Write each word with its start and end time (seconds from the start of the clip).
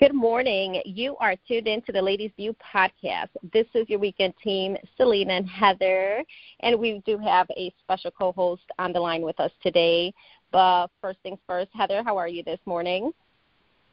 Good 0.00 0.14
morning. 0.14 0.80
You 0.86 1.14
are 1.18 1.36
tuned 1.46 1.68
in 1.68 1.82
to 1.82 1.92
the 1.92 2.00
Ladies 2.00 2.30
View 2.38 2.56
podcast. 2.74 3.28
This 3.52 3.66
is 3.74 3.86
your 3.90 3.98
weekend 3.98 4.32
team, 4.42 4.78
Selena 4.96 5.34
and 5.34 5.46
Heather, 5.46 6.24
and 6.60 6.80
we 6.80 7.02
do 7.04 7.18
have 7.18 7.46
a 7.54 7.70
special 7.84 8.10
co 8.10 8.32
host 8.32 8.62
on 8.78 8.94
the 8.94 8.98
line 8.98 9.20
with 9.20 9.38
us 9.38 9.50
today. 9.62 10.14
But 10.52 10.86
first 11.02 11.18
things 11.22 11.38
first, 11.46 11.68
Heather, 11.74 12.02
how 12.02 12.16
are 12.16 12.28
you 12.28 12.42
this 12.42 12.58
morning? 12.64 13.12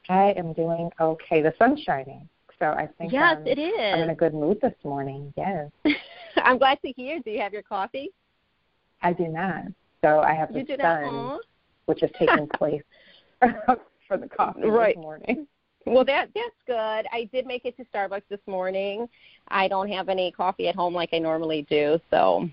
I 0.07 0.31
am 0.37 0.53
doing 0.53 0.89
okay. 0.97 1.41
The 1.41 1.53
sun's 1.59 1.81
shining, 1.81 2.29
so 2.57 2.67
I 2.67 2.87
think 2.97 3.11
yes, 3.11 3.35
um, 3.35 3.45
it 3.45 3.59
is. 3.59 3.93
I'm 3.93 4.03
in 4.03 4.09
a 4.11 4.15
good 4.15 4.33
mood 4.33 4.61
this 4.61 4.75
morning. 4.85 5.33
Yes. 5.35 5.69
I'm 6.37 6.57
glad 6.57 6.79
to 6.85 6.91
hear. 6.93 7.19
Do 7.19 7.31
you 7.31 7.41
have 7.41 7.51
your 7.51 7.63
coffee? 7.63 8.11
I 9.01 9.11
do 9.11 9.27
not. 9.27 9.65
So 10.01 10.21
I 10.21 10.33
have 10.35 10.53
the 10.53 10.65
sun, 10.81 11.39
which 11.83 12.01
is 12.01 12.09
taking 12.17 12.47
place 12.47 12.83
for 14.07 14.15
the 14.17 14.29
coffee 14.29 14.61
right. 14.61 14.95
this 14.95 15.03
morning. 15.03 15.47
Well, 15.87 16.03
that 16.05 16.29
that's 16.35 16.55
good. 16.65 17.07
I 17.13 17.29
did 17.31 17.45
make 17.45 17.63
it 17.65 17.77
to 17.77 17.85
Starbucks 17.85 18.23
this 18.29 18.41
morning. 18.45 19.07
I 19.47 19.67
don't 19.69 19.89
have 19.89 20.09
any 20.09 20.31
coffee 20.31 20.67
at 20.67 20.75
home 20.75 20.93
like 20.93 21.09
I 21.13 21.19
normally 21.19 21.65
do, 21.69 21.99
so 22.11 22.49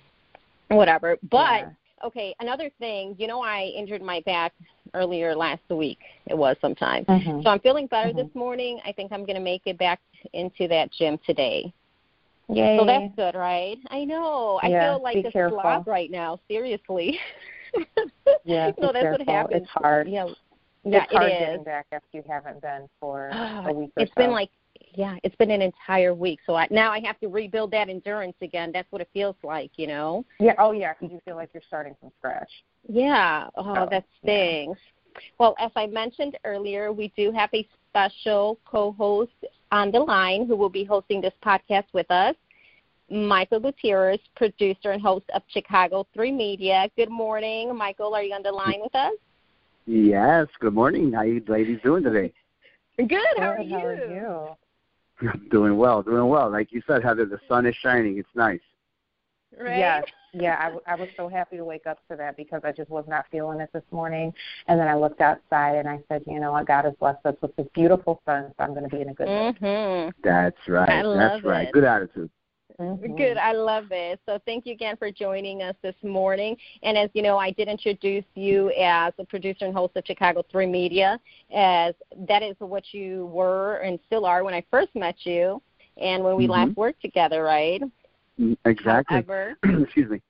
whatever. 0.69 1.19
But 1.31 1.61
Yeah. 1.61 1.71
okay, 2.05 2.35
another 2.39 2.71
thing. 2.79 3.17
You 3.19 3.27
know, 3.27 3.43
I 3.43 3.73
injured 3.77 4.03
my 4.03 4.21
back 4.21 4.53
earlier 4.95 5.35
last 5.35 5.69
week. 5.69 5.99
It 6.27 6.39
was 6.39 6.57
sometime. 6.61 7.05
Mhm. 7.07 7.43
So 7.43 7.51
I'm 7.51 7.59
feeling 7.59 7.89
better 7.89 8.13
Mhm. 8.13 8.17
this 8.27 8.35
morning. 8.37 8.81
I 8.85 8.93
think 8.93 9.11
I'm 9.13 9.25
going 9.25 9.37
to 9.37 9.43
make 9.43 9.63
it 9.67 9.79
back 9.79 10.01
into 10.33 10.69
that 10.69 10.93
gym 10.93 11.19
today. 11.27 11.73
Yay. 12.49 12.79
So 12.79 12.85
that's 12.85 13.15
good, 13.17 13.35
right? 13.35 13.79
I 13.91 14.05
know. 14.05 14.61
I 14.63 14.69
Yeah, 14.69 14.93
feel 14.93 15.03
like 15.03 15.25
a 15.25 15.33
careful. 15.33 15.59
slob 15.61 15.89
right 15.89 16.11
now. 16.11 16.39
Seriously. 16.47 17.19
Yeah, 18.45 18.71
be 18.71 18.75
that's 18.83 18.95
what 18.95 18.95
careful. 19.01 19.25
happens. 19.35 19.63
It's 19.63 19.71
hard. 19.71 20.09
Yeah, 20.09 20.29
yeah, 20.85 21.05
it's 21.05 21.13
hard 21.13 21.33
it 21.33 21.39
getting 21.39 21.65
back 21.65 21.87
after 21.93 22.09
you 22.13 22.23
haven't 22.29 22.61
been 22.61 22.89
for 23.01 23.29
a 23.33 23.73
week 23.73 23.91
or 23.97 24.03
it's 24.03 24.13
so. 24.15 24.23
been 24.23 24.31
like 24.31 24.51
yeah, 24.97 25.17
it's 25.25 25.35
been 25.37 25.51
an 25.51 25.63
entire 25.63 26.15
week. 26.15 26.41
So 26.47 26.55
I, 26.55 26.67
now 26.71 26.93
I 26.93 27.01
have 27.01 27.19
to 27.21 27.29
rebuild 27.29 27.71
that 27.73 27.89
endurance 27.89 28.37
again. 28.43 28.71
That's 28.73 28.91
what 28.93 29.01
it 29.01 29.09
feels 29.13 29.37
like, 29.43 29.71
you 29.77 29.87
know. 29.87 30.25
yeah. 30.39 30.55
Oh 30.59 30.73
yeah, 30.73 30.93
because 30.93 31.13
you 31.13 31.21
feel 31.25 31.37
like 31.37 31.51
you're 31.53 31.63
starting 31.67 31.95
from 32.01 32.11
scratch. 32.19 32.51
Yeah. 32.89 33.49
Oh, 33.57 33.75
Oh, 33.77 33.89
that 33.91 34.05
yeah. 34.23 34.33
stings. 34.67 34.79
Well, 35.39 35.55
as 35.59 35.71
I 35.77 35.87
mentioned 35.87 36.37
earlier, 36.45 36.93
we 36.93 37.13
do 37.17 37.31
have 37.33 37.51
a 37.55 37.67
special 37.89 38.59
co-host 38.65 39.33
on 39.71 39.91
the 39.93 40.01
line 40.01 40.47
who 40.47 40.57
will 40.57 40.69
be 40.69 40.85
hosting 40.85 41.21
this 41.21 41.35
podcast 41.45 41.85
with 41.93 42.11
us. 42.11 42.35
Michael 43.11 43.61
Gutierrez, 43.61 44.19
producer 44.35 44.91
and 44.91 45.01
host 45.03 45.27
of 45.35 45.43
Chicago 45.49 46.07
3 46.15 46.33
Media. 46.33 46.89
Good 46.97 47.11
morning, 47.11 47.77
Michael. 47.77 48.15
Are 48.15 48.23
you 48.23 48.35
on 48.35 48.43
the 48.43 48.51
line 48.53 48.81
with 48.81 48.95
us? 48.95 49.13
Yes. 49.87 50.47
Good 50.61 50.75
morning. 50.75 51.13
How 51.13 51.23
you 51.23 51.43
ladies 51.47 51.79
doing 51.83 52.03
today? 52.03 52.33
Good. 52.97 53.19
How 53.37 53.51
are 53.51 53.57
Good, 53.59 53.67
you? 53.67 53.79
How 53.79 53.85
are 53.87 53.95
you? 55.31 55.41
doing 55.51 55.77
well. 55.77 56.03
Doing 56.03 56.29
well. 56.29 56.51
Like 56.51 56.73
you 56.73 56.83
said, 56.87 57.03
Heather, 57.03 57.27
the 57.27 57.39
sun 57.49 57.67
is 57.67 57.75
shining. 57.77 58.19
It's 58.19 58.29
nice. 58.35 58.61
Right? 59.59 59.79
Yes, 59.79 60.05
yeah, 60.33 60.57
I, 60.59 60.65
w- 60.65 60.83
I 60.87 60.95
was 60.97 61.09
so 61.17 61.29
happy 61.29 61.57
to 61.57 61.65
wake 61.65 61.87
up 61.87 61.99
to 62.11 62.17
that 62.17 62.37
because 62.37 62.63
I 62.65 62.73
just 62.73 62.91
was 62.91 63.05
not 63.07 63.27
feeling 63.31 63.61
it 63.61 63.71
this 63.73 63.85
morning. 63.91 64.33
And 64.67 64.81
then 64.81 64.89
I 64.89 64.95
looked 64.95 65.21
outside 65.21 65.77
and 65.77 65.89
I 65.89 66.01
said, 66.09 66.23
you 66.27 66.41
know 66.41 66.53
what, 66.53 66.67
God 66.67 66.87
has 66.87 66.95
blessed 66.99 67.25
us 67.27 67.37
with 67.41 67.55
this 67.57 67.67
beautiful 67.75 68.21
sun, 68.27 68.53
so 68.57 68.65
I'm 68.65 68.71
going 68.71 68.89
to 68.89 68.95
be 68.95 69.03
in 69.03 69.11
a 69.11 69.15
good 69.15 69.29
mood. 69.29 69.59
Mhm. 69.61 70.13
That's 70.25 70.57
right. 70.67 70.89
I 70.89 71.03
love 71.03 71.19
That's 71.19 71.45
right. 71.45 71.69
it. 71.69 71.73
Good 71.73 71.85
attitude. 71.85 72.31
Mhm. 72.81 73.17
Good. 73.17 73.37
I 73.37 73.53
love 73.53 73.87
it. 73.93 74.19
So 74.27 74.39
thank 74.45 74.67
you 74.67 74.73
again 74.73 74.97
for 74.97 75.11
joining 75.11 75.63
us 75.63 75.77
this 75.83 75.95
morning. 76.03 76.57
And 76.83 76.99
as 76.99 77.09
you 77.15 77.23
know, 77.23 77.39
I 77.39 77.51
did 77.53 77.69
introduce 77.69 78.25
you 78.35 78.71
as 78.71 79.13
a 79.19 79.25
producer 79.25 79.67
and 79.67 79.75
host 79.75 79.97
of 79.97 80.05
Chicago 80.07 80.43
3 80.51 80.67
Media, 80.67 81.21
as 81.53 81.95
that 82.27 82.43
is 82.43 82.57
what 82.59 82.93
you 82.93 83.27
were 83.27 83.77
and 83.77 83.99
still 84.07 84.27
are 84.27 84.43
when 84.43 84.55
I 84.55 84.65
first 84.71 84.95
met 84.95 85.25
you 85.25 85.63
and 85.99 86.25
when 86.25 86.37
we 86.37 86.47
Mhm. 86.47 86.51
last 86.51 86.77
worked 86.77 87.01
together, 87.01 87.45
right? 87.45 87.83
Mm, 88.41 88.57
Exactly. 88.65 89.17
However, 89.17 89.57
Excuse 89.63 90.11
me. 90.11 90.21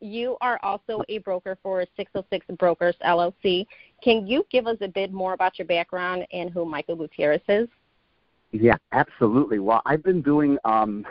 you 0.00 0.36
are 0.40 0.58
also 0.62 1.02
a 1.10 1.18
broker 1.18 1.58
for 1.62 1.84
606 1.96 2.46
Brokers 2.58 2.96
LLC. 3.04 3.66
Can 4.02 4.26
you 4.26 4.44
give 4.50 4.66
us 4.66 4.78
a 4.80 4.88
bit 4.88 5.12
more 5.12 5.34
about 5.34 5.58
your 5.58 5.66
background 5.66 6.26
and 6.32 6.50
who 6.50 6.64
Michael 6.64 6.96
Gutierrez 6.96 7.42
is? 7.48 7.68
Yeah, 8.52 8.76
absolutely. 8.92 9.58
Well, 9.58 9.80
I've 9.86 10.02
been 10.02 10.20
doing, 10.22 10.58
um, 10.64 11.06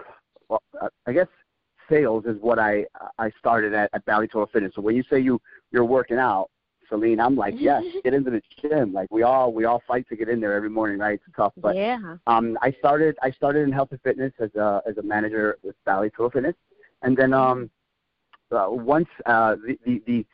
well, 0.52 0.62
uh, 0.82 0.90
I 1.08 1.14
guess 1.14 1.28
sales 1.90 2.26
is 2.26 2.38
what 2.42 2.60
I 2.60 2.86
I 3.18 3.32
started 3.40 3.74
at 3.74 3.90
at 3.94 4.04
Bally 4.06 4.28
Total 4.28 4.48
Fitness. 4.52 4.74
So 4.76 4.82
when 4.82 4.96
you 4.96 5.04
say 5.10 5.20
you 5.20 5.42
you're 5.72 5.86
working 5.86 6.18
out, 6.18 6.50
Celine, 6.90 7.20
I'm 7.20 7.36
like, 7.36 7.56
yes, 7.58 7.84
get 8.04 8.14
into 8.14 8.30
the 8.32 8.42
gym. 8.62 8.94
Like 8.94 9.10
we 9.12 9.24
all 9.24 9.54
we 9.54 9.66
all 9.66 9.82
fight 9.88 10.08
to 10.10 10.16
get 10.16 10.30
in 10.30 10.42
there 10.42 10.54
every 10.54 10.70
morning, 10.70 11.00
right? 11.00 11.14
It's 11.26 11.36
tough, 11.36 11.54
but 11.58 11.76
yeah. 11.76 12.18
um, 12.28 12.58
I 12.62 12.72
started 12.80 13.18
I 13.24 13.32
started 13.32 13.62
in 13.62 13.72
health 13.72 13.90
and 13.92 14.02
fitness 14.02 14.34
as 14.40 14.54
a 14.56 14.82
as 14.88 14.98
a 14.98 15.04
manager 15.04 15.58
with 15.64 15.76
Bally 15.86 16.10
Total 16.10 16.30
Fitness, 16.30 16.56
and 17.02 17.16
then 17.18 17.34
um, 17.34 17.70
uh, 18.52 18.68
once 18.70 19.08
uh, 19.26 19.56
the, 19.56 19.80
the 19.86 20.04
the 20.06 20.26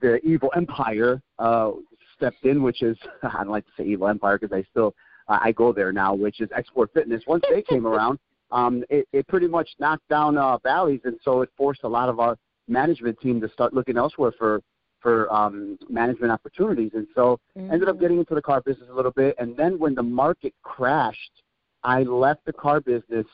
the 0.00 0.26
evil 0.26 0.50
empire 0.56 1.22
uh, 1.38 1.72
stepped 2.16 2.44
in, 2.44 2.62
which 2.62 2.82
is 2.82 2.96
I 3.22 3.44
don't 3.44 3.50
like 3.50 3.66
to 3.66 3.72
say 3.76 3.84
evil 3.84 4.08
empire 4.08 4.38
because 4.38 4.56
I 4.56 4.64
still 4.70 4.94
uh, 5.28 5.38
I 5.42 5.52
go 5.52 5.72
there 5.72 5.92
now, 5.92 6.14
which 6.14 6.40
is 6.40 6.48
XSport 6.48 6.92
Fitness. 6.94 7.22
Once 7.26 7.44
they 7.50 7.62
came 7.62 7.86
around, 7.92 8.18
um, 8.50 8.84
it, 8.90 9.06
it 9.12 9.26
pretty 9.28 9.48
much 9.48 9.68
knocked 9.78 10.08
down 10.08 10.38
uh, 10.38 10.58
Bally's, 10.62 11.00
and 11.04 11.18
so 11.22 11.42
it 11.42 11.50
forced 11.56 11.82
a 11.84 11.88
lot 11.88 12.08
of 12.08 12.20
our 12.20 12.36
management 12.68 13.18
team 13.20 13.40
to 13.40 13.48
start 13.50 13.74
looking 13.74 13.96
elsewhere 13.96 14.32
for 14.38 14.60
for 15.00 15.32
um, 15.32 15.78
management 15.88 16.32
opportunities, 16.32 16.90
and 16.94 17.06
so 17.14 17.38
ended 17.70 17.88
up 17.88 17.96
Mhm. 17.96 18.00
getting 18.00 18.18
into 18.18 18.34
the 18.34 18.42
car 18.42 18.60
business 18.60 18.88
a 18.88 18.94
little 18.94 19.10
bit 19.10 19.34
and 19.38 19.56
then 19.56 19.78
when 19.78 19.94
the 19.94 20.02
market 20.02 20.54
crashed 20.62 21.42
i 21.82 22.02
left 22.02 22.44
the 22.44 22.52
car 22.52 22.80
business 22.80 23.26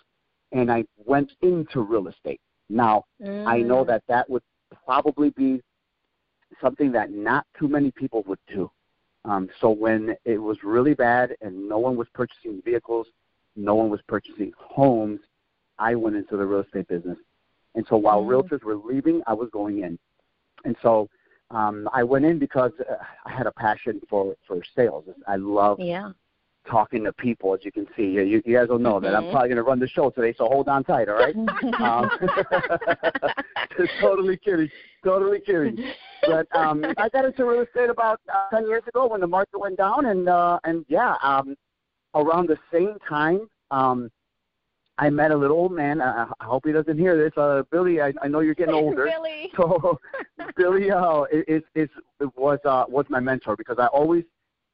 and 0.53 0.71
i 0.73 0.85
went 1.05 1.31
into 1.43 1.83
real 1.83 2.09
estate 2.09 2.41
now 2.71 3.05
i 3.47 3.59
know 3.61 3.85
Mm. 3.85 3.87
that 3.89 4.03
that 4.09 4.29
would 4.31 4.43
probably 4.87 5.31
be 5.31 5.61
something 6.61 6.93
that 6.93 7.11
not 7.11 7.47
too 7.59 7.69
many 7.69 7.91
people 7.91 8.23
would 8.27 8.39
do 8.49 8.71
um, 9.25 9.49
so 9.61 9.71
when 9.71 10.17
it 10.25 10.39
was 10.39 10.63
really 10.65 10.95
bad 10.95 11.37
and 11.41 11.69
no 11.69 11.79
one 11.79 11.97
was 11.97 12.09
purchasing 12.15 12.61
vehicles 12.65 13.07
no 13.57 13.75
one 13.75 13.91
was 13.91 14.01
purchasing 14.09 14.53
homes 14.57 15.21
i 15.79 15.95
went 15.95 16.17
into 16.17 16.37
the 16.37 16.45
real 16.45 16.61
estate 16.61 16.89
business 16.89 17.19
and 17.75 17.87
so 17.89 17.97
while 17.97 18.23
Mm. 18.23 18.29
realtors 18.31 18.63
were 18.63 18.77
leaving 18.77 19.23
i 19.27 19.33
was 19.33 19.49
going 19.53 19.81
in 19.81 19.99
and 20.65 20.77
so 20.83 21.09
um, 21.51 21.87
I 21.93 22.03
went 22.03 22.25
in 22.25 22.39
because 22.39 22.73
uh, 22.81 22.95
I 23.27 23.31
had 23.31 23.47
a 23.47 23.53
passion 23.53 24.01
for 24.09 24.35
for 24.47 24.63
sales. 24.75 25.05
I 25.29 25.37
love 25.37 25.79
Yeah. 25.79 26.13
talking 26.67 27.05
to 27.05 27.13
people, 27.13 27.53
as 27.53 27.61
you 27.63 27.71
can 27.71 27.87
see. 27.95 28.05
You, 28.05 28.41
you 28.47 28.57
guys 28.57 28.69
will 28.69 28.79
know 28.79 28.99
that 29.01 29.15
I'm 29.15 29.25
Mhm. 29.25 29.31
probably 29.33 29.49
going 29.51 29.57
to 29.57 29.63
run 29.63 29.79
the 29.79 29.87
show 29.89 30.09
today, 30.09 30.33
so 30.33 30.47
hold 30.47 30.69
on 30.69 30.83
tight, 30.83 31.11
all 31.11 31.17
right? 31.17 31.37
um, 31.83 32.11
totally 34.01 34.39
kidding, 34.39 34.71
totally 35.05 35.41
kidding. 35.41 35.79
But 36.27 36.47
um, 36.57 36.95
I 36.97 37.09
got 37.11 37.25
into 37.27 37.45
real 37.45 37.63
estate 37.63 37.91
about 37.91 38.21
uh, 38.33 38.49
ten 38.51 38.67
years 38.67 38.85
ago 38.87 39.09
when 39.09 39.21
the 39.21 39.27
market 39.27 39.59
went 39.59 39.77
down, 39.77 40.07
and 40.07 40.29
uh, 40.29 40.59
and 40.65 40.87
yeah, 40.89 41.17
um, 41.23 41.55
around 42.15 42.49
the 42.49 42.59
same 42.73 42.97
time, 43.09 43.49
um, 43.71 44.11
I 44.99 45.11
met 45.11 45.31
a 45.31 45.37
little 45.37 45.57
old 45.57 45.73
man. 45.73 46.01
I, 46.01 46.27
I 46.41 46.45
hope 46.45 46.67
he 46.67 46.73
doesn't 46.73 46.99
hear 46.99 47.17
this. 47.17 47.33
Uh, 47.37 47.63
Billy, 47.71 48.01
I, 48.01 48.13
I 48.23 48.29
know 48.29 48.41
you're 48.41 48.55
getting 48.55 48.75
older. 48.75 49.07
Billy. 49.07 49.51
So 49.57 49.99
Billy 50.57 50.91
uh, 50.91 51.25
is, 51.33 51.63
is 51.75 51.89
was 52.37 52.59
uh, 52.65 52.85
was 52.89 53.07
my 53.09 53.21
mentor 53.21 53.57
because 53.57 53.79
I 53.79 53.87
always 53.87 54.25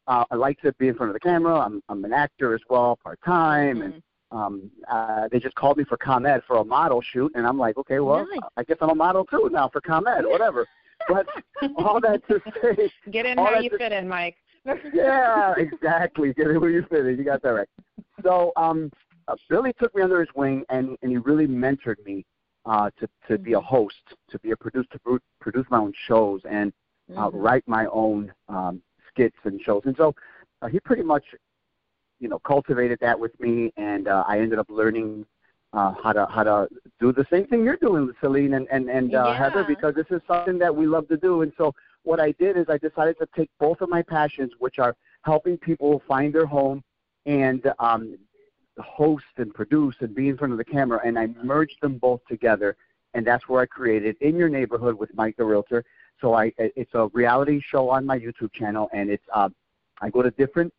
uh, 0.07 0.25
I 0.31 0.35
like 0.37 0.61
to 0.63 0.73
be 0.75 0.89
in 0.89 0.95
front 0.95 1.11
of 1.11 1.15
the 1.15 1.21
camera. 1.21 1.59
I'm 1.59 1.83
I'm 1.89 2.05
an 2.05 2.13
actor 2.13 2.55
as 2.55 2.61
well, 2.69 2.99
part 3.03 3.19
time, 3.25 3.83
and 3.83 4.03
um, 4.31 4.71
uh, 4.91 5.29
they 5.31 5.39
just 5.39 5.55
called 5.55 5.79
me 5.79 5.85
for 5.85 5.97
ComEd 5.97 6.43
for 6.47 6.57
a 6.57 6.65
model 6.65 7.01
shoot, 7.01 7.33
and 7.35 7.47
I'm 7.47 7.59
like, 7.59 7.77
okay, 7.79 8.01
well, 8.01 8.27
Nice. 8.29 8.41
I 8.57 8.65
guess 8.65 8.79
I'm 8.81 8.91
a 8.91 8.95
model 8.95 9.25
too 9.25 9.49
now 9.53 9.69
for 9.69 9.81
ComEd, 9.81 10.27
whatever. 10.27 10.67
But 11.09 11.27
all 11.77 12.01
that 12.01 12.27
to 12.29 12.41
say, 12.61 12.91
Get 13.11 13.25
in 13.25 13.39
how 13.39 13.61
you 13.61 13.71
fit 13.79 13.93
in, 13.93 14.09
Mike. 14.09 14.37
Yeah, 14.93 15.55
exactly. 15.57 16.33
Get 16.37 16.49
it 16.49 16.59
where 16.59 16.71
you 16.71 16.85
fit 16.91 17.07
it. 17.07 17.19
You 17.19 17.25
got 17.25 17.43
that 17.43 17.51
right. 17.51 17.69
So 18.23 18.53
um, 18.57 18.91
uh, 19.29 19.37
Billy 19.49 19.73
took 19.81 19.95
me 19.95 20.03
under 20.03 20.21
his 20.21 20.29
wing, 20.35 20.65
and 20.71 20.97
and 21.03 21.11
he 21.11 21.19
really 21.19 21.47
mentored 21.47 22.05
me 22.05 22.25
uh, 22.67 22.91
to 22.99 23.09
to 23.29 23.39
be 23.39 23.53
a 23.55 23.61
host, 23.61 24.03
to 24.31 24.39
be 24.41 24.51
a 24.53 24.57
producer, 24.57 24.89
to 24.93 24.99
pro- 25.01 25.19
produce 25.41 25.67
my 25.71 25.79
own 25.79 25.93
shows, 26.07 26.41
and 26.49 26.73
uh, 27.17 27.31
Mhm. 27.31 27.43
write 27.43 27.65
my 27.67 27.87
own 27.87 28.33
um, 28.49 28.83
skits 29.09 29.37
and 29.45 29.61
shows. 29.63 29.83
And 29.87 29.97
so 29.97 30.15
uh, 30.63 30.67
he 30.69 30.79
pretty 30.81 31.03
much, 31.03 31.25
you 32.21 32.29
know, 32.29 32.39
cultivated 32.41 32.99
that 33.01 33.19
with 33.19 33.39
me, 33.41 33.73
and 33.77 34.09
uh, 34.09 34.25
I 34.27 34.41
ended 34.41 34.59
up 34.59 34.69
learning 34.69 35.25
uh, 35.73 35.93
how 36.03 36.13
to 36.13 36.27
how 36.27 36.43
to 36.43 36.69
do 37.01 37.13
the 37.13 37.27
same 37.31 37.47
thing 37.47 37.65
you're 37.65 37.77
doing, 37.77 38.13
Celine 38.21 38.55
and 38.55 38.67
and 38.71 38.89
and 38.91 39.15
uh, 39.15 39.33
Heather, 39.35 39.65
because 39.65 39.95
this 39.95 40.07
is 40.11 40.21
something 40.27 40.59
that 40.59 40.75
we 40.75 40.87
love 40.87 41.09
to 41.09 41.17
do. 41.17 41.43
And 41.43 41.53
so 41.59 41.75
what 42.09 42.21
I 42.21 42.33
did 42.33 42.57
is 42.57 42.65
I 42.71 42.79
decided 42.79 43.19
to 43.19 43.29
take 43.37 43.51
both 43.61 43.83
of 43.83 43.91
my 43.91 44.01
passions, 44.01 44.53
which 44.59 44.79
are 44.79 44.97
helping 45.23 45.59
people 45.59 46.03
find 46.09 46.35
their 46.35 46.47
home 46.47 46.83
and 47.27 47.71
um, 47.79 48.17
host 48.79 49.27
and 49.37 49.53
produce 49.53 49.95
and 50.01 50.15
be 50.15 50.31
in 50.31 50.39
front 50.39 50.53
of 50.53 50.59
the 50.59 50.65
camera, 50.65 51.01
and 51.05 51.19
I 51.19 51.27
merged 51.45 51.79
them 51.83 51.99
both 51.99 52.21
together. 52.27 52.77
And 53.13 53.27
that's 53.27 53.47
where 53.47 53.61
I 53.61 53.67
created 53.67 54.17
In 54.23 54.37
Your 54.37 54.49
Neighborhood 54.49 54.99
with 54.99 55.11
Mike 55.15 55.37
the 55.37 55.45
Realtor. 55.45 55.85
So 56.21 56.33
I, 56.33 56.51
it's 56.57 56.95
a 56.95 57.09
reality 57.13 57.61
show 57.71 57.91
on 57.91 58.07
my 58.07 58.19
YouTube 58.19 58.53
channel, 58.55 58.89
and 58.95 59.11
it's 59.11 59.25
uh, 59.35 59.51
I 60.01 60.09
go 60.09 60.23
to 60.23 60.31
different 60.31 60.73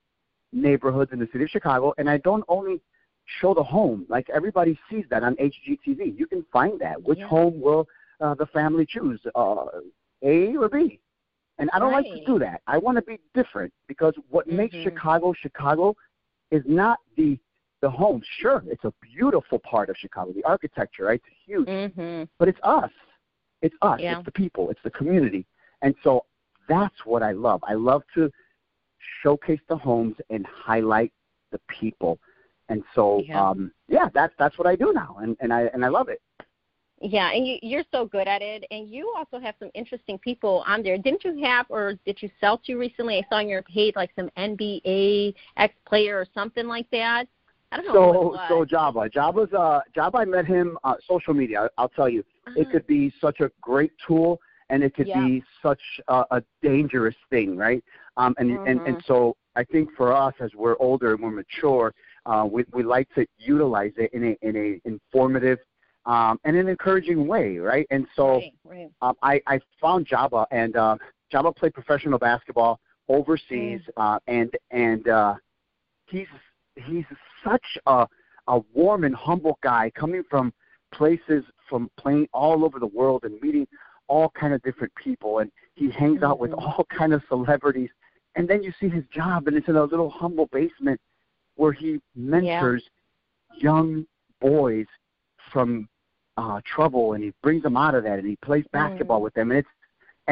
neighborhoods 0.52 1.12
in 1.14 1.20
the 1.20 1.30
city 1.32 1.44
of 1.44 1.52
Chicago, 1.52 1.94
and 2.00 2.10
I 2.10 2.18
don't 2.18 2.44
only 2.48 2.82
show 3.40 3.54
the 3.54 3.64
home. 3.64 4.08
Like 4.10 4.28
everybody 4.32 4.80
sees 4.90 5.06
that 5.12 5.22
on 5.24 5.36
HGTV. 5.36 6.18
You 6.18 6.26
can 6.26 6.44
find 6.52 6.80
that. 6.82 7.02
Which 7.04 7.20
Yeah. 7.20 7.28
home 7.28 7.62
will 7.62 7.88
uh, 8.20 8.34
the 8.34 8.48
family 8.48 8.86
choose, 8.88 9.22
uh, 9.36 9.66
A 10.24 10.58
or 10.58 10.70
B? 10.70 11.00
And 11.60 11.70
I 11.74 11.80
don't 11.80 11.92
like 11.92 12.06
to 12.06 12.24
do 12.26 12.40
that. 12.40 12.62
I 12.68 12.78
want 12.78 12.96
to 12.96 13.02
be 13.02 13.20
different 13.34 13.74
because 13.88 14.14
what 14.30 14.48
makes 14.48 14.76
Mhm. 14.76 14.84
Chicago 14.84 15.34
Chicago 15.34 15.96
is 16.52 16.64
not 16.66 17.00
the 17.16 17.38
the 17.82 17.90
home. 17.90 18.22
Sure, 18.40 18.62
it's 18.68 18.84
a 18.84 18.94
beautiful 19.02 19.58
part 19.60 19.90
of 19.90 19.96
Chicago, 19.98 20.34
the 20.34 20.44
architecture, 20.44 21.06
right? 21.06 21.22
It's 21.26 21.36
huge, 21.46 21.68
Mhm. 21.68 22.28
but 22.38 22.50
it's 22.50 22.60
us. 22.64 22.92
It's 23.62 23.76
us. 23.82 24.02
Yeah. 24.02 24.18
It's 24.18 24.26
the 24.26 24.32
people. 24.32 24.70
It's 24.70 24.82
the 24.84 24.92
community. 24.92 25.46
And 25.82 25.96
so 26.04 26.26
that's 26.68 27.06
what 27.06 27.24
I 27.24 27.32
love. 27.32 27.64
I 27.64 27.76
love 27.76 28.04
to 28.16 28.30
showcase 29.22 29.62
the 29.70 29.78
homes 29.78 30.18
and 30.30 30.46
highlight 30.46 31.14
the 31.52 31.60
people. 31.70 32.20
And 32.68 32.84
so, 32.94 33.22
Yeah. 33.22 33.50
um, 33.50 33.72
yeah, 33.88 34.10
that's 34.14 34.36
that's 34.38 34.58
what 34.58 34.68
I 34.68 34.76
do 34.76 34.92
now, 34.94 35.18
and 35.22 35.38
and 35.40 35.54
I 35.54 35.64
and 35.74 35.84
I 35.86 35.88
love 35.88 36.10
it. 36.10 36.22
Yeah, 37.02 37.32
and 37.32 37.48
you, 37.48 37.58
you're 37.62 37.84
so 37.92 38.06
good 38.06 38.28
at 38.28 38.42
it, 38.42 38.66
and 38.72 38.90
you 38.90 39.14
also 39.18 39.40
have 39.40 39.56
some 39.60 39.70
interesting 39.74 40.18
people 40.20 40.64
on 40.68 40.84
there. 40.84 40.98
Didn't 40.98 41.24
you 41.24 41.42
have, 41.44 41.66
or 41.70 41.94
did 42.06 42.22
you 42.22 42.30
sell 42.42 42.58
to 42.66 42.76
recently? 42.76 43.18
I 43.18 43.24
saw 43.30 43.36
on 43.38 43.48
your 43.48 43.62
page 43.64 43.94
like 43.96 44.12
some 44.18 44.30
NBA 44.38 45.34
ex 45.58 45.74
player 45.88 46.18
or 46.18 46.26
something 46.34 46.68
like 46.68 46.90
that. 46.92 47.26
I 47.72 47.78
don't 47.78 47.86
know. 47.86 48.14
So 48.14 48.34
it 48.34 48.42
so 48.50 48.66
Java, 48.66 49.10
Java's 49.10 49.54
uh 49.54 49.80
Java. 49.96 50.18
I 50.18 50.26
met 50.26 50.46
him 50.46 50.78
uh, 50.84 50.96
social 51.08 51.34
media. 51.34 51.62
I- 51.64 51.70
I'll 51.78 51.90
tell 51.90 52.10
you, 52.10 52.20
it 52.20 52.26
Uh-huh. 52.48 52.66
could 52.72 52.88
be 52.88 53.14
such 53.22 53.40
a 53.40 53.50
great 53.62 53.92
tool, 54.06 54.40
and 54.70 54.84
it 54.84 54.94
could 54.96 55.08
Yeah. 55.08 55.22
be 55.22 55.44
such 55.62 55.82
a, 56.10 56.26
a 56.32 56.44
dangerous 56.62 57.16
thing, 57.30 57.56
right? 57.56 57.84
Um, 58.18 58.36
and 58.40 58.60
and 58.66 58.82
and 58.86 58.98
so 59.06 59.38
I 59.56 59.64
think 59.64 59.90
for 59.96 60.14
us, 60.14 60.34
as 60.42 60.54
we're 60.56 60.76
older 60.80 61.12
and 61.14 61.22
more 61.22 61.32
mature, 61.32 61.94
uh, 62.26 62.46
we 62.52 62.66
we 62.74 62.84
like 62.84 63.08
to 63.16 63.26
utilize 63.38 63.94
it 63.98 64.12
in 64.14 64.24
a 64.32 64.38
in 64.48 64.56
a 64.58 64.82
informative 64.86 65.60
um, 66.14 66.34
and 66.46 66.56
an 66.56 66.68
encouraging 66.76 67.28
way, 67.34 67.58
right? 67.72 67.86
And 67.96 68.04
so. 68.16 68.26
right, 68.38 68.54
right. 68.74 68.92
um, 69.04 69.16
I, 69.32 69.36
I 69.54 69.60
found 69.84 70.02
Java, 70.14 70.42
and 70.52 70.76
uh, 70.76 70.96
Java 71.32 71.52
played 71.60 71.74
professional 71.80 72.20
basketball 72.30 72.74
overseas, 73.08 73.82
Mm. 73.98 74.16
uh, 74.16 74.20
and 74.28 74.50
and 74.86 75.04
uh, 75.08 75.36
he's 76.12 76.32
he's 76.88 77.06
such 77.48 77.68
a 77.86 78.08
a 78.48 78.58
warm 78.74 79.04
and 79.04 79.16
humble 79.16 79.58
guy, 79.62 79.92
coming 80.04 80.24
from 80.32 80.46
places 81.00 81.44
from 81.70 81.82
playing 81.98 82.28
all 82.34 82.66
over 82.66 82.78
the 82.80 82.92
world 83.00 83.22
and 83.28 83.40
meeting 83.46 83.68
all 84.08 84.30
kind 84.42 84.54
of 84.56 84.62
different 84.64 84.92
people, 84.96 85.32
and 85.40 85.52
he 85.76 85.86
hangs 86.02 86.24
out 86.24 86.40
with 86.40 86.52
Mhm. 86.52 86.62
all 86.78 86.84
kind 87.00 87.14
of 87.14 87.22
celebrities. 87.34 87.92
And 88.36 88.48
then 88.50 88.64
you 88.64 88.72
see 88.80 88.90
his 88.90 89.04
job, 89.20 89.48
and 89.48 89.56
it's 89.58 89.68
in 89.68 89.76
a 89.76 89.84
little 89.84 90.10
humble 90.10 90.48
basement 90.60 91.00
where 91.60 91.72
he 91.82 91.90
mentors 92.16 92.84
young 93.68 94.06
boys 94.42 94.88
from 95.52 95.88
uh, 96.40 96.60
trouble, 96.76 97.06
and 97.14 97.22
he 97.24 97.32
brings 97.46 97.64
them 97.64 97.78
out 97.86 97.96
of 97.98 98.04
that, 98.08 98.18
and 98.20 98.28
he 98.34 98.38
plays 98.48 98.66
basketball 98.72 99.20
Mm. 99.20 99.26
with 99.26 99.34
them, 99.34 99.48
and 99.52 99.60
it's 99.62 99.74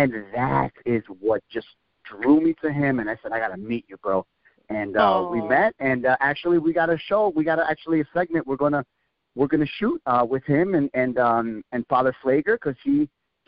and 0.02 0.12
that 0.34 0.72
is 0.86 1.04
what 1.28 1.42
just 1.56 1.68
drew 2.12 2.40
me 2.40 2.54
to 2.64 2.70
him. 2.72 3.00
And 3.00 3.10
I 3.10 3.16
said, 3.22 3.32
I 3.36 3.40
got 3.40 3.52
to 3.56 3.58
meet 3.58 3.86
you, 3.90 3.98
bro. 4.06 4.26
And 4.70 4.96
uh, 4.96 5.26
we 5.32 5.40
met, 5.42 5.74
and 5.80 6.06
uh, 6.06 6.16
actually 6.20 6.60
we 6.60 6.72
got 6.82 6.90
a 6.90 6.98
show. 7.10 7.22
We 7.36 7.44
got 7.52 7.58
a, 7.60 7.66
actually 7.74 8.00
a 8.02 8.06
segment. 8.14 8.46
We're 8.50 8.64
gonna 8.66 8.84
we're 9.36 9.48
gonna 9.54 9.74
shoot 9.80 10.00
uh, 10.12 10.26
with 10.34 10.44
him 10.56 10.76
and 10.76 10.88
and 10.94 11.18
um, 11.30 11.64
and 11.74 11.82
Father 11.88 12.14
Pfleger 12.22 12.56
because 12.60 12.78
he 12.84 12.96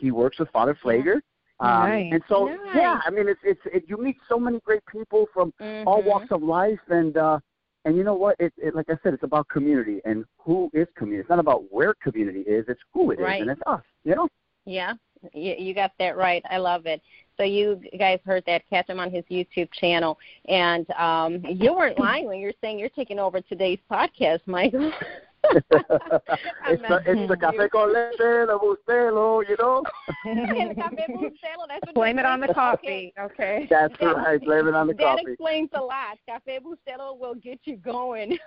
he 0.02 0.10
works 0.10 0.38
with 0.40 0.50
Father 0.50 0.76
Pfleger. 0.82 1.16
Um, 1.60 1.90
Nice. 1.90 2.12
And 2.14 2.22
so 2.30 2.46
Nice. 2.46 2.76
yeah, 2.80 3.00
I 3.06 3.10
mean 3.10 3.28
it's 3.28 3.44
it's 3.44 3.64
it, 3.76 3.84
you 3.90 3.96
meet 3.98 4.16
so 4.28 4.36
many 4.46 4.58
great 4.68 4.84
people 4.86 5.26
from 5.34 5.52
all 5.86 6.00
Mhm. 6.02 6.06
walks 6.10 6.30
of 6.36 6.42
life 6.42 6.84
and 6.88 7.16
uh 7.16 7.38
and 7.84 7.96
you 7.96 8.04
know 8.04 8.14
what 8.14 8.36
it, 8.38 8.52
it 8.58 8.74
like 8.74 8.86
i 8.90 8.96
said 9.02 9.14
it's 9.14 9.22
about 9.22 9.48
community 9.48 10.00
and 10.04 10.24
who 10.38 10.70
is 10.74 10.86
community 10.96 11.20
it's 11.20 11.30
not 11.30 11.38
about 11.38 11.64
where 11.70 11.94
community 11.94 12.40
is 12.40 12.64
it's 12.68 12.80
who 12.92 13.10
it 13.10 13.18
is, 13.18 13.24
Right. 13.24 13.40
and 13.40 13.50
it's 13.50 13.60
us 13.66 13.82
you 14.04 14.14
know 14.14 14.28
Yeah, 14.66 14.92
you, 15.32 15.54
you 15.58 15.74
got 15.74 15.92
that 15.98 16.16
right. 16.16 16.42
I 16.50 16.58
love 16.58 16.86
it. 16.86 17.00
So 17.36 17.42
you 17.44 17.80
guys 17.98 18.20
heard 18.24 18.44
that. 18.46 18.62
Catch 18.68 18.88
him 18.88 19.00
on 19.00 19.10
his 19.10 19.24
YouTube 19.30 19.70
channel. 19.72 20.18
And 20.48 20.88
um, 20.92 21.42
you 21.44 21.74
weren't 21.74 21.98
lying 22.06 22.26
when 22.26 22.38
you're 22.40 22.52
saying 22.60 22.78
you're 22.78 22.90
taking 22.90 23.18
over 23.18 23.40
today's 23.40 23.78
podcast, 23.90 24.40
Michael. 24.46 24.92
it's 25.44 26.82
the 26.82 27.02
it's 27.06 27.28
the 27.30 27.36
cafe 27.36 27.68
con 27.68 27.92
leche 27.92 28.16
the 28.18 28.58
bustelo 28.62 29.42
you 29.48 29.56
know 29.58 29.82
El 30.26 30.74
café 30.74 31.06
Bustelo, 31.08 31.66
that's 31.68 31.92
Blame 31.94 32.18
it 32.18 32.26
on 32.26 32.40
the 32.40 32.48
coffee, 32.52 33.12
okay? 33.18 33.66
that's 33.70 33.94
That- 34.00 34.16
right 34.16 34.40
blame 34.40 34.68
it 34.68 34.74
on 34.74 34.86
the 34.86 34.94
that 34.94 35.02
coffee 35.02 35.24
That 35.24 35.30
explains 35.32 35.70
a 35.74 35.80
lot. 35.82 36.18
Cafe 36.28 36.58
Bustelo 36.60 37.18
will 37.18 37.34
get 37.34 37.58
you 37.64 37.76
going. 37.76 38.38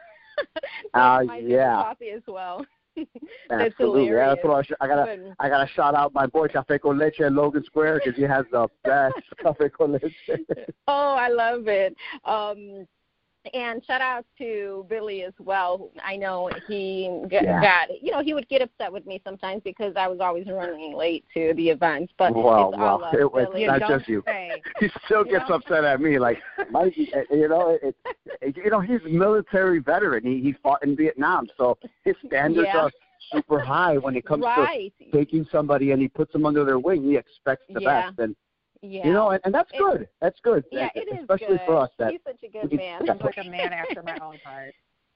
Uh, 0.94 1.18
That's 1.20 1.28
my 1.28 1.38
yeah. 1.38 1.76
coffee 1.76 2.10
as 2.10 2.22
well. 2.28 2.66
That's 2.96 3.72
absolutely 3.72 4.08
yeah, 4.08 4.30
that's 4.30 4.44
what 4.44 4.56
I, 4.58 4.62
sh- 4.64 4.72
I 4.82 4.88
gotta 4.88 5.18
But- 5.38 5.46
I 5.46 5.50
gotta 5.50 5.68
shout 5.74 5.96
out 5.96 6.14
my 6.14 6.26
boy 6.28 6.48
Cafe 6.48 6.78
con 6.80 6.98
Leche 6.98 7.22
at 7.22 7.34
Logan 7.34 7.64
Square 7.66 8.02
because 8.04 8.16
he 8.16 8.24
has 8.24 8.46
the 8.52 8.68
best 8.84 9.16
Cafe 9.42 9.70
con 9.70 9.94
Leche. 9.94 10.12
Oh, 10.88 11.16
I 11.16 11.28
love 11.30 11.68
it. 11.68 11.96
Um, 12.26 12.88
and 13.54 13.84
shout 13.86 14.02
out 14.02 14.26
to 14.38 14.86
Billy 14.90 15.24
as 15.24 15.34
well. 15.40 15.90
I 16.04 16.16
know 16.16 16.50
he 16.68 17.10
got, 17.30 17.44
Yeah. 17.44 17.62
got 17.62 18.02
you 18.02 18.12
know 18.12 18.22
he 18.22 18.34
would 18.34 18.48
get 18.48 18.62
upset 18.62 18.92
with 18.92 19.06
me 19.06 19.22
sometimes 19.26 19.62
because 19.64 19.94
I 19.98 20.08
was 20.08 20.20
always 20.20 20.48
running 20.48 20.94
late 20.96 21.26
to 21.34 21.54
the 21.56 21.70
events. 21.70 22.14
But 22.18 22.34
Well, 22.34 22.70
it's 22.70 22.78
well, 22.78 23.10
it 23.14 23.32
was 23.32 23.48
Billy. 23.52 23.66
not 23.66 23.82
just 23.82 24.08
you. 24.08 24.24
say. 24.26 24.62
he 24.80 24.90
still 25.06 25.24
gets 25.24 25.46
Yeah. 25.50 25.56
upset 25.56 25.84
at 25.84 26.00
me. 26.00 26.20
Like, 26.20 26.38
Mike, 26.72 26.96
you 26.96 27.48
know, 27.50 27.78
it, 27.82 27.96
it, 28.42 28.56
you 28.58 28.70
know, 28.70 28.80
he's 28.80 29.02
a 29.06 29.10
military 29.10 29.80
veteran. 29.80 30.24
He 30.24 30.40
he 30.42 30.54
fought 30.54 30.84
in 30.84 30.96
Vietnam, 30.96 31.48
so 31.58 31.78
his 32.04 32.16
standards 32.26 32.70
Yeah. 32.74 32.84
are 32.84 32.92
super 33.32 33.60
high 33.60 33.98
when 33.98 34.16
it 34.16 34.26
comes 34.26 34.44
right. 34.44 34.94
to 35.00 35.12
taking 35.12 35.46
somebody 35.52 35.92
and 35.92 36.02
he 36.02 36.08
puts 36.08 36.32
them 36.34 36.46
under 36.46 36.64
their 36.64 36.80
wing. 36.80 37.04
He 37.04 37.18
expects 37.18 37.66
the 37.70 37.82
Yeah. 37.82 38.08
best, 38.08 38.20
and 38.20 38.36
Yeah. 38.86 39.08
you 39.08 39.14
know, 39.14 39.30
and, 39.30 39.40
and 39.46 39.54
that's 39.54 39.72
It- 39.74 39.78
good. 39.80 40.08
That's 40.22 40.40
good. 40.42 40.66
yeah, 40.72 40.90
And 40.94 41.08
it 41.08 41.14
is 41.14 41.20
especially 41.22 41.58
good. 41.58 41.62
for 41.66 41.78
us. 41.78 41.90
That 41.98 42.12
He's 42.12 42.20
such 42.28 42.44
a 42.44 42.50
good 42.50 42.70
we- 42.70 42.78
man. 42.78 43.00
He's 43.06 43.22
like 43.22 43.38
a 43.38 43.50
man 43.50 43.72
after 43.72 44.04
my 44.04 44.18
own 44.22 44.38
heart. 44.46 44.74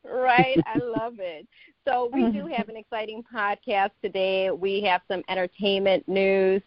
Right, 0.10 0.58
I 0.66 0.78
love 0.78 1.16
it. 1.19 1.46
So 1.86 2.10
we 2.14 2.31
do 2.31 2.46
have 2.56 2.69
an 2.69 2.78
exciting 2.78 3.24
podcast 3.34 3.90
today. 4.02 4.52
We 4.52 4.81
have 4.84 5.02
some 5.10 5.22
entertainment 5.28 6.08
news. 6.08 6.62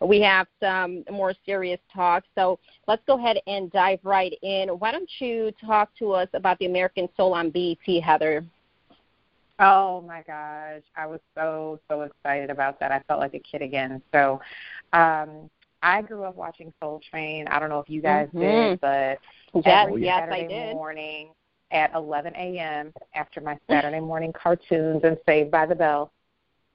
We 0.00 0.18
have 0.22 0.46
some 0.60 1.04
more 1.10 1.34
serious 1.44 1.80
talk. 1.94 2.24
So 2.34 2.58
let's 2.88 3.02
go 3.06 3.18
ahead 3.18 3.36
and 3.46 3.70
dive 3.70 3.98
right 4.02 4.32
in. 4.42 4.70
Why 4.70 4.92
don't 4.92 5.10
you 5.18 5.52
talk 5.62 5.90
to 5.98 6.12
us 6.12 6.28
about 6.32 6.58
the 6.58 6.64
American 6.66 7.06
Soul 7.18 7.34
on 7.34 7.50
BET, 7.50 8.02
Heather? 8.02 8.42
Oh 9.58 10.02
my 10.06 10.22
gosh, 10.26 10.82
I 10.96 11.06
was 11.06 11.20
so 11.34 11.80
so 11.88 12.02
excited 12.02 12.50
about 12.50 12.78
that. 12.80 12.92
I 12.92 13.00
felt 13.08 13.20
like 13.20 13.32
a 13.34 13.38
kid 13.38 13.62
again. 13.62 14.02
So, 14.12 14.38
um, 14.92 15.48
I 15.86 16.02
grew 16.02 16.24
up 16.24 16.34
watching 16.34 16.72
Soul 16.82 17.00
Train. 17.08 17.46
I 17.46 17.60
don't 17.60 17.68
know 17.68 17.78
if 17.78 17.88
you 17.88 18.02
guys 18.02 18.28
Mhm. 18.34 18.40
did, 18.40 18.80
but 18.80 19.20
Yes, 19.54 19.86
every 19.86 20.02
yes, 20.02 20.18
Saturday 20.18 20.44
I 20.44 20.48
did. 20.48 20.74
morning 20.74 21.32
at 21.70 21.94
11 21.94 22.34
a.m. 22.34 22.92
after 23.14 23.40
my 23.40 23.56
Saturday 23.70 24.00
morning 24.00 24.32
cartoons 24.32 25.04
and 25.04 25.16
Saved 25.26 25.50
by 25.52 25.64
the 25.64 25.76
Bell, 25.76 26.10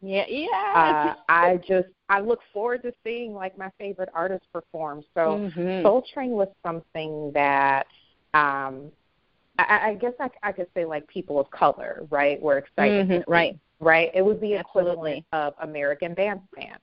Yeah, 0.02 0.26
yeah. 0.28 0.48
uh, 0.74 1.16
I 1.30 1.58
just 1.58 1.90
I 2.10 2.22
look 2.22 2.40
forward 2.54 2.82
to 2.84 2.94
seeing 3.04 3.34
like 3.34 3.58
my 3.58 3.70
favorite 3.78 4.10
artists 4.14 4.48
perform. 4.54 5.04
So. 5.14 5.38
Mhm. 5.40 5.84
Soul 5.84 6.02
Train 6.04 6.32
was 6.32 6.48
something 6.64 7.32
that 7.34 7.88
um 8.34 8.92
I, 9.60 9.90
I 9.90 9.94
guess 9.96 10.14
I, 10.20 10.30
I 10.42 10.52
could 10.54 10.68
say 10.74 10.86
like 10.86 11.06
people 11.08 11.38
of 11.40 11.52
color, 11.52 12.08
right, 12.10 12.42
were 12.42 12.58
excited. 12.58 13.08
Mhm, 13.10 13.24
right. 13.28 13.58
Right. 13.80 14.10
It 14.14 14.22
was 14.22 14.40
the 14.40 14.56
Absolutely. 14.56 14.92
equivalent 15.22 15.26
of 15.34 15.54
American 15.60 16.14
Bandstand. 16.14 16.80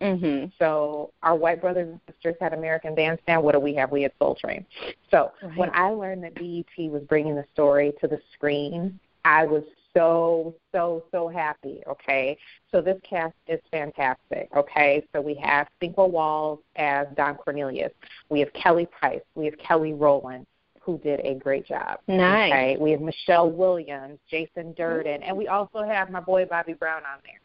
Mhm. 0.00 0.52
So 0.58 1.12
our 1.22 1.34
white 1.36 1.60
brothers 1.60 1.88
and 1.88 2.00
sisters 2.10 2.36
had 2.40 2.52
American 2.52 2.94
Bandstand. 2.94 3.42
What 3.42 3.52
do 3.52 3.60
we 3.60 3.74
have? 3.74 3.92
We 3.92 4.02
had 4.02 4.12
Soul 4.18 4.34
Train. 4.34 4.66
So 5.10 5.32
Right. 5.42 5.56
when 5.56 5.70
I 5.74 5.90
learned 5.90 6.24
that 6.24 6.34
BET 6.34 6.90
was 6.90 7.02
bringing 7.04 7.34
the 7.36 7.44
story 7.52 7.92
to 8.00 8.08
the 8.08 8.20
screen, 8.32 8.98
I 9.24 9.44
was 9.46 9.62
so 9.94 10.54
so 10.72 11.04
so 11.10 11.28
happy. 11.28 11.82
Okay, 11.86 12.36
so 12.70 12.80
this 12.80 12.98
cast 13.02 13.34
is 13.46 13.60
fantastic. 13.70 14.48
Okay, 14.56 15.04
so 15.12 15.20
we 15.20 15.34
have 15.34 15.68
Sinqua 15.80 16.08
Walls 16.08 16.60
as 16.76 17.06
Don 17.14 17.36
Cornelius. 17.36 17.92
We 18.30 18.40
have 18.40 18.52
Kelly 18.54 18.86
Price. 18.86 19.20
We 19.34 19.44
have 19.44 19.58
Kelly 19.58 19.92
Rowland, 19.92 20.46
who 20.80 20.98
did 20.98 21.20
a 21.24 21.34
great 21.34 21.66
job. 21.66 22.00
Nice. 22.08 22.50
Okay, 22.50 22.76
we 22.78 22.90
have 22.92 23.00
Michelle 23.02 23.50
Williams, 23.50 24.18
Jason 24.28 24.74
Dirden, 24.74 25.20
and 25.22 25.36
we 25.36 25.46
also 25.46 25.82
have 25.82 26.10
my 26.10 26.20
boy 26.20 26.46
Bobby 26.46 26.72
Brown 26.72 27.02
on 27.04 27.18
there. 27.24 27.38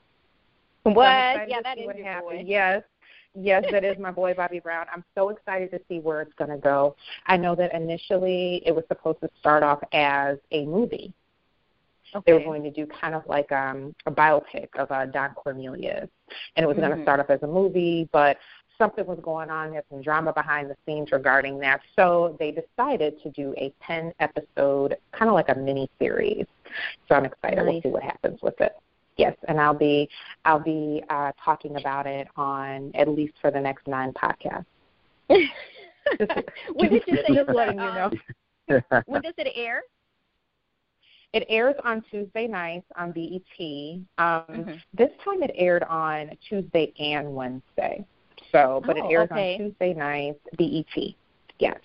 So 0.88 0.94
What? 0.94 1.06
excited 1.08 1.50
Yeah, 1.50 1.62
that 1.62 1.78
what 1.86 1.98
your 1.98 2.22
boy. 2.22 2.44
Yes. 2.46 2.84
Yes, 3.40 3.66
that 3.72 3.84
is 3.84 4.00
my 4.00 4.10
boy 4.10 4.34
Bobby 4.34 4.60
Brown. 4.60 4.88
I'm 4.92 5.04
so 5.14 5.30
excited 5.30 5.70
to 5.72 5.80
see 5.88 6.00
where 6.00 6.22
it's 6.22 6.34
going 6.34 6.50
to 6.50 6.58
go. 6.58 6.96
I 7.28 7.38
know 7.38 7.56
that 7.56 7.74
initially 7.74 8.64
it 8.66 8.74
was 8.74 8.84
supposed 8.88 9.20
to 9.22 9.30
start 9.40 9.62
off 9.64 9.80
as 9.94 10.38
a 10.52 10.66
movie. 10.66 11.14
Okay. 12.16 12.24
They 12.32 12.34
were 12.34 12.44
going 12.44 12.64
to 12.64 12.72
do 12.72 12.88
kind 12.88 13.14
of 13.14 13.24
like 13.28 13.52
um, 13.52 13.94
a 14.06 14.12
biopic 14.12 14.70
of 14.78 14.90
uh, 14.92 15.06
Don 15.08 15.34
Cornelius, 15.36 16.10
and 16.56 16.64
it 16.64 16.68
was 16.68 16.78
going 16.78 16.90
Mhm. 16.92 16.96
to 16.96 17.04
start 17.04 17.20
off 17.20 17.30
as 17.30 17.44
a 17.44 17.48
movie. 17.48 18.10
But 18.12 18.38
something 18.78 19.06
was 19.06 19.20
going 19.20 19.50
on. 19.50 19.72
There's 19.72 19.84
some 19.92 20.02
drama 20.02 20.32
behind 20.34 20.70
the 20.70 20.78
scenes 20.86 21.12
regarding 21.12 21.60
that. 21.60 21.82
So 21.96 22.38
they 22.40 22.52
decided 22.52 23.22
to 23.22 23.30
do 23.32 23.54
a 23.58 23.74
10 23.86 24.14
episode, 24.20 24.98
kind 25.12 25.30
of 25.30 25.34
like 25.36 25.50
a 25.50 25.56
mini 25.56 25.90
series. 26.00 26.46
So 27.08 27.16
I'm 27.16 27.26
excited. 27.26 27.58
Nice. 27.58 27.66
We'll 27.66 27.82
see 27.82 27.90
what 27.90 28.04
happens 28.04 28.42
with 28.42 28.60
it. 28.62 28.76
Yes, 29.18 29.36
and 29.48 29.60
I'll 29.60 29.74
be 29.74 30.08
I'll 30.46 30.60
be 30.60 31.04
uh, 31.10 31.32
talking 31.44 31.76
about 31.78 32.06
it 32.06 32.28
on 32.38 32.92
at 32.96 33.08
least 33.08 33.34
for 33.42 33.50
the 33.52 33.60
next 33.60 33.88
nine 33.88 34.14
podcasts. 34.14 34.66
when 35.28 36.90
did 36.90 37.04
you 37.08 37.18
say 37.28 37.34
Just 37.36 37.50
letting 37.50 37.80
you 37.80 37.86
know. 37.86 38.12
when 39.08 39.22
does 39.22 39.34
it 39.38 39.52
air? 39.56 39.82
It 41.34 41.46
airs 41.50 41.76
on 41.84 42.04
Tuesday 42.10 42.48
nights 42.48 42.86
on 42.96 43.12
BET. 43.12 43.42
Um, 44.18 44.46
Mhm. 44.50 44.82
This 44.94 45.10
time 45.26 45.44
it 45.44 45.52
aired 45.56 45.84
on 45.84 46.32
Tuesday 46.48 46.94
and 47.00 47.36
Wednesday. 47.36 48.06
So, 48.52 48.82
but 48.86 48.98
Oh, 48.98 49.06
it 49.10 49.12
airs 49.12 49.30
okay. 49.32 49.54
on 49.56 49.60
Tuesday 49.60 49.94
nights, 49.94 50.40
BET. 50.58 51.16
Yes, 51.60 51.80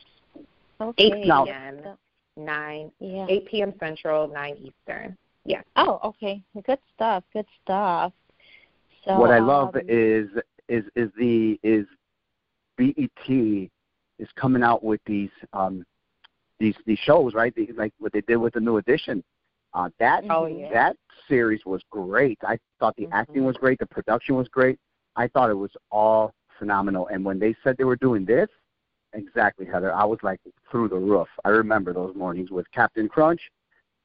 Okay. 0.80 1.04
8 1.22 1.26
Now- 1.26 1.44
p.m., 1.46 1.96
9, 2.36 2.92
Yeah. 3.00 3.26
8 3.28 3.46
p.m. 3.46 3.74
Central, 3.80 4.28
9 4.28 4.56
Eastern. 4.58 5.16
Yes. 5.44 5.64
Oh, 5.76 5.98
okay. 6.04 6.42
Good 6.64 6.78
stuff. 6.94 7.24
Good 7.32 7.46
stuff. 7.62 8.12
So 9.04 9.18
what 9.18 9.30
I 9.30 9.40
love 9.40 9.74
um, 9.74 9.82
is 9.88 10.28
is 10.68 10.84
is 10.94 11.10
the 11.18 11.58
is 11.62 11.86
BET 12.76 13.68
is 14.18 14.28
coming 14.36 14.62
out 14.62 14.84
with 14.84 15.00
these 15.06 15.30
um 15.52 15.84
these 16.60 16.76
these 16.86 16.98
shows 16.98 17.34
right 17.34 17.54
the, 17.54 17.68
like 17.76 17.92
what 17.98 18.12
they 18.12 18.20
did 18.22 18.36
with 18.36 18.54
the 18.54 18.60
new 18.60 18.76
edition. 18.76 19.22
Uh, 19.74 19.88
that 19.98 20.22
Oh, 20.28 20.46
yeah. 20.46 20.70
that 20.70 20.96
series 21.28 21.64
was 21.64 21.82
great. 21.90 22.38
I 22.46 22.58
thought 22.78 22.94
the 22.96 23.08
acting 23.10 23.44
was 23.44 23.56
great, 23.56 23.78
the 23.78 23.86
production 23.86 24.36
was 24.36 24.46
great. 24.48 24.78
I 25.16 25.28
thought 25.28 25.50
it 25.50 25.54
was 25.54 25.70
all 25.90 26.32
phenomenal. 26.58 27.08
And 27.08 27.24
when 27.24 27.38
they 27.38 27.54
said 27.64 27.76
they 27.78 27.84
were 27.84 27.96
doing 27.96 28.24
this, 28.24 28.48
exactly 29.14 29.66
Heather, 29.66 29.92
I 29.92 30.04
was 30.04 30.18
like 30.22 30.40
through 30.70 30.88
the 30.88 30.96
roof. 30.96 31.28
I 31.44 31.48
remember 31.48 31.92
those 31.92 32.14
mornings 32.14 32.50
with 32.50 32.70
Captain 32.70 33.08
Crunch 33.08 33.40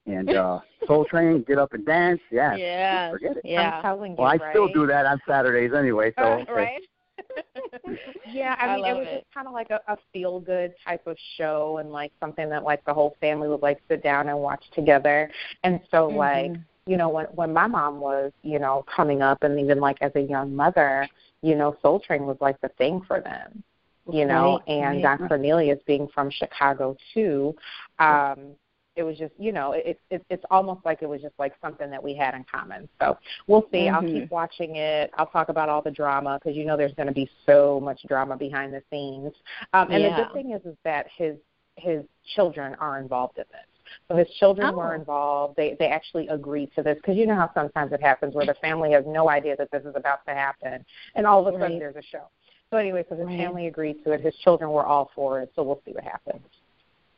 and 0.07 0.33
uh 0.33 0.59
Soul 0.87 1.05
Train, 1.05 1.43
get 1.47 1.57
up 1.57 1.73
and 1.73 1.85
dance. 1.85 2.21
Yeah, 2.31 2.55
Yes. 2.57 3.11
forget 3.11 3.37
it. 3.37 3.43
I'm 3.45 3.51
Yeah. 3.51 3.81
telling 3.81 4.11
you, 4.13 4.17
Well, 4.17 4.27
I 4.27 4.37
right? 4.37 4.51
still 4.51 4.67
do 4.69 4.87
that 4.87 5.05
on 5.05 5.21
Saturdays 5.27 5.73
anyway. 5.73 6.13
So 6.17 6.23
Uh, 6.23 6.45
right. 6.53 6.81
yeah, 8.33 8.55
I 8.59 8.67
I 8.67 8.75
mean, 8.75 8.85
it 8.85 8.93
was 8.95 9.07
it. 9.07 9.11
just 9.21 9.33
kind 9.33 9.47
of 9.47 9.53
like 9.53 9.69
a, 9.69 9.79
a 9.87 9.97
feel 10.13 10.39
good 10.39 10.73
type 10.85 11.05
of 11.07 11.17
show, 11.37 11.77
and 11.79 11.91
like 11.91 12.11
something 12.19 12.49
that 12.49 12.63
like 12.63 12.83
the 12.85 12.93
whole 12.93 13.15
family 13.19 13.47
would 13.49 13.61
like 13.61 13.79
sit 13.89 14.03
down 14.03 14.29
and 14.29 14.37
watch 14.39 14.63
together. 14.73 15.29
And 15.63 15.79
so, 15.91 16.07
like, 16.07 16.51
Mhm. 16.51 16.63
you 16.85 16.97
know, 16.97 17.09
when 17.09 17.25
when 17.27 17.53
my 17.53 17.67
mom 17.67 17.99
was, 17.99 18.31
you 18.43 18.59
know, 18.59 18.85
coming 18.93 19.21
up, 19.21 19.43
and 19.43 19.59
even 19.59 19.79
like 19.79 19.97
as 20.01 20.11
a 20.15 20.21
young 20.21 20.55
mother, 20.55 21.07
you 21.41 21.55
know, 21.55 21.75
Soul 21.81 21.99
Train 21.99 22.25
was 22.25 22.37
like 22.39 22.59
the 22.61 22.69
thing 22.77 23.01
for 23.07 23.19
them. 23.19 23.63
You 24.09 24.25
know, 24.25 24.59
Right, 24.65 24.67
and 24.67 25.01
right. 25.03 25.19
Don 25.19 25.27
Cornelius 25.27 25.79
being 25.85 26.07
from 26.13 26.29
Chicago 26.31 26.95
too, 27.13 27.53
um, 27.99 28.55
it 28.97 29.03
was 29.03 29.17
just, 29.17 29.33
you 29.37 29.51
know, 29.51 29.73
it, 29.73 29.99
it 30.09 30.25
it's 30.29 30.43
almost 30.49 30.83
like 30.83 31.03
it 31.03 31.07
was 31.07 31.21
just 31.21 31.35
like 31.37 31.53
something 31.61 31.89
that 31.91 32.03
we 32.03 32.15
had 32.15 32.33
in 32.33 32.43
common. 32.51 32.89
So 32.99 33.17
we'll 33.45 33.67
see. 33.71 33.87
I'll 33.87 34.01
Mhm. 34.01 34.11
keep 34.11 34.31
watching 34.31 34.75
it. 34.75 35.11
I'll 35.17 35.27
talk 35.27 35.49
about 35.49 35.69
all 35.69 35.83
the 35.83 35.91
drama 35.91 36.39
because 36.41 36.57
you 36.57 36.65
know 36.65 36.75
there's 36.75 36.95
going 36.95 37.07
to 37.07 37.13
be 37.13 37.29
so 37.45 37.79
much 37.79 38.01
drama 38.07 38.35
behind 38.35 38.73
the 38.73 38.81
scenes. 38.89 39.33
Um, 39.73 39.91
and 39.91 40.03
the 40.03 40.09
good 40.09 40.33
thing 40.33 40.51
is, 40.51 40.65
is 40.65 40.75
that 40.83 41.07
his 41.15 41.37
his 41.75 42.03
children 42.35 42.73
are 42.79 42.97
involved 42.97 43.37
in 43.37 43.45
this. 43.51 43.67
So 44.07 44.15
his 44.15 44.27
children 44.39 44.69
Oh. 44.73 44.77
were 44.77 44.95
involved. 44.95 45.55
They 45.55 45.75
they 45.79 45.89
actually 45.89 46.27
agreed 46.29 46.73
to 46.75 46.81
this 46.81 46.95
because 46.95 47.15
you 47.15 47.27
know 47.27 47.35
how 47.35 47.51
sometimes 47.53 47.93
it 47.93 48.01
happens 48.01 48.33
where 48.33 48.47
the 48.47 48.55
family 48.55 48.91
has 48.93 49.05
no 49.05 49.29
idea 49.29 49.55
that 49.57 49.69
this 49.69 49.85
is 49.85 49.95
about 49.95 50.25
to 50.25 50.33
happen, 50.33 50.83
and 51.13 51.27
all 51.27 51.39
of 51.47 51.53
a 51.53 51.57
sudden 51.59 51.73
Right. 51.73 51.79
there's 51.79 51.95
a 51.95 52.01
show. 52.01 52.27
So 52.71 52.77
anyway, 52.77 53.05
so 53.07 53.15
his 53.15 53.27
Right. 53.27 53.37
family 53.37 53.67
agreed 53.67 54.03
to 54.05 54.11
it. 54.11 54.21
His 54.21 54.35
children 54.37 54.71
were 54.71 54.85
all 54.87 55.11
for 55.13 55.39
it. 55.39 55.51
So 55.55 55.61
we'll 55.61 55.81
see 55.85 55.91
what 55.93 56.03
happens. 56.03 56.43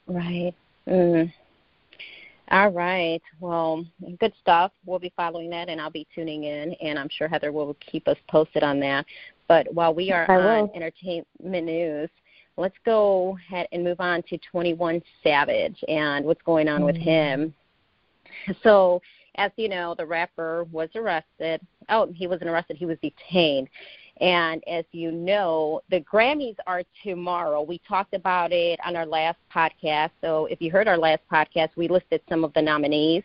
Right. 0.07 0.53
Mm. 0.87 1.31
All 2.51 2.69
right. 2.69 3.21
Well, 3.39 3.85
good 4.19 4.33
stuff. 4.41 4.71
We'll 4.85 4.99
be 4.99 5.13
following 5.15 5.49
that, 5.51 5.69
and 5.69 5.79
I'll 5.79 5.91
be 5.91 6.07
tuning 6.15 6.45
in, 6.45 6.73
and 6.81 6.97
I'm 6.97 7.09
sure 7.09 7.27
Heather 7.27 7.51
will 7.51 7.75
keep 7.79 8.07
us 8.07 8.17
posted 8.27 8.63
on 8.63 8.79
that. 8.79 9.05
But 9.47 9.71
while 9.73 9.93
we 9.93 10.11
are 10.11 10.29
on 10.29 10.71
entertainment 10.75 11.25
news, 11.65 12.09
let's 12.57 12.75
go 12.85 13.37
ahead 13.37 13.67
and 13.71 13.83
move 13.83 13.99
on 13.99 14.23
to 14.29 14.37
21 14.51 15.01
Savage 15.23 15.83
and 15.87 16.25
what's 16.25 16.41
going 16.41 16.67
on 16.67 16.83
with 16.83 16.95
Mm. 16.95 17.03
him. 17.03 17.53
So, 18.63 19.01
as 19.35 19.51
you 19.55 19.69
know, 19.69 19.93
the 19.95 20.05
rapper 20.05 20.65
was 20.71 20.89
arrested. 20.95 21.61
Oh, 21.89 22.11
he 22.13 22.27
wasn't 22.27 22.49
arrested, 22.49 22.77
he 22.77 22.85
was 22.85 22.97
detained. 22.99 23.69
And 24.19 24.61
as 24.67 24.83
you 24.91 25.11
know, 25.11 25.81
the 25.89 26.01
Grammys 26.01 26.57
are 26.67 26.83
tomorrow. 27.03 27.61
We 27.61 27.79
talked 27.87 28.13
about 28.13 28.51
it 28.51 28.79
on 28.85 28.95
our 28.97 29.05
last 29.05 29.37
podcast. 29.53 30.09
So 30.21 30.45
if 30.47 30.61
you 30.61 30.71
heard 30.71 30.89
our 30.89 30.97
last 30.97 31.21
podcast, 31.31 31.69
we 31.77 31.87
listed 31.87 32.21
some 32.27 32.43
of 32.43 32.53
the 32.53 32.61
nominees. 32.61 33.23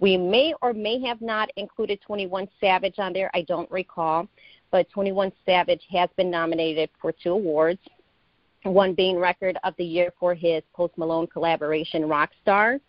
We 0.00 0.16
may 0.16 0.52
or 0.60 0.72
may 0.72 1.00
have 1.02 1.20
not 1.20 1.48
included 1.56 2.00
21 2.00 2.48
Savage 2.60 2.98
on 2.98 3.12
there. 3.12 3.30
I 3.34 3.42
don't 3.42 3.70
recall. 3.70 4.26
But 4.72 4.90
21 4.90 5.30
Savage 5.46 5.82
has 5.92 6.08
been 6.16 6.30
nominated 6.30 6.90
for 7.00 7.12
two 7.12 7.32
awards, 7.32 7.80
one 8.64 8.94
being 8.94 9.18
Record 9.18 9.58
of 9.62 9.74
the 9.76 9.84
Year 9.84 10.12
for 10.18 10.34
his 10.34 10.62
Post 10.74 10.96
Malone 10.96 11.28
collaboration, 11.28 12.02
Rockstar. 12.02 12.80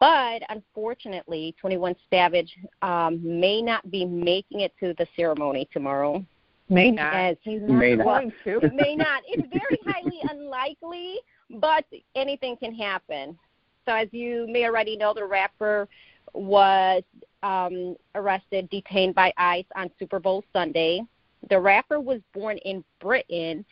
But 0.00 0.42
unfortunately, 0.50 1.54
21 1.60 1.94
Savage 2.10 2.54
um, 2.82 3.20
may 3.22 3.62
not 3.62 3.90
be 3.90 4.04
making 4.04 4.60
it 4.60 4.72
to 4.80 4.94
the 4.98 5.06
ceremony 5.16 5.68
tomorrow. 5.72 6.24
May 6.68 6.90
not. 6.90 7.14
As 7.14 7.36
He's 7.42 7.60
not 7.62 7.78
May 7.78 7.94
not. 7.94 8.04
going 8.04 8.32
to. 8.44 8.70
may 8.74 8.96
not. 8.96 9.22
It's 9.26 9.48
very 9.52 9.78
highly 9.86 10.20
unlikely, 10.30 11.16
but 11.60 11.84
anything 12.14 12.56
can 12.56 12.74
happen. 12.74 13.38
So, 13.86 13.92
as 13.92 14.08
you 14.12 14.46
may 14.48 14.64
already 14.64 14.96
know, 14.96 15.12
the 15.12 15.24
rapper 15.24 15.88
was 16.32 17.02
um, 17.42 17.96
arrested, 18.14 18.68
detained 18.70 19.14
by 19.14 19.32
ICE 19.36 19.66
on 19.76 19.90
Super 19.98 20.18
Bowl 20.18 20.42
Sunday. 20.52 21.02
The 21.50 21.60
rapper 21.60 22.00
was 22.00 22.20
born 22.32 22.56
in 22.58 22.82
Britain, 23.00 23.64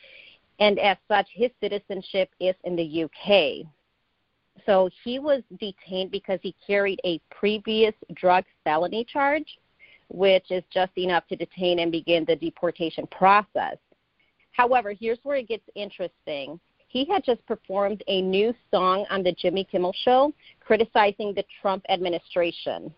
and 0.58 0.78
as 0.78 0.98
such, 1.08 1.26
his 1.32 1.50
citizenship 1.60 2.28
is 2.40 2.54
in 2.64 2.76
the 2.76 3.04
UK. 3.04 3.66
So 4.66 4.90
he 5.02 5.18
was 5.18 5.42
detained 5.58 6.10
because 6.10 6.38
he 6.42 6.54
carried 6.66 7.00
a 7.04 7.20
previous 7.30 7.94
drug 8.14 8.44
felony 8.64 9.04
charge, 9.04 9.46
which 10.08 10.50
is 10.50 10.62
just 10.72 10.92
enough 10.96 11.26
to 11.28 11.36
detain 11.36 11.80
and 11.80 11.92
begin 11.92 12.24
the 12.26 12.36
deportation 12.36 13.06
process. 13.08 13.76
However, 14.52 14.92
here's 14.98 15.18
where 15.22 15.36
it 15.36 15.48
gets 15.48 15.64
interesting. 15.74 16.60
He 16.88 17.06
had 17.06 17.24
just 17.24 17.44
performed 17.46 18.04
a 18.06 18.20
new 18.20 18.54
song 18.70 19.06
on 19.10 19.22
the 19.22 19.32
Jimmy 19.32 19.64
Kimmel 19.64 19.94
show 20.04 20.32
criticizing 20.60 21.32
the 21.34 21.44
Trump 21.60 21.84
administration. 21.88 22.92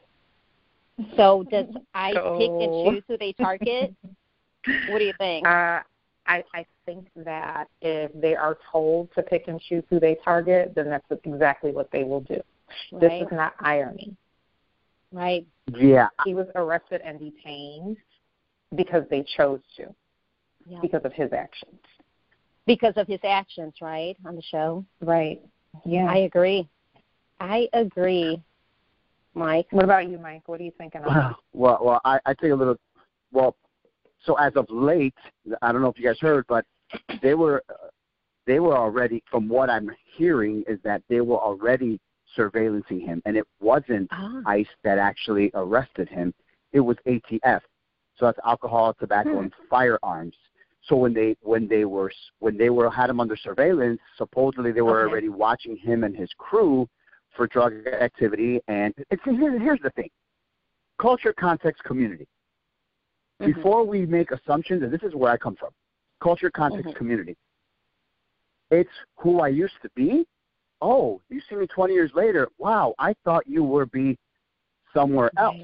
So 1.17 1.45
does 1.51 1.67
ICE 1.95 2.15
pick 2.15 2.51
and 2.51 2.95
choose 2.95 3.03
who 3.07 3.17
they 3.17 3.33
target? 3.33 3.95
what 4.89 4.99
do 4.99 5.05
you 5.05 5.13
think? 5.19 5.47
Uh, 5.47 5.81
I, 6.27 6.43
I 6.55 6.67
think 6.87 7.07
that 7.17 7.69
if 7.83 8.11
they 8.21 8.35
are 8.35 8.59
told 8.73 9.11
to 9.15 9.23
pick 9.23 9.47
and 9.47 9.61
choose 9.61 9.85
who 9.91 10.01
they 10.01 10.17
target, 10.25 10.73
then 10.75 10.89
that's 10.89 11.07
exactly 11.25 11.71
what 11.71 11.91
they 11.93 12.03
will 12.03 12.21
do. 12.21 12.41
This 12.99 13.13
is 13.23 13.29
not 13.31 13.55
irony. 13.61 14.17
right. 15.13 15.47
Yeah, 15.73 16.09
He 16.25 16.35
was 16.35 16.47
arrested 16.55 17.01
and 17.05 17.19
detained 17.19 17.97
because 18.75 19.05
they 19.11 19.25
chose 19.37 19.61
to, 19.77 19.95
Yeah. 20.67 20.81
because 20.83 21.05
of 21.05 21.13
his 21.13 21.33
actions. 21.33 21.81
Because 22.67 22.95
of 22.97 23.07
his 23.07 23.21
actions, 23.25 23.75
right, 23.81 24.17
on 24.27 24.37
the 24.37 24.43
show. 24.43 24.85
Right. 25.01 25.43
Yeah. 25.85 26.07
I 26.11 26.19
agree. 26.19 26.69
I 27.41 27.69
agree, 27.73 28.41
Mike. 29.35 29.67
what 29.71 29.85
about 29.85 30.09
you, 30.09 30.19
Mike? 30.19 30.47
What 30.47 30.61
are 30.61 30.65
you 30.65 30.73
thinking 30.79 31.03
of? 31.03 31.07
Well, 31.07 31.37
well, 31.53 31.79
well 31.83 32.01
I, 32.05 32.21
I 32.27 32.35
take 32.35 32.53
a 32.53 32.55
little. 32.55 32.77
Well, 33.33 33.57
so 34.25 34.35
as 34.35 34.53
of 34.57 34.67
late, 34.71 35.15
I 35.61 35.73
don't 35.73 35.83
know 35.83 35.89
if 35.89 35.99
you 35.99 36.05
guys 36.05 36.19
heard, 36.21 36.47
but 36.49 36.65
they 37.23 37.35
were 37.35 37.63
uh, 37.69 37.89
they 38.47 38.61
were 38.61 38.77
already. 38.77 39.23
From 39.31 39.49
what 39.49 39.69
I'm 39.69 39.91
hearing, 40.17 40.63
is 40.69 40.79
that 40.85 41.03
they 41.09 41.21
were 41.21 41.39
already 41.39 42.01
surveillancing 42.37 43.01
him, 43.05 43.23
and 43.25 43.37
it 43.37 43.47
wasn't 43.61 44.09
Ah, 44.13 44.43
ICE 44.47 44.69
that 44.83 44.99
actually 44.99 45.51
arrested 45.55 46.09
him. 46.09 46.35
It 46.73 46.81
was 46.81 46.97
ATF. 47.07 47.61
So 48.17 48.27
that's 48.27 48.39
alcohol, 48.45 48.95
tobacco, 48.95 49.31
Hmm. 49.31 49.39
and 49.45 49.53
firearms. 49.69 50.37
So 50.83 50.97
when 50.97 51.15
they 51.15 51.37
when 51.41 51.67
they 51.69 51.85
were 51.85 52.11
when 52.41 52.57
they 52.57 52.71
were 52.71 52.91
had 52.91 53.11
him 53.11 53.21
under 53.21 53.37
surveillance, 53.37 54.01
supposedly 54.17 54.71
they 54.73 54.83
were 54.83 55.03
Okay. 55.03 55.11
already 55.11 55.29
watching 55.29 55.77
him 55.77 56.05
and 56.05 56.15
his 56.17 56.31
crew 56.39 56.89
for 57.31 57.47
drug 57.47 57.87
activity. 57.89 58.61
And 58.69 58.95
it's, 59.11 59.23
here's, 59.25 59.61
here's 59.61 59.81
the 59.81 59.91
thing: 59.91 60.11
culture, 60.99 61.33
context, 61.33 61.83
community. 61.85 62.27
mhm. 63.41 63.55
Before 63.55 63.85
we 63.85 64.07
make 64.07 64.31
assumptions, 64.31 64.83
and 64.83 64.93
this 64.93 65.03
is 65.03 65.15
where 65.15 65.33
I 65.33 65.37
come 65.37 65.57
from: 65.57 65.71
culture, 66.23 66.51
context, 66.51 66.93
Mhm. 66.93 66.97
community. 66.97 67.37
It's 68.71 68.91
who 69.17 69.41
I 69.41 69.49
used 69.49 69.81
to 69.83 69.91
be. 69.95 70.27
Oh, 70.87 71.23
you 71.31 71.41
see 71.49 71.57
me 71.57 71.67
20 71.67 71.95
years 71.95 72.11
later. 72.15 72.47
Wow, 72.59 72.95
I 72.99 73.15
thought 73.25 73.47
you 73.47 73.65
were 73.65 73.87
be 73.87 74.19
somewhere 74.93 75.31
else. 75.39 75.57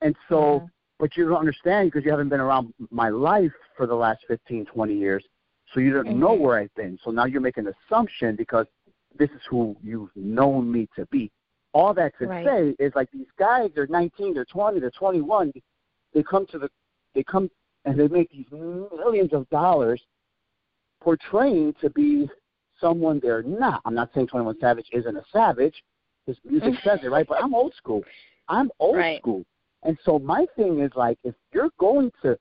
And 0.00 0.16
so 0.30 0.66
but 0.98 1.14
you 1.14 1.28
don't 1.28 1.36
understand 1.38 1.90
because 1.90 2.06
you 2.06 2.10
haven't 2.10 2.30
been 2.30 2.40
around 2.40 2.72
my 2.90 3.10
life 3.10 3.52
for 3.76 3.86
the 3.86 3.94
last 3.94 4.20
15, 4.28 4.64
20 4.64 4.94
years, 4.94 5.24
so 5.72 5.80
you 5.80 5.92
don't 5.92 6.06
Mm-hmm. 6.06 6.20
know 6.20 6.32
where 6.32 6.58
I've 6.58 6.74
been. 6.74 6.98
So 7.04 7.10
now 7.10 7.26
you're 7.26 7.42
making 7.42 7.66
an 7.66 7.74
assumption 7.86 8.34
because 8.34 8.66
this 9.18 9.28
is 9.30 9.42
who 9.48 9.76
you've 9.82 10.10
known 10.16 10.72
me 10.72 10.88
to 10.96 11.04
be. 11.06 11.30
All 11.74 11.92
that 11.94 12.12
to 12.18 12.26
Right. 12.28 12.46
say 12.46 12.74
is 12.78 12.94
like 12.94 13.10
these 13.12 13.30
guys, 13.38 13.70
they're 13.74 13.86
19, 13.88 14.32
they're 14.34 14.46
20, 14.46 14.80
they're 14.80 14.90
21. 14.90 15.52
They 16.14 16.22
come 16.22 16.46
to 16.46 16.58
the, 16.58 16.70
they 17.14 17.22
come 17.24 17.50
and 17.84 18.00
they 18.00 18.08
make 18.08 18.30
these 18.30 18.50
millions 18.50 19.34
of 19.34 19.48
dollars 19.50 20.02
portraying 21.02 21.74
to 21.80 21.90
be 21.90 22.28
someone 22.80 23.20
they're 23.20 23.42
not. 23.42 23.82
I'm 23.84 23.94
not 23.94 24.10
saying 24.14 24.28
21 24.28 24.58
Savage 24.60 24.86
isn't 24.92 25.16
a 25.16 25.24
savage. 25.32 25.82
His 26.26 26.36
music 26.44 26.74
mm-hmm. 26.74 26.88
says 26.88 27.00
it, 27.02 27.10
right? 27.10 27.26
But 27.26 27.42
I'm 27.42 27.54
old 27.54 27.74
school. 27.74 28.02
I'm 28.48 28.70
old 28.78 28.96
Right. 28.96 29.20
school. 29.20 29.44
And 29.82 29.96
so 30.04 30.18
my 30.18 30.46
thing 30.56 30.80
is 30.80 30.90
like, 30.94 31.18
if 31.24 31.34
you're 31.52 31.70
going 31.78 32.12
to 32.22 32.36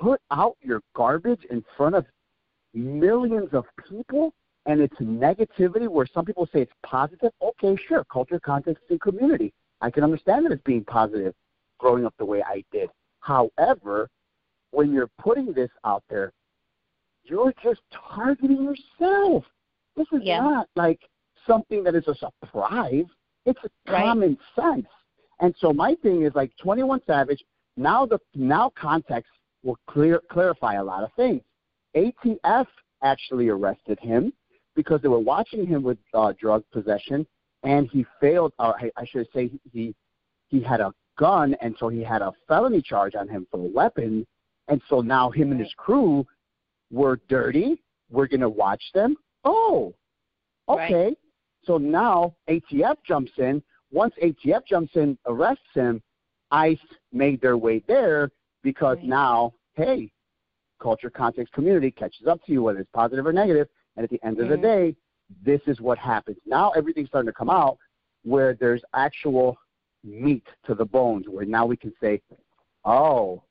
put 0.00 0.20
out 0.30 0.56
your 0.60 0.82
garbage 0.94 1.44
in 1.50 1.64
front 1.76 1.94
of 1.94 2.06
millions 2.74 3.48
of 3.52 3.64
people 3.88 4.32
and 4.66 4.80
it's 4.80 4.94
negativity 4.96 5.88
where 5.88 6.06
some 6.06 6.24
people 6.24 6.46
say 6.52 6.60
it's 6.62 6.72
positive, 6.84 7.32
okay, 7.42 7.76
sure, 7.88 8.04
culture, 8.04 8.38
context, 8.38 8.84
and 8.90 9.00
community. 9.00 9.52
I 9.80 9.90
can 9.90 10.04
understand 10.04 10.44
that 10.44 10.52
it's 10.52 10.62
being 10.62 10.84
positive 10.84 11.34
growing 11.78 12.04
up 12.04 12.14
the 12.18 12.24
way 12.24 12.42
I 12.42 12.62
did. 12.70 12.90
However, 13.20 14.08
when 14.70 14.92
you're 14.92 15.10
putting 15.18 15.52
this 15.52 15.70
out 15.84 16.04
there, 16.10 16.32
you're 17.30 17.54
just 17.62 17.80
targeting 17.92 18.64
yourself. 18.64 19.44
This 19.96 20.06
is 20.12 20.22
Yeah. 20.22 20.40
not 20.40 20.68
like 20.76 21.08
something 21.46 21.84
that 21.84 21.94
is 21.94 22.06
a 22.08 22.14
surprise. 22.16 23.06
It's 23.46 23.62
Right. 23.86 24.04
common 24.04 24.38
sense. 24.54 24.88
And 25.38 25.54
so 25.56 25.72
my 25.72 25.94
thing 25.96 26.22
is 26.22 26.34
like 26.34 26.54
21 26.56 27.00
Savage. 27.06 27.42
Now 27.76 28.04
the 28.04 28.18
now 28.34 28.70
context 28.70 29.32
will 29.62 29.78
clear 29.86 30.20
clarify 30.28 30.74
a 30.74 30.84
lot 30.84 31.04
of 31.04 31.12
things. 31.14 31.42
ATF 31.94 32.66
actually 33.02 33.48
arrested 33.48 33.98
him 34.00 34.32
because 34.74 35.00
they 35.00 35.08
were 35.08 35.18
watching 35.18 35.66
him 35.66 35.82
with 35.82 35.98
uh, 36.12 36.32
drug 36.32 36.64
possession, 36.70 37.26
and 37.62 37.88
he 37.90 38.04
failed. 38.20 38.52
Or 38.58 38.76
I, 38.78 38.90
I 38.96 39.04
should 39.06 39.28
say 39.32 39.50
he 39.72 39.94
he 40.48 40.60
had 40.60 40.80
a 40.80 40.92
gun, 41.16 41.54
and 41.60 41.76
so 41.78 41.88
he 41.88 42.02
had 42.02 42.22
a 42.22 42.32
felony 42.48 42.82
charge 42.82 43.14
on 43.14 43.28
him 43.28 43.46
for 43.50 43.58
a 43.58 43.70
weapon, 43.70 44.26
and 44.68 44.82
so 44.88 45.00
now 45.00 45.30
him 45.30 45.52
and 45.52 45.60
his 45.60 45.72
crew 45.74 46.26
were 46.90 47.20
dirty. 47.28 47.82
We're 48.10 48.26
gonna 48.26 48.48
watch 48.48 48.82
them. 48.92 49.16
Oh, 49.44 49.94
Right. 50.68 50.84
okay. 50.92 51.16
So 51.64 51.78
now 51.78 52.34
ATF 52.48 52.96
jumps 53.04 53.32
in. 53.38 53.62
Once 53.92 54.14
ATF 54.22 54.64
jumps 54.66 54.96
in, 54.96 55.18
arrests 55.26 55.64
him, 55.74 56.02
ICE 56.50 56.78
made 57.12 57.40
their 57.40 57.56
way 57.56 57.80
there 57.80 58.30
because 58.62 58.96
Right. 58.98 59.06
now, 59.06 59.54
hey, 59.74 60.10
culture, 60.80 61.10
context, 61.10 61.52
community 61.52 61.90
catches 61.90 62.26
up 62.26 62.42
to 62.44 62.52
you, 62.52 62.62
whether 62.62 62.80
it's 62.80 62.90
positive 62.90 63.26
or 63.26 63.32
negative, 63.32 63.68
and 63.96 64.04
at 64.04 64.10
the 64.10 64.22
end 64.24 64.40
of 64.40 64.48
the 64.48 64.56
day, 64.56 64.96
this 65.42 65.60
is 65.66 65.80
what 65.80 65.98
happens. 65.98 66.38
Now 66.46 66.70
everything's 66.70 67.08
starting 67.08 67.28
to 67.28 67.32
come 67.32 67.50
out 67.50 67.78
where 68.24 68.54
there's 68.54 68.82
actual 68.94 69.56
meat 70.02 70.46
to 70.64 70.74
the 70.74 70.84
bones, 70.84 71.28
where 71.28 71.44
now 71.44 71.66
we 71.66 71.76
can 71.76 71.92
say, 72.00 72.20
oh, 72.84 73.42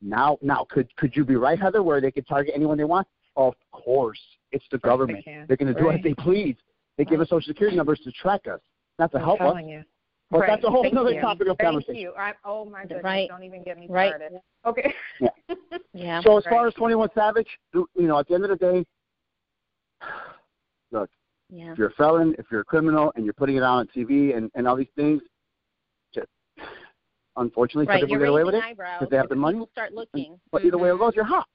now, 0.00 0.38
now, 0.42 0.66
could 0.70 0.94
could 0.96 1.14
you 1.16 1.24
be 1.24 1.36
right, 1.36 1.60
Heather, 1.60 1.82
where 1.82 2.00
they 2.00 2.10
could 2.10 2.26
target 2.26 2.52
anyone 2.54 2.78
they 2.78 2.84
want? 2.84 3.06
Of 3.36 3.54
course, 3.72 4.20
it's 4.52 4.64
the 4.70 4.78
course 4.78 4.82
they 4.82 4.88
government. 4.90 5.24
can. 5.24 5.44
They're 5.48 5.56
going 5.56 5.72
to 5.72 5.78
do 5.78 5.88
Right. 5.88 5.98
as 5.98 6.02
they 6.04 6.14
please. 6.14 6.56
They 6.96 7.04
give 7.04 7.20
us 7.20 7.28
social 7.28 7.46
security 7.48 7.76
numbers 7.76 8.00
to 8.00 8.10
track 8.12 8.42
us, 8.52 8.60
not 8.98 9.12
to 9.12 9.18
I'm 9.18 9.24
help 9.24 9.40
us. 9.40 9.56
you. 9.64 9.84
But 10.30 10.40
Right. 10.40 10.48
that's 10.50 10.64
a 10.64 10.70
whole 10.70 10.82
Thank 10.82 10.96
other 10.96 11.12
you. 11.12 11.20
topic 11.20 11.48
of 11.48 11.56
Thank 11.58 11.68
conversation. 11.68 11.96
you. 11.96 12.12
I, 12.18 12.34
oh 12.44 12.64
my 12.64 12.82
goodness! 12.82 13.02
Right. 13.04 13.28
Don't 13.28 13.44
even 13.44 13.62
get 13.62 13.78
me 13.78 13.86
Right. 13.88 14.10
started. 14.14 14.40
Okay. 14.66 14.94
Yeah. 15.20 15.28
yeah. 15.94 16.20
So 16.22 16.36
as 16.36 16.44
far 16.44 16.66
as 16.66 16.74
21 16.74 17.08
Savage, 17.14 17.48
you 17.72 17.86
know, 17.94 18.18
at 18.18 18.28
the 18.28 18.34
end 18.34 18.44
of 18.44 18.50
the 18.50 18.56
day, 18.56 18.84
look, 20.92 21.08
Yeah. 21.50 21.72
if 21.72 21.78
you're 21.78 21.88
a 21.88 21.92
felon, 21.92 22.34
if 22.38 22.46
you're 22.50 22.60
a 22.60 22.64
criminal, 22.64 23.12
and 23.16 23.24
you're 23.24 23.34
putting 23.34 23.56
it 23.56 23.62
out 23.62 23.78
on 23.78 23.86
TV 23.88 24.36
and, 24.36 24.50
and 24.54 24.66
all 24.68 24.76
these 24.76 24.92
things, 24.96 25.22
just 25.22 25.30
unfortunately, 27.38 27.86
some 27.86 27.90
Right. 27.94 28.00
people 28.02 28.10
You're 28.10 28.20
get 28.26 28.28
away 28.30 28.44
with 28.44 28.54
it. 28.54 28.62
eyebrows 28.64 28.98
'cause 29.00 29.08
they 29.08 29.16
have 29.16 29.28
the 29.28 29.34
because 29.34 29.40
money. 29.40 29.54
People 29.56 29.68
start 29.72 29.92
looking. 29.94 30.40
But 30.50 30.64
either 30.64 30.78
way 30.78 30.90
it 30.90 30.94
Mhm. 30.94 30.98
goes, 30.98 31.16
you're 31.16 31.24
hot. 31.24 31.48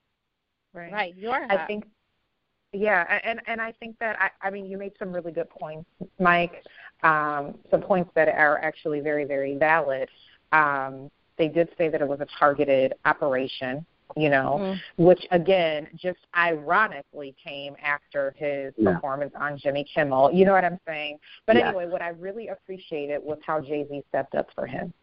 Right. 0.74 0.92
Right. 0.92 1.16
You 1.16 1.30
are. 1.32 1.42
Hot. 1.44 1.52
I 1.52 1.66
think, 1.68 1.86
yeah, 2.72 3.20
and 3.24 3.42
and 3.48 3.62
I 3.62 3.72
think 3.74 4.00
that 4.00 4.20
I, 4.20 4.32
I 4.42 4.50
mean 4.50 4.66
you 4.66 4.78
made 4.78 4.98
some 4.98 5.14
really 5.14 5.32
good 5.32 5.50
points, 5.50 5.88
Mike. 6.20 6.66
Um, 7.04 7.60
some 7.70 7.82
points 7.82 8.12
that 8.16 8.28
are 8.30 8.58
actually 8.60 9.00
very 9.02 9.26
very 9.26 9.56
valid. 9.56 10.10
Um, 10.52 11.12
they 11.38 11.48
did 11.48 11.70
say 11.78 11.90
that 11.90 12.02
it 12.02 12.08
was 12.08 12.22
a 12.22 12.26
targeted 12.40 12.94
operation, 13.06 13.86
you 14.16 14.30
know, 14.30 14.58
Mhm. 14.60 14.80
which 14.98 15.28
again 15.32 15.90
just 15.96 16.20
ironically 16.36 17.34
came 17.34 17.76
after 17.82 18.32
his 18.38 18.74
Yeah. 18.78 18.94
performance 18.94 19.34
on 19.36 19.58
Jimmy 19.58 19.84
Kimmel. 19.84 20.32
You 20.32 20.46
know 20.46 20.54
what 20.54 20.64
I'm 20.66 20.80
saying? 20.88 21.20
But 21.46 21.56
Yes. 21.58 21.68
anyway, 21.68 21.88
what 21.88 22.02
I 22.02 22.10
really 22.10 22.48
appreciated 22.48 23.24
was 23.24 23.40
how 23.44 23.62
Jay 23.62 23.86
Z 23.88 24.04
stepped 24.10 24.34
up 24.36 24.50
for 24.52 24.66
him. 24.66 24.94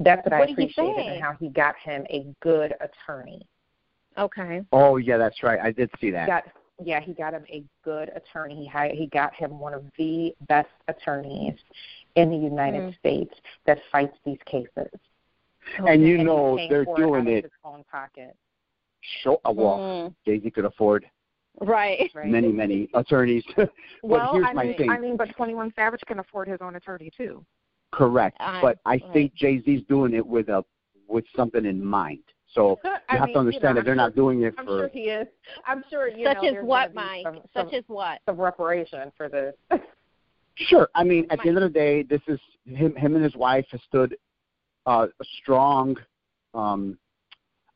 That's 0.00 0.24
what, 0.24 0.32
I 0.32 0.38
What 0.40 0.48
did 0.48 0.58
he 0.58 0.64
appreciated 0.64 1.06
and 1.12 1.22
how 1.22 1.34
he 1.38 1.48
got 1.48 1.76
him 1.76 2.04
a 2.10 2.26
good 2.40 2.74
attorney. 2.80 3.46
Okay. 4.18 4.62
Oh 4.72 4.96
yeah, 4.96 5.16
that's 5.16 5.42
right. 5.42 5.60
I 5.60 5.70
did 5.72 5.90
see 6.00 6.10
that. 6.10 6.26
got 6.26 6.44
yeah 6.82 7.00
he 7.00 7.12
got 7.14 7.32
him 7.34 7.44
a 7.48 7.62
good 7.84 8.10
attorney 8.16 8.56
he 8.56 8.66
hired, 8.66 8.92
he 8.96 9.06
got 9.06 9.32
him 9.34 9.58
one 9.60 9.72
of 9.74 9.84
the 9.96 10.34
best 10.48 10.68
attorneys 10.88 11.54
in 12.16 12.30
the 12.30 12.36
united 12.36 12.82
Mm. 12.82 12.98
states 12.98 13.34
that 13.64 13.78
fights 13.92 14.16
these 14.24 14.40
cases 14.44 14.88
and 15.86 16.02
you 16.02 16.16
he's 16.16 16.26
know 16.26 16.56
paying 16.56 16.68
they're 16.70 16.84
for 16.84 16.96
doing 16.96 17.28
it, 17.28 17.30
out 17.30 17.38
of 17.38 17.38
it. 17.38 17.44
his 17.44 17.52
own 17.64 17.84
pocket 17.90 18.36
Show, 19.22 19.40
uh, 19.44 19.52
well, 19.52 19.78
Mm. 19.78 20.14
Jay 20.26 20.40
Z 20.40 20.50
could 20.50 20.64
afford 20.64 21.08
Right. 21.60 22.10
right 22.12 22.26
many, 22.26 22.48
many 22.50 22.88
attorneys. 22.94 23.44
but 23.56 23.70
well 24.02 24.32
here's 24.32 24.46
i 24.48 24.52
my 24.52 24.72
thing. 24.76 24.90
i 24.90 24.98
mean 24.98 25.16
but 25.16 25.28
21 25.36 25.72
savage 25.76 26.00
can 26.08 26.18
afford 26.18 26.48
his 26.48 26.58
own 26.60 26.74
attorney 26.74 27.10
too 27.16 27.44
Correct. 27.94 28.36
Uh, 28.40 28.60
but 28.60 28.78
I 28.84 28.90
right. 28.90 29.02
think 29.12 29.34
Jay 29.34 29.62
Z's 29.62 29.82
doing 29.88 30.14
it 30.14 30.26
with 30.26 30.48
a 30.48 30.64
with 31.08 31.24
something 31.36 31.64
in 31.64 31.84
mind. 31.84 32.22
So 32.52 32.78
you 32.84 32.90
I 33.08 33.16
have 33.16 33.26
mean, 33.26 33.34
to 33.34 33.40
understand 33.40 33.74
know, 33.74 33.80
that 33.80 33.84
they're 33.84 33.92
I'm 33.92 33.98
not 33.98 34.14
doing 34.14 34.42
it 34.42 34.54
i'm 34.58 34.64
for 34.64 34.78
sure 34.78 34.90
he 34.92 35.00
is 35.10 35.26
i'm 35.66 35.82
sure 35.90 36.08
you 36.08 36.24
Such 36.24 36.36
know, 36.36 36.48
as 36.48 36.52
there's 36.54 36.64
what, 36.64 36.94
gonna 36.94 37.08
be 37.08 37.24
Mike? 37.24 37.24
some, 37.24 37.42
Such 37.52 37.70
some, 37.70 37.74
as 37.74 37.84
what? 37.88 38.20
some 38.26 38.40
reparation 38.40 39.10
for 39.16 39.28
this 39.28 39.54
Sure. 40.56 40.88
I 40.94 41.02
mean, 41.02 41.26
at 41.30 41.40
the 41.42 41.48
end 41.48 41.58
of 41.58 41.64
the 41.64 41.68
day, 41.78 42.02
this 42.02 42.20
is 42.28 42.38
him. 42.64 42.94
Him 42.94 43.16
and 43.16 43.24
his 43.24 43.34
wife 43.34 43.66
have 43.70 43.80
stood 43.88 44.16
uh, 44.86 45.06
a 45.20 45.24
strong 45.42 45.96
um, 46.54 46.96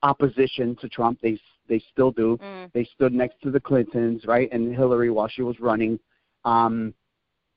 opposition 0.03 0.77
to 0.81 0.89
Trump. 0.89 1.19
They 1.21 1.41
they 1.69 1.83
still 1.93 2.13
do. 2.13 2.39
Mm. 2.43 2.73
They 2.73 2.85
stood 2.95 3.13
next 3.13 3.41
to 3.43 3.51
the 3.51 3.61
Clintons, 3.61 4.25
right, 4.27 4.49
and 4.53 4.75
Hillary 4.75 5.11
while 5.11 5.29
she 5.29 5.43
was 5.43 5.59
running. 5.59 5.99
Um, 6.45 6.95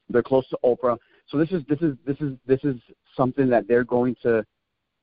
they're 0.09 0.23
close 0.23 0.47
to 0.49 0.57
Oprah. 0.65 0.97
So 1.27 1.37
this 1.37 1.51
is 1.51 1.63
this 1.67 1.81
is 1.81 1.95
this 2.05 2.17
is 2.19 2.37
this 2.45 2.59
is 2.63 2.75
something 3.15 3.49
that 3.49 3.67
they're 3.67 3.83
going 3.83 4.15
to. 4.23 4.45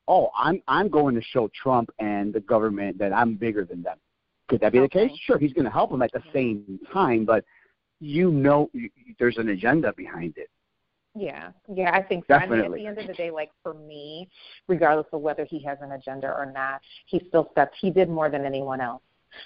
Oh, 0.06 0.30
I'm 0.36 0.62
I'm 0.68 0.88
going 0.88 1.14
to 1.14 1.22
show 1.22 1.50
Trump 1.54 1.90
and 1.98 2.32
the 2.32 2.40
government 2.40 2.98
that 2.98 3.12
I'm 3.12 3.34
bigger 3.34 3.64
than 3.64 3.82
them. 3.82 3.98
Could 4.48 4.60
that 4.60 4.72
be 4.72 4.80
Okay. 4.80 5.04
the 5.04 5.08
case? 5.08 5.18
Sure, 5.24 5.38
he's 5.38 5.52
going 5.52 5.66
to 5.66 5.70
help 5.70 5.90
them 5.90 6.02
at 6.02 6.12
the 6.12 6.22
same 6.32 6.80
time, 6.92 7.24
but 7.24 7.44
you 8.00 8.30
know 8.30 8.70
you, 8.72 8.88
there's 9.18 9.36
an 9.36 9.50
agenda 9.50 9.92
behind 9.92 10.38
it. 10.38 10.48
Yeah, 11.14 11.50
yeah, 11.72 11.90
I 11.92 12.02
think 12.02 12.24
so. 12.28 12.34
I 12.34 12.40
mean, 12.40 12.50
Definitely. 12.50 12.78
at 12.78 12.82
the 12.82 12.86
end 12.88 12.98
of 12.98 13.06
the 13.08 13.14
day, 13.14 13.30
like 13.30 13.50
for 13.62 13.74
me, 13.74 14.28
regardless 14.68 15.06
of 15.12 15.20
whether 15.20 15.44
he 15.44 15.62
has 15.64 15.78
an 15.82 15.92
agenda 15.92 16.28
or 16.28 16.46
not, 16.46 16.80
he 17.06 17.20
still 17.28 17.48
stepped. 17.52 17.76
He 17.80 17.90
did 17.90 18.08
more 18.08 18.30
than 18.30 18.44
anyone 18.44 18.80
else, 18.80 19.02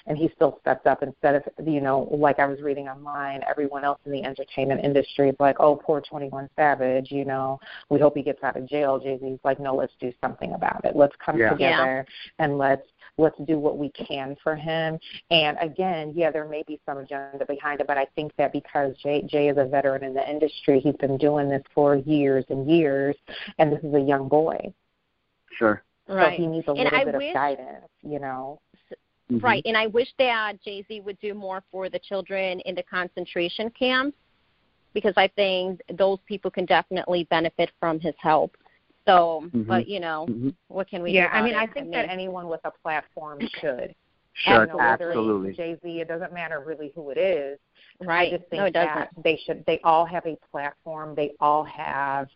and 0.06 0.16
he 0.18 0.30
still 0.34 0.58
stepped 0.60 0.86
up. 0.86 1.02
Instead 1.02 1.34
of 1.36 1.42
you 1.66 1.80
know, 1.80 2.08
like 2.10 2.38
I 2.38 2.46
was 2.46 2.60
reading 2.60 2.88
online, 2.88 3.42
everyone 3.48 3.84
else 3.84 3.98
in 4.06 4.12
the 4.12 4.22
entertainment 4.24 4.84
industry 4.84 5.28
is 5.28 5.36
like, 5.40 5.56
"Oh, 5.60 5.76
poor 5.76 6.00
Twenty 6.00 6.28
One 6.28 6.48
Savage," 6.56 7.10
you 7.10 7.24
know, 7.24 7.58
we 7.88 7.98
hope 7.98 8.16
he 8.16 8.22
gets 8.22 8.42
out 8.42 8.56
of 8.56 8.66
jail. 8.66 8.98
Jay 8.98 9.18
Z's 9.18 9.38
like, 9.44 9.58
"No, 9.60 9.74
let's 9.74 9.94
do 10.00 10.12
something 10.20 10.52
about 10.54 10.84
it. 10.84 10.96
Let's 10.96 11.16
come 11.16 11.38
Yeah. 11.38 11.50
together 11.50 12.06
and 12.38 12.58
let's 12.58 12.86
let's 13.18 13.38
do 13.46 13.58
what 13.58 13.76
we 13.78 13.90
can 13.90 14.36
for 14.42 14.54
him." 14.56 14.98
And 15.30 15.58
again, 15.60 16.12
yeah, 16.14 16.30
there 16.30 16.46
may 16.46 16.62
be 16.66 16.80
some 16.86 16.98
agenda 16.98 17.44
behind 17.46 17.80
it, 17.80 17.86
but 17.86 17.98
I 17.98 18.06
think 18.16 18.34
that 18.36 18.52
because 18.52 18.96
Jay 18.98 19.22
Jay 19.22 19.48
is 19.48 19.58
a 19.58 19.64
veteran 19.64 20.04
in 20.04 20.14
the 20.14 20.28
industry, 20.28 20.80
he's 20.80 20.96
been 20.96 21.18
doing 21.18 21.48
this 21.48 21.62
for 21.74 21.96
years 21.96 22.44
and 22.48 22.70
years, 22.70 23.16
and 23.58 23.72
this 23.72 23.82
is 23.84 23.92
a 23.94 24.00
young 24.00 24.28
boy, 24.28 24.72
Sure. 25.52 25.82
Right. 26.08 26.36
so 26.36 26.42
he 26.42 26.46
needs 26.48 26.66
a 26.68 26.70
And 26.72 26.80
little 26.80 26.98
I 26.98 27.04
bit 27.04 27.14
wish- 27.16 27.28
of 27.28 27.34
guidance, 27.34 27.88
you 28.02 28.18
know. 28.18 28.60
Mhm. 29.32 29.42
Right, 29.42 29.62
and 29.66 29.76
I 29.76 29.86
wish 29.86 30.12
that 30.18 30.60
Jay 30.62 30.82
Z 30.88 31.00
would 31.00 31.18
do 31.20 31.34
more 31.34 31.62
for 31.70 31.88
the 31.88 31.98
children 31.98 32.60
in 32.60 32.74
the 32.74 32.82
concentration 32.82 33.70
camps 33.70 34.16
because 34.92 35.14
I 35.16 35.28
think 35.28 35.80
those 35.94 36.18
people 36.26 36.50
can 36.50 36.66
definitely 36.66 37.24
benefit 37.24 37.70
from 37.80 37.98
his 37.98 38.14
help. 38.18 38.56
So, 39.06 39.48
Mhm. 39.52 39.66
but 39.66 39.88
you 39.88 40.00
know, 40.00 40.26
Mhm. 40.28 40.54
what 40.68 40.88
can 40.88 41.02
we 41.02 41.12
yeah, 41.12 41.28
do? 41.28 41.34
I 41.34 41.42
mean, 41.42 41.54
about 41.54 41.60
I 41.60 41.64
it? 41.64 41.74
think 41.74 41.90
that 41.92 42.08
anyone 42.08 42.48
with 42.48 42.60
a 42.64 42.70
platform 42.70 43.38
should. 43.60 43.94
Sure, 44.34 44.80
absolutely. 44.80 45.52
Jay 45.52 45.76
Z. 45.82 46.00
It 46.00 46.08
doesn't 46.08 46.32
matter 46.32 46.60
really 46.60 46.90
who 46.94 47.10
it 47.10 47.18
is. 47.18 47.58
Right. 48.00 48.32
I 48.32 48.36
just 48.38 48.48
think 48.48 48.60
no, 48.60 48.66
it 48.66 48.72
doesn't. 48.72 49.22
they 49.22 49.36
should. 49.36 49.64
They 49.66 49.78
all 49.80 50.06
have 50.06 50.26
a 50.26 50.36
platform. 50.50 51.14
They 51.14 51.34
all 51.38 51.64
have. 51.64 52.28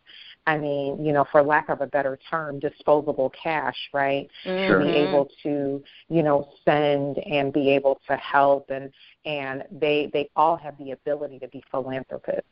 I 0.46 0.56
mean, 0.58 1.04
you 1.04 1.12
know, 1.12 1.24
for 1.32 1.42
lack 1.42 1.68
of 1.68 1.80
a 1.80 1.86
better 1.86 2.18
term, 2.30 2.60
disposable 2.60 3.30
cash, 3.30 3.76
right? 3.92 4.28
Sure. 4.44 4.78
To 4.78 4.84
be 4.84 4.90
able 4.92 5.28
to, 5.42 5.82
you 6.08 6.22
know, 6.22 6.48
send 6.64 7.18
and 7.18 7.52
be 7.52 7.70
able 7.70 8.00
to 8.08 8.16
help, 8.16 8.70
and 8.70 8.92
and 9.24 9.64
they 9.72 10.08
they 10.12 10.30
all 10.36 10.56
have 10.56 10.78
the 10.78 10.92
ability 10.92 11.38
to 11.40 11.48
be 11.48 11.62
philanthropists. 11.70 12.48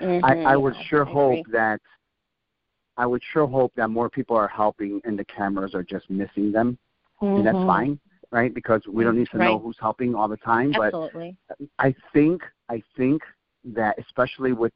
Mhm. 0.00 0.22
I, 0.22 0.52
I 0.52 0.56
would 0.56 0.76
sure 0.88 1.06
I 1.08 1.12
hope 1.12 1.46
that 1.50 1.80
I 2.98 3.06
would 3.06 3.22
sure 3.32 3.46
hope 3.46 3.72
that 3.76 3.88
more 3.88 4.10
people 4.10 4.36
are 4.36 4.48
helping 4.48 5.00
and 5.04 5.18
the 5.18 5.24
cameras 5.24 5.74
are 5.74 5.82
just 5.84 6.10
missing 6.10 6.52
them. 6.52 6.78
And 7.20 7.44
that's 7.46 7.56
fine, 7.66 7.98
right? 8.30 8.52
Because 8.54 8.82
we 8.86 9.02
don't 9.02 9.16
need 9.16 9.28
to 9.30 9.38
know 9.38 9.56
Mm-hmm. 9.56 9.66
Who's 9.66 9.76
helping 9.80 10.14
all 10.14 10.28
the 10.28 10.36
time. 10.36 10.72
But 10.72 10.94
Absolutely. 10.94 11.36
I 11.78 11.94
think 12.12 12.42
I 12.68 12.82
think 12.96 13.22
that 13.64 13.98
especially 13.98 14.52
with 14.52 14.72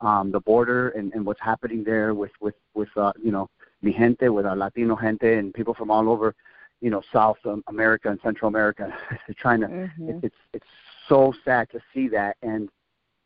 um, 0.00 0.30
the 0.30 0.40
border 0.40 0.90
and, 0.90 1.12
and 1.14 1.24
what's 1.24 1.40
happening 1.40 1.84
there 1.84 2.14
with 2.14 2.32
with 2.40 2.54
with 2.74 2.88
uh, 2.96 3.12
you 3.22 3.32
know 3.32 3.48
mi 3.82 3.92
gente, 3.92 4.28
with 4.28 4.46
our 4.46 4.56
Latino 4.56 4.96
gente 4.96 5.34
and 5.38 5.52
people 5.54 5.74
from 5.74 5.90
all 5.90 6.08
over, 6.08 6.34
you 6.80 6.90
know 6.90 7.02
South 7.12 7.38
America 7.68 8.10
and 8.10 8.20
Central 8.22 8.48
America, 8.48 8.92
trying 9.38 9.60
to. 9.60 9.66
Mhm. 9.68 10.08
It, 10.08 10.16
it's 10.24 10.36
it's 10.52 10.66
so 11.08 11.32
sad 11.44 11.70
to 11.70 11.80
see 11.92 12.08
that, 12.08 12.36
and 12.42 12.68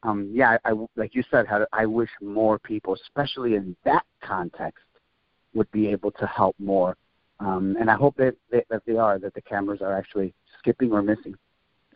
um, 0.02 0.30
yeah, 0.32 0.58
I, 0.64 0.70
I 0.70 0.86
like 0.96 1.14
you 1.14 1.22
said, 1.30 1.46
Heather, 1.46 1.68
I 1.72 1.86
wish 1.86 2.10
more 2.20 2.58
people, 2.58 2.94
especially 2.94 3.54
in 3.54 3.76
that 3.84 4.04
context, 4.22 4.84
would 5.54 5.70
be 5.72 5.88
able 5.88 6.10
to 6.12 6.26
help 6.26 6.54
more. 6.58 6.96
Um, 7.40 7.76
and 7.80 7.90
I 7.90 7.94
hope 7.94 8.16
that, 8.16 8.34
that 8.50 8.64
that 8.68 8.82
they 8.86 8.96
are 8.96 9.18
that 9.18 9.34
the 9.34 9.42
cameras 9.42 9.80
are 9.80 9.96
actually 9.96 10.34
skipping 10.58 10.92
or 10.92 11.02
missing. 11.02 11.34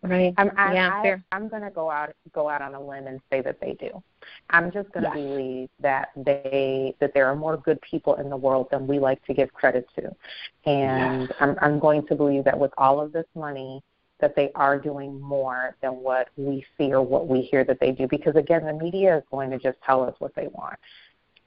Right. 0.03 0.35
I'm, 0.37 0.51
I, 0.57 0.75
yeah, 0.75 0.91
I, 0.99 1.03
fair. 1.03 1.25
I'm 1.31 1.47
going 1.49 1.63
to 1.63 1.71
go 1.71 1.89
out 1.89 2.13
go 2.33 2.49
out 2.49 2.61
on 2.61 2.75
a 2.75 2.81
limb 2.81 3.07
and 3.07 3.21
say 3.31 3.41
that 3.43 3.61
they 3.61 3.75
do. 3.75 4.03
I'm 4.51 4.73
just 4.73 4.91
going 4.93 5.05
to 5.05 5.11
Yes. 5.11 5.17
believe 5.17 5.69
that 5.81 6.09
they 6.17 6.95
that 6.99 7.15
there 7.15 7.27
are 7.27 7.37
more 7.37 7.57
good 7.57 7.81
people 7.83 8.15
in 8.17 8.29
the 8.29 8.37
world 8.37 8.67
than 8.73 8.87
we 8.89 8.99
like 8.99 9.25
to 9.27 9.35
give 9.35 9.53
credit 9.53 9.87
to, 9.97 10.11
and 10.67 11.29
Yes. 11.29 11.33
I'm, 11.41 11.57
I'm 11.63 11.79
going 11.79 12.05
to 12.09 12.17
believe 12.17 12.43
that 12.45 12.59
with 12.59 12.73
all 12.79 13.01
of 13.01 13.13
this 13.13 13.27
money, 13.37 13.81
that 14.19 14.35
they 14.35 14.51
are 14.57 14.77
doing 14.79 15.21
more 15.21 15.77
than 15.83 15.93
what 15.93 16.29
we 16.37 16.65
see 16.77 16.93
or 16.93 17.03
what 17.03 17.29
we 17.29 17.43
hear 17.43 17.63
that 17.65 17.79
they 17.79 17.93
do. 17.93 18.09
Because 18.09 18.35
again, 18.35 18.65
the 18.65 18.73
media 18.73 19.19
is 19.19 19.25
going 19.31 19.51
to 19.51 19.59
just 19.59 19.79
tell 19.87 20.03
us 20.03 20.15
what 20.19 20.35
they 20.35 20.49
want. 20.49 20.79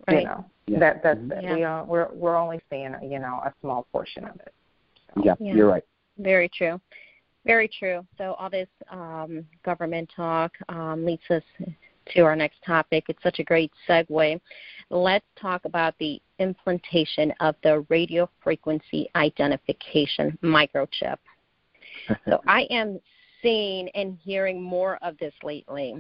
Right. 0.07 0.19
You 0.21 0.25
know 0.27 0.45
Yeah. 0.67 0.79
that 0.79 1.03
that's 1.03 1.19
Mhm. 1.19 1.41
Yeah. 1.43 1.55
We 1.55 1.63
are, 1.63 1.83
we're 1.83 2.07
we're 2.13 2.37
only 2.37 2.61
seeing 2.69 2.95
you 3.03 3.19
know 3.19 3.41
a 3.43 3.53
small 3.59 3.85
portion 3.91 4.23
of 4.23 4.35
it. 4.37 4.53
So. 5.13 5.23
Yeah, 5.25 5.35
Yeah. 5.39 5.55
you're 5.55 5.67
right. 5.67 5.83
Very 6.17 6.47
true. 6.47 6.79
Very 7.45 7.67
true. 7.67 8.05
So 8.17 8.33
all 8.39 8.49
this 8.49 8.67
um, 8.89 9.45
government 9.63 10.09
talk 10.15 10.51
um, 10.69 11.05
leads 11.05 11.21
us 11.29 11.43
to 12.13 12.21
our 12.21 12.35
next 12.35 12.57
topic. 12.65 13.05
It's 13.07 13.21
such 13.21 13.39
a 13.39 13.43
great 13.43 13.71
segue. 13.87 14.39
Let's 14.89 15.25
talk 15.39 15.65
about 15.65 15.95
the 15.99 16.21
implantation 16.39 17.33
of 17.39 17.55
the 17.63 17.85
radio 17.89 18.29
frequency 18.43 19.09
identification 19.15 20.37
microchip. 20.43 21.17
So 22.27 22.41
I 22.45 22.63
am 22.71 22.99
seeing 23.41 23.89
and 23.95 24.17
hearing 24.21 24.61
more 24.61 24.99
of 25.01 25.17
this 25.17 25.33
lately. 25.43 25.95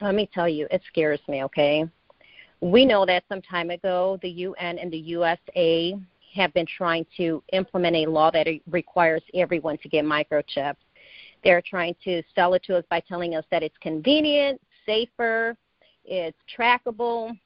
Let 0.00 0.14
me 0.14 0.28
tell 0.32 0.48
you, 0.48 0.68
it 0.70 0.82
scares 0.86 1.18
me, 1.28 1.42
okay? 1.44 1.86
We 2.60 2.84
know 2.84 3.06
that 3.06 3.24
some 3.28 3.40
time 3.40 3.70
ago, 3.70 4.18
the 4.22 4.28
UN 4.28 4.78
and 4.78 4.92
the 4.92 4.98
USA 4.98 5.96
have 6.34 6.52
been 6.52 6.66
trying 6.66 7.06
to 7.16 7.42
implement 7.52 7.96
a 7.96 8.06
law 8.06 8.30
that 8.30 8.46
requires 8.70 9.22
everyone 9.34 9.78
to 9.78 9.88
get 9.88 10.04
microchips. 10.04 10.76
They're 11.42 11.62
trying 11.62 11.94
to 12.04 12.22
sell 12.34 12.54
it 12.54 12.62
to 12.64 12.76
us 12.76 12.84
by 12.90 13.00
telling 13.00 13.34
us 13.34 13.44
that 13.50 13.62
it's 13.62 13.76
convenient, 13.80 14.60
safer, 14.86 15.56
it's 16.04 16.36
trackable, 16.58 17.36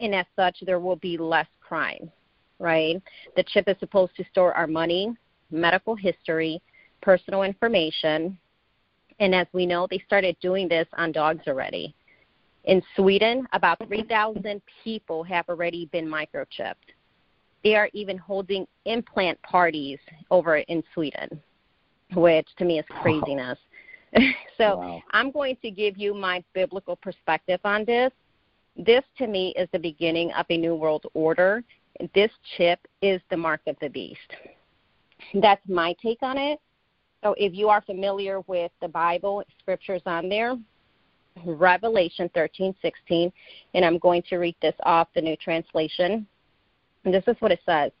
and 0.00 0.14
as 0.14 0.26
such, 0.34 0.56
there 0.64 0.80
will 0.80 0.96
be 0.96 1.16
less 1.16 1.46
crime, 1.60 2.10
right? 2.58 3.00
The 3.36 3.44
chip 3.44 3.68
is 3.68 3.76
supposed 3.80 4.16
to 4.16 4.24
store 4.30 4.52
our 4.54 4.66
money, 4.66 5.14
medical 5.50 5.94
history, 5.94 6.60
personal 7.00 7.42
information, 7.42 8.38
and 9.20 9.34
as 9.34 9.46
we 9.52 9.64
know, 9.64 9.86
they 9.90 10.02
started 10.06 10.36
doing 10.40 10.68
this 10.68 10.86
on 10.94 11.12
dogs 11.12 11.42
already. 11.46 11.94
In 12.64 12.82
Sweden, 12.96 13.46
about 13.52 13.78
3,000 13.86 14.60
people 14.82 15.22
have 15.22 15.48
already 15.48 15.86
been 15.86 16.06
microchipped. 16.06 16.74
They 17.66 17.74
are 17.74 17.90
even 17.94 18.16
holding 18.16 18.64
implant 18.84 19.42
parties 19.42 19.98
over 20.30 20.58
in 20.58 20.84
Sweden, 20.94 21.42
which 22.14 22.46
to 22.58 22.64
me 22.64 22.78
is 22.78 22.84
craziness. 22.88 23.58
so 24.56 24.76
Wow. 24.76 25.02
I'm 25.10 25.32
going 25.32 25.56
to 25.62 25.72
give 25.72 25.98
you 25.98 26.14
my 26.14 26.44
biblical 26.54 26.94
perspective 26.94 27.58
on 27.64 27.84
this. 27.84 28.12
This 28.76 29.02
to 29.18 29.26
me 29.26 29.52
is 29.56 29.68
the 29.72 29.80
beginning 29.80 30.30
of 30.34 30.46
a 30.48 30.56
new 30.56 30.76
world 30.76 31.06
order. 31.12 31.64
This 32.14 32.30
chip 32.56 32.78
is 33.02 33.20
the 33.30 33.36
mark 33.36 33.62
of 33.66 33.74
the 33.80 33.88
beast. 33.88 34.30
That's 35.34 35.68
my 35.68 35.96
take 36.00 36.22
on 36.22 36.38
it. 36.38 36.60
So 37.24 37.34
if 37.36 37.52
you 37.52 37.68
are 37.68 37.80
familiar 37.80 38.42
with 38.42 38.70
the 38.80 38.86
Bible, 38.86 39.42
scriptures 39.58 40.02
on 40.06 40.28
there, 40.28 40.56
Revelation 41.44 42.28
13:16, 42.28 43.32
and 43.74 43.84
I'm 43.84 43.98
going 43.98 44.22
to 44.28 44.36
read 44.36 44.54
this 44.62 44.76
off 44.84 45.08
the 45.16 45.20
new 45.20 45.36
translation. 45.38 46.28
And 47.06 47.14
this 47.14 47.24
is 47.28 47.36
what 47.38 47.52
it 47.52 47.60
says. 47.64 47.92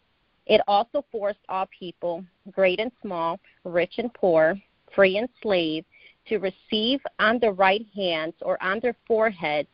It 0.46 0.60
also 0.66 1.04
forced 1.10 1.38
all 1.48 1.66
people, 1.78 2.24
great 2.50 2.80
and 2.80 2.90
small, 3.00 3.38
rich 3.64 3.94
and 3.98 4.12
poor, 4.12 4.60
free 4.94 5.16
and 5.16 5.28
slave, 5.40 5.84
to 6.28 6.38
receive 6.38 7.00
on 7.20 7.38
their 7.38 7.52
right 7.52 7.86
hands 7.94 8.34
or 8.42 8.60
on 8.60 8.80
their 8.80 8.96
foreheads 9.06 9.68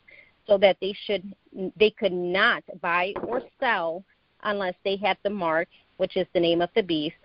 so 0.47 0.59
that 0.59 0.77
they 0.81 0.95
should 1.07 1.35
they 1.79 1.90
could 1.90 2.12
not 2.12 2.62
buy 2.83 3.14
or 3.27 3.42
sell 3.59 4.05
unless 4.42 4.75
they 4.85 4.97
had 4.97 5.16
the 5.23 5.31
mark, 5.31 5.68
which 5.97 6.16
is 6.16 6.27
the 6.35 6.40
name 6.40 6.61
of 6.61 6.68
the 6.75 6.83
beast, 6.83 7.16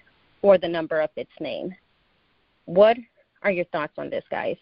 or 0.42 0.58
the 0.58 0.68
number 0.68 1.02
of 1.02 1.10
its 1.18 1.32
name. 1.42 1.76
What 2.66 2.96
are 3.44 3.52
your 3.52 3.66
thoughts 3.66 3.94
on 3.98 4.10
this, 4.10 4.24
guys? 4.32 4.58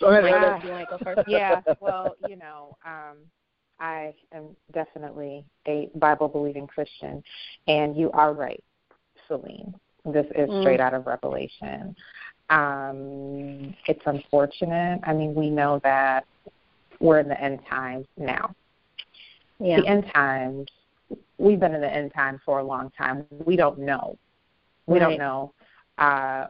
Go 0.00 0.08
ahead, 0.08 0.24
Michael, 0.24 0.66
you 0.66 0.72
want 0.72 0.88
to 0.88 0.98
go 0.98 1.04
first? 1.04 1.20
yeah, 1.28 1.60
well, 1.80 2.16
you 2.28 2.36
know, 2.36 2.76
um, 2.84 3.18
I 3.80 4.14
am 4.32 4.56
definitely 4.72 5.44
a 5.66 5.90
Bible 5.96 6.28
believing 6.28 6.66
Christian, 6.66 7.22
and 7.68 7.96
you 7.96 8.10
are 8.12 8.32
right, 8.32 8.62
Celine. 9.28 9.74
This 10.04 10.26
is 10.34 10.48
Mm. 10.50 10.60
straight 10.60 10.80
out 10.80 10.94
of 10.94 11.06
Revelation. 11.06 11.94
Um, 12.48 13.74
it's 13.86 14.06
unfortunate. 14.06 15.00
I 15.02 15.12
mean, 15.12 15.34
we 15.34 15.50
know 15.50 15.80
that 15.80 16.24
we're 17.00 17.18
in 17.18 17.28
the 17.28 17.40
end 17.40 17.64
times 17.66 18.06
now. 18.16 18.54
Yeah. 19.58 19.80
The 19.80 19.86
end 19.88 20.06
times, 20.12 20.70
we've 21.38 21.58
been 21.58 21.74
in 21.74 21.80
the 21.80 21.92
end 21.92 22.12
times 22.14 22.40
for 22.44 22.60
a 22.60 22.64
long 22.64 22.90
time. 22.90 23.26
We 23.44 23.56
don't 23.56 23.78
know. 23.78 24.16
We 24.86 24.98
Right. 24.98 25.08
don't 25.08 25.18
know 25.18 25.52
uh, 25.98 26.46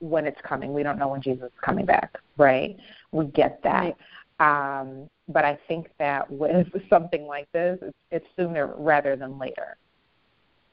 when 0.00 0.26
it's 0.26 0.40
coming. 0.42 0.72
We 0.72 0.82
don't 0.82 0.98
know 0.98 1.08
when 1.08 1.20
Jesus 1.22 1.46
is 1.52 1.60
coming 1.60 1.84
back, 1.84 2.16
right? 2.36 2.76
We 3.12 3.26
get 3.26 3.62
that. 3.62 3.96
Um, 4.40 5.08
but 5.28 5.44
I 5.44 5.58
think 5.68 5.88
that 5.98 6.30
with 6.30 6.68
something 6.90 7.26
like 7.26 7.50
this, 7.52 7.78
it's, 7.82 7.96
it's 8.10 8.26
sooner 8.36 8.74
rather 8.76 9.16
than 9.16 9.38
later, 9.38 9.76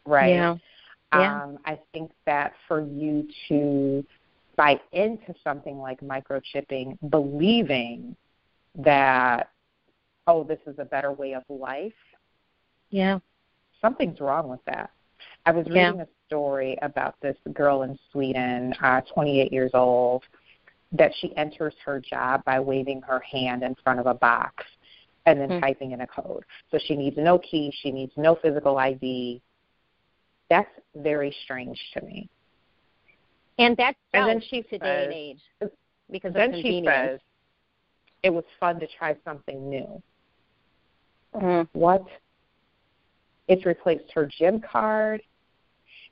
right? 0.06 0.30
Yeah. 0.34 0.56
Yeah. 1.14 1.44
Um, 1.44 1.60
I 1.66 1.80
think 1.94 2.12
that 2.26 2.54
for 2.68 2.82
you 2.82 3.28
to 3.48 4.04
buy 4.58 4.80
into 4.92 5.34
something 5.44 5.78
like 5.78 6.00
microchipping, 6.02 6.98
believing 7.10 8.16
that, 8.76 9.50
oh, 10.28 10.44
this 10.44 10.60
is 10.68 10.76
a 10.80 10.86
better 10.86 11.12
way 11.12 11.34
of 11.34 11.44
life, 11.50 11.94
Yeah. 12.90 13.20
something's 13.82 14.20
wrong 14.20 14.48
with 14.50 14.64
that. 14.66 14.92
I 15.46 15.52
was 15.52 15.66
Yeah. 15.68 15.88
reading 15.88 16.02
a 16.02 16.08
story 16.28 16.78
about 16.82 17.20
this 17.22 17.38
girl 17.54 17.84
in 17.84 17.98
Sweden, 18.12 18.74
uh, 18.82 19.02
28 19.02 19.52
years 19.54 19.72
old, 19.74 20.24
that 20.98 21.12
she 21.20 21.36
enters 21.38 21.74
her 21.84 22.00
job 22.00 22.44
by 22.46 22.60
waving 22.60 23.02
her 23.02 23.20
hand 23.20 23.64
in 23.64 23.76
front 23.84 24.00
of 24.00 24.06
a 24.06 24.14
box 24.14 24.64
and 25.26 25.40
then 25.40 25.50
Hmm. 25.50 25.60
typing 25.60 25.92
in 25.92 26.02
a 26.02 26.08
code. 26.08 26.44
So 26.72 26.78
she 26.78 26.96
needs 26.96 27.18
no 27.18 27.40
key, 27.40 27.72
she 27.72 27.92
needs 27.92 28.16
no 28.16 28.36
physical 28.36 28.78
ID. 28.78 29.42
That's 30.50 30.70
very 30.96 31.32
strange 31.44 31.80
to 31.94 32.02
me. 32.02 32.30
And 33.58 33.76
that's 33.78 33.98
And 34.14 34.28
then 34.28 34.42
she 34.42 34.62
today 34.64 34.78
says- 34.80 35.04
and 35.06 35.14
age 35.14 35.72
because 36.12 36.34
then 36.34 36.54
she 36.62 36.84
says 36.86 37.20
it 38.22 38.30
was 38.30 38.46
fun 38.60 38.80
to 38.80 38.88
try 38.88 39.16
something 39.24 39.70
new. 39.70 40.02
Mhm. 41.34 41.68
What? 41.74 42.06
It's 43.48 43.66
replaced 43.66 44.12
her 44.12 44.26
gym 44.26 44.60
card. 44.62 45.22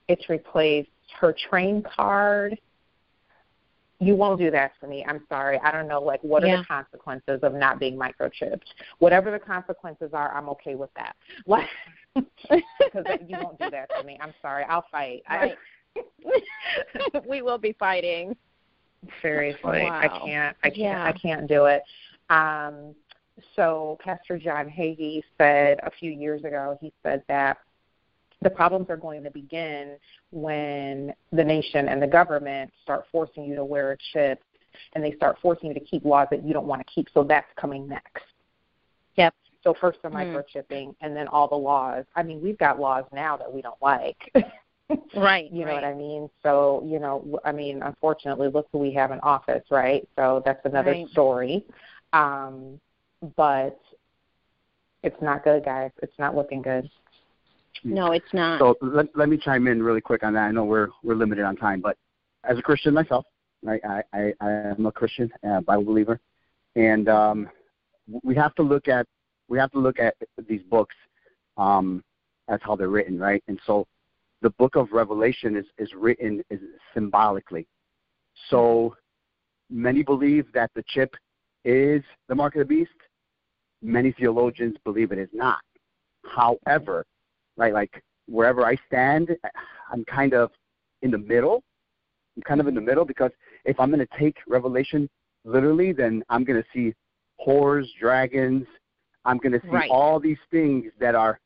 It's 0.08 0.28
replaced 0.30 0.89
her 1.19 1.34
train 1.34 1.82
card. 1.84 2.60
You 4.06 4.16
won't 4.16 4.39
do 4.39 4.52
that 4.52 4.74
to 4.82 4.88
me. 4.88 5.06
I'm 5.08 5.26
sorry. 5.30 5.60
I 5.60 5.72
don't 5.72 5.88
know. 5.88 6.02
Like, 6.02 6.22
what 6.24 6.46
Yeah. 6.46 6.56
are 6.56 6.58
the 6.58 6.66
consequences 6.66 7.39
of 7.44 7.54
not 7.54 7.80
being 7.80 7.98
microchipped? 7.98 8.66
Whatever 9.00 9.32
the 9.32 9.39
consequences 9.39 10.12
are, 10.13 10.36
I'm 10.36 10.50
okay 10.50 10.76
with 10.76 10.94
that. 10.96 11.16
Like, 11.46 11.70
because 12.16 13.06
you 13.28 13.38
won't 13.42 13.60
do 13.60 13.70
that 13.70 13.89
to 13.98 14.04
me. 14.04 14.18
I'm 14.22 14.34
sorry. 14.42 14.66
I'll 14.66 14.86
fight. 14.92 15.24
Right. 15.30 15.58
we 17.28 17.42
will 17.42 17.58
be 17.58 17.74
fighting. 17.74 18.36
I, 19.06 19.22
seriously, 19.22 19.82
I 19.82 20.08
can't. 20.08 20.58
I 20.63 20.70
can't. 20.70 20.78
Yeah. 20.78 21.04
I 21.04 21.12
can't 21.12 21.48
do 21.48 21.66
it. 21.66 21.84
Um, 22.30 22.96
so, 23.56 23.98
Pastor 24.02 24.38
John 24.38 24.70
Hagee 24.70 25.22
said 25.38 25.80
a 25.84 25.92
few 25.92 26.12
years 26.12 26.44
ago. 26.44 26.78
He 26.80 26.94
said 27.04 27.24
that 27.28 27.58
the 28.43 28.49
problems 28.49 28.89
are 28.89 28.97
going 28.97 29.23
to 29.23 29.32
begin 29.32 29.97
when 30.32 31.13
the 31.32 31.43
nation 31.43 31.88
and 31.89 32.01
the 32.01 32.08
government 32.08 32.71
start 32.84 33.06
forcing 33.12 33.45
you 33.45 33.56
to 33.56 33.65
wear 33.65 33.91
a 33.93 33.97
chip 34.12 34.41
and 34.93 35.03
they 35.03 35.12
start 35.13 35.38
forcing 35.41 35.69
you 35.69 35.73
to 35.73 35.79
keep 35.79 36.03
laws 36.06 36.27
that 36.32 36.45
you 36.45 36.53
don't 36.53 36.65
want 36.67 36.86
to 36.86 36.93
keep. 36.93 37.08
So 37.13 37.23
that's 37.23 37.47
coming 37.58 37.88
next. 37.88 38.23
Yep. 39.15 39.34
So 39.63 39.73
first 39.79 40.01
the 40.01 40.10
Hmm. 40.10 40.17
microchipping 40.17 40.95
and 41.01 41.15
then 41.15 41.27
all 41.27 41.47
the 41.47 41.56
laws. 41.56 42.06
I 42.15 42.23
mean, 42.23 42.41
we've 42.41 42.58
got 42.58 42.79
laws 42.79 43.06
now 43.13 43.38
that 43.38 43.51
we 43.51 43.62
don't 43.62 43.82
like. 43.82 44.32
Right. 45.15 45.51
you 45.51 45.62
know 45.62 45.71
right. 45.71 45.82
what 45.82 45.84
I 45.86 45.93
mean? 45.93 46.29
So, 46.43 46.84
you 46.86 46.99
know, 46.99 47.39
I 47.45 47.51
mean, 47.51 47.82
unfortunately, 47.82 48.49
look 48.49 48.67
who 48.71 48.79
we 48.79 48.93
have 48.93 49.12
in 49.12 49.19
office, 49.21 49.63
right? 49.71 50.08
So 50.15 50.43
that's 50.45 50.63
another 50.65 50.91
Right. 50.91 51.08
story. 51.10 51.65
Um, 52.12 52.79
but 53.36 53.79
it's 55.01 55.19
not 55.21 55.43
good, 55.43 55.65
guys. 55.65 55.91
It's 56.01 56.17
not 56.19 56.36
looking 56.36 56.62
good. 56.62 56.89
No, 57.84 58.12
it's 58.12 58.34
not. 58.34 58.60
So 58.60 58.76
let, 58.82 59.08
let 59.16 59.30
me 59.30 59.38
chime 59.38 59.68
in 59.68 59.82
really 59.82 60.02
quick 60.02 60.24
on 60.24 60.34
that. 60.34 60.44
I 60.44 60.52
know 60.52 60.64
we're 60.64 60.90
we're 61.04 61.16
limited 61.16 61.44
on 61.44 61.56
time, 61.56 61.82
but 61.82 61.98
as 62.44 62.58
a 62.58 62.62
Christian 62.62 62.94
myself, 62.94 63.26
right, 63.64 63.82
I 63.84 64.04
I, 64.14 64.34
I 64.42 64.52
am 64.52 64.86
a 64.86 64.92
Christian, 64.92 65.32
uh, 65.48 65.62
Bible 65.62 65.84
believer, 65.84 66.20
and 66.76 67.10
um, 67.10 67.50
we 68.24 68.36
have 68.36 68.56
to 68.56 68.64
look 68.64 68.88
at 68.88 69.06
we 69.50 69.58
have 69.58 69.72
to 69.72 69.80
look 69.80 70.00
at 70.00 70.16
these 70.48 70.62
books 70.64 70.96
um, 71.58 72.04
as 72.48 72.60
how 72.64 72.76
they're 72.76 72.90
written, 72.90 73.20
right? 73.20 73.44
And 73.48 73.60
so 73.66 73.86
the 74.42 74.50
book 74.52 74.76
of 74.76 74.92
Revelation 74.92 75.56
is 75.56 75.66
is 75.78 75.94
written 75.96 76.44
is 76.50 76.60
symbolically. 76.94 77.68
So 78.50 78.96
many 79.70 80.04
believe 80.04 80.48
that 80.54 80.72
the 80.76 80.84
chip 80.88 81.16
is 81.66 82.04
the 82.28 82.36
mark 82.36 82.56
of 82.56 82.60
the 82.60 82.66
beast. 82.66 82.92
Many 83.82 84.12
theologians 84.14 84.76
believe 84.84 85.12
it 85.12 85.20
is 85.20 85.30
not. 85.34 85.60
However, 86.24 87.06
right? 87.58 87.74
Like 87.74 88.02
wherever 88.28 88.66
I 88.66 88.78
stand, 88.88 89.36
I'm 89.92 90.06
kind 90.06 90.34
of 90.34 90.52
in 91.02 91.12
the 91.12 91.18
middle. 91.18 91.63
I'm 92.36 92.44
kind 92.44 92.62
of 92.62 92.68
in 92.68 92.76
the 92.76 92.82
middle 92.82 93.06
because 93.06 93.32
if 93.66 93.80
I'm 93.80 93.92
going 93.92 94.06
to 94.06 94.18
take 94.20 94.38
Revelation 94.48 95.10
literally, 95.46 95.92
then 95.92 96.24
I'm 96.30 96.44
going 96.44 96.62
to 96.62 96.68
see 96.74 96.94
whores, 97.46 97.86
dragons. 98.00 98.66
I'm 99.26 99.38
going 99.38 99.54
to 99.54 99.62
see 99.62 99.68
Right. 99.68 99.92
all 99.92 100.20
these 100.20 100.38
things 100.52 100.92
that 101.00 101.16
are 101.16 101.39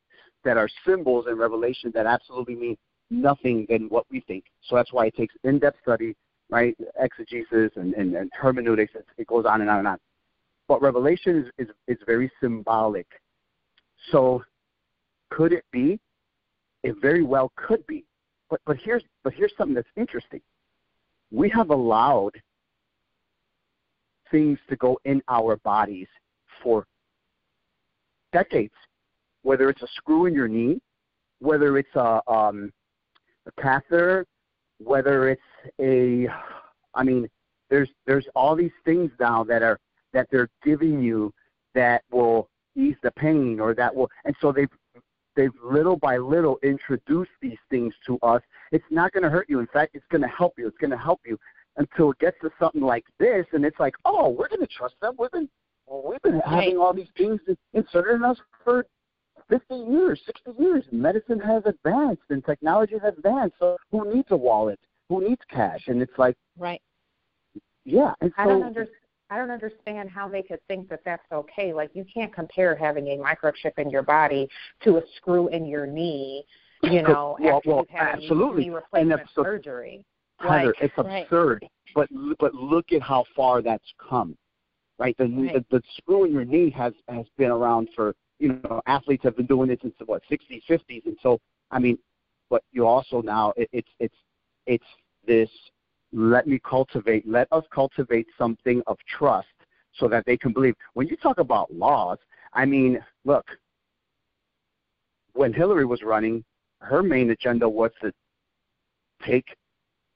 that 0.44 0.56
are 0.56 0.68
symbols 0.86 1.26
in 1.28 1.36
Revelation 1.36 1.90
that 1.94 2.06
absolutely 2.06 2.54
mean 2.54 2.76
nothing 3.10 3.66
than 3.68 3.88
what 3.88 4.06
we 4.10 4.20
think. 4.20 4.44
So 4.62 4.76
that's 4.76 4.92
why 4.92 5.06
it 5.06 5.16
takes 5.16 5.34
in-depth 5.42 5.78
study, 5.82 6.14
right? 6.48 6.76
Exegesis 6.98 7.72
and, 7.76 7.92
and, 7.94 8.14
and 8.14 8.30
hermeneutics. 8.32 8.94
It, 8.94 9.04
it 9.18 9.26
goes 9.26 9.46
on 9.46 9.60
and 9.62 9.68
on 9.68 9.80
and 9.80 9.88
on. 9.88 9.98
But 10.68 10.80
Revelation 10.80 11.52
is, 11.58 11.66
is, 11.66 11.74
is 11.88 11.98
very 12.06 12.30
symbolic. 12.40 13.06
So 14.12 14.44
could 15.30 15.52
it 15.52 15.64
be? 15.72 15.98
It 16.82 16.96
very 17.00 17.22
well 17.22 17.52
could 17.56 17.86
be. 17.86 18.04
But 18.50 18.60
but 18.66 18.76
here's 18.76 19.02
but 19.24 19.34
here's 19.34 19.52
something 19.56 19.74
that's 19.74 19.88
interesting. 19.96 20.40
We 21.30 21.48
have 21.50 21.70
allowed 21.70 22.32
things 24.30 24.58
to 24.68 24.76
go 24.76 24.98
in 25.04 25.22
our 25.28 25.56
bodies 25.56 26.08
for 26.62 26.86
decades. 28.32 28.74
Whether 29.42 29.70
it's 29.70 29.82
a 29.82 29.88
screw 29.88 30.26
in 30.26 30.34
your 30.34 30.48
knee, 30.48 30.80
whether 31.40 31.78
it's 31.78 31.94
a 31.94 32.20
um, 32.30 32.72
a 33.46 33.62
catheter, 33.62 34.26
whether 34.78 35.28
it's 35.28 35.42
a 35.80 36.28
I 36.94 37.02
mean, 37.02 37.28
there's 37.70 37.90
there's 38.06 38.26
all 38.34 38.56
these 38.56 38.72
things 38.84 39.10
now 39.20 39.44
that 39.44 39.62
are 39.62 39.78
that 40.12 40.28
they're 40.30 40.48
giving 40.64 41.02
you 41.02 41.32
that 41.74 42.02
will 42.10 42.48
ease 42.76 42.96
the 43.02 43.10
pain 43.12 43.60
or 43.60 43.74
that 43.74 43.94
will 43.94 44.08
and 44.24 44.34
so 44.40 44.52
they've 44.52 44.68
they've 45.38 45.52
little 45.62 45.96
by 45.96 46.16
little 46.16 46.58
introduced 46.64 47.30
these 47.40 47.56
things 47.70 47.94
to 48.04 48.18
us. 48.22 48.42
It's 48.72 48.84
not 48.90 49.12
going 49.12 49.22
to 49.22 49.30
hurt 49.30 49.48
you. 49.48 49.60
In 49.60 49.68
fact, 49.68 49.94
it's 49.94 50.04
going 50.10 50.22
to 50.22 50.28
help 50.28 50.54
you. 50.58 50.66
It's 50.66 50.76
going 50.78 50.90
to 50.90 50.98
help 50.98 51.20
you 51.24 51.38
until 51.76 52.10
it 52.10 52.18
gets 52.18 52.36
to 52.42 52.50
something 52.58 52.82
like 52.82 53.04
this, 53.20 53.46
and 53.52 53.64
it's 53.64 53.78
like, 53.78 53.94
oh, 54.04 54.28
we're 54.28 54.48
going 54.48 54.60
to 54.60 54.66
trust 54.66 54.96
them. 55.00 55.14
We've 55.16 55.30
been 55.30 55.48
we've 55.86 56.20
been 56.22 56.40
having 56.40 56.76
all 56.76 56.92
these 56.92 57.08
things 57.16 57.40
inserted 57.72 58.16
in 58.16 58.24
us 58.24 58.36
for 58.64 58.84
50 59.48 59.74
years, 59.74 60.20
60 60.26 60.62
years. 60.62 60.84
Medicine 60.90 61.38
has 61.38 61.62
advanced 61.64 62.24
and 62.30 62.44
technology 62.44 62.96
has 63.02 63.14
advanced. 63.16 63.54
So 63.58 63.78
who 63.90 64.12
needs 64.12 64.28
a 64.30 64.36
wallet? 64.36 64.78
Who 65.08 65.26
needs 65.26 65.40
cash? 65.48 65.84
And 65.86 66.02
it's 66.02 66.18
like, 66.18 66.36
right. 66.58 66.82
yeah. 67.84 68.12
And 68.20 68.32
so 68.36 68.42
I 68.42 68.46
don't 68.46 68.62
understand. 68.64 68.96
I 69.30 69.36
don't 69.36 69.50
understand 69.50 70.08
how 70.10 70.28
they 70.28 70.42
could 70.42 70.60
think 70.68 70.88
that 70.88 71.00
that's 71.04 71.30
okay. 71.32 71.72
Like 71.72 71.90
you 71.94 72.04
can't 72.12 72.32
compare 72.32 72.74
having 72.74 73.08
a 73.08 73.16
microchip 73.18 73.78
in 73.78 73.90
your 73.90 74.02
body 74.02 74.48
to 74.84 74.96
a 74.96 75.02
screw 75.16 75.48
in 75.48 75.66
your 75.66 75.86
knee. 75.86 76.44
You 76.82 77.02
know, 77.02 77.36
Well, 77.40 77.56
after 77.56 77.68
well, 77.68 77.78
you've 77.80 77.90
had 77.90 78.14
absolutely. 78.22 78.64
knee 78.64 78.70
replacement 78.70 79.22
so- 79.34 79.42
surgery. 79.42 80.04
Heather, 80.40 80.66
Like, 80.66 80.74
it's 80.80 80.94
Right. 80.98 81.24
absurd. 81.24 81.66
But 81.94 82.08
but 82.38 82.54
look 82.54 82.92
at 82.92 83.02
how 83.02 83.24
far 83.34 83.60
that's 83.60 83.92
come, 83.98 84.36
right? 84.98 85.16
The, 85.18 85.24
Right. 85.24 85.52
the 85.54 85.64
the 85.78 85.82
screw 85.96 86.24
in 86.24 86.32
your 86.32 86.44
knee 86.44 86.70
has 86.70 86.92
has 87.08 87.26
been 87.36 87.50
around 87.50 87.88
for 87.96 88.14
you 88.38 88.60
know 88.62 88.80
athletes 88.86 89.24
have 89.24 89.36
been 89.36 89.46
doing 89.46 89.68
it 89.70 89.80
since 89.82 89.94
the 89.98 90.04
what 90.04 90.22
60s, 90.30 90.62
50s, 90.68 91.04
and 91.06 91.16
so 91.22 91.40
I 91.72 91.80
mean, 91.80 91.98
but 92.50 92.62
you 92.72 92.86
also 92.86 93.20
now 93.20 93.52
it, 93.56 93.68
it's 93.72 93.88
it's 93.98 94.14
it's 94.66 94.84
this. 95.26 95.50
Let 96.12 96.46
me 96.46 96.58
cultivate. 96.58 97.28
Let 97.28 97.48
us 97.52 97.64
cultivate 97.72 98.26
something 98.36 98.82
of 98.86 98.96
trust 99.06 99.48
so 99.94 100.08
that 100.08 100.24
they 100.26 100.36
can 100.36 100.52
believe. 100.52 100.74
When 100.94 101.06
you 101.06 101.16
talk 101.16 101.38
about 101.38 101.72
laws, 101.72 102.18
I 102.52 102.64
mean, 102.64 102.98
look. 103.24 103.46
When 105.34 105.52
Hillary 105.52 105.84
was 105.84 106.02
running, 106.02 106.44
her 106.80 107.02
main 107.02 107.30
agenda 107.30 107.68
was 107.68 107.90
to 108.00 108.12
take 109.24 109.56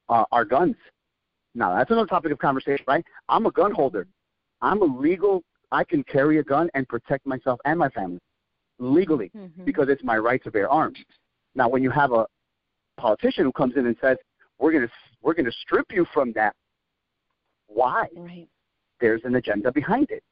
uh, 0.08 0.24
our 0.32 0.44
guns. 0.44 0.76
Now 1.54 1.74
that's 1.74 1.90
another 1.90 2.06
topic 2.06 2.32
of 2.32 2.38
conversation, 2.38 2.84
right? 2.88 3.04
I'm 3.28 3.46
a 3.46 3.50
gun 3.50 3.72
holder. 3.72 4.06
I'm 4.62 4.80
a 4.82 4.84
legal. 4.84 5.42
I 5.70 5.84
can 5.84 6.02
carry 6.04 6.38
a 6.38 6.42
gun 6.44 6.70
and 6.74 6.88
protect 6.88 7.26
myself 7.26 7.60
and 7.64 7.78
my 7.78 7.88
family 7.90 8.20
legally 8.78 9.30
Mhm. 9.34 9.64
because 9.64 9.88
it's 9.88 10.02
my 10.02 10.18
right 10.18 10.42
to 10.44 10.50
bear 10.50 10.68
arms. 10.68 10.98
Now, 11.54 11.68
when 11.68 11.82
you 11.82 11.90
have 11.90 12.12
a 12.12 12.26
politician 12.96 13.44
who 13.44 13.52
comes 13.52 13.76
in 13.76 13.86
and 13.86 13.96
says 14.00 14.16
we're 14.58 14.72
going 14.72 14.86
to 14.86 14.92
we're 15.22 15.34
going 15.34 15.46
to 15.46 15.52
strip 15.52 15.86
you 15.92 16.06
from 16.12 16.32
that, 16.32 16.54
why? 17.66 18.08
Right. 18.16 18.48
There's 19.00 19.22
an 19.24 19.36
agenda 19.36 19.72
behind 19.72 20.10
it. 20.10 20.22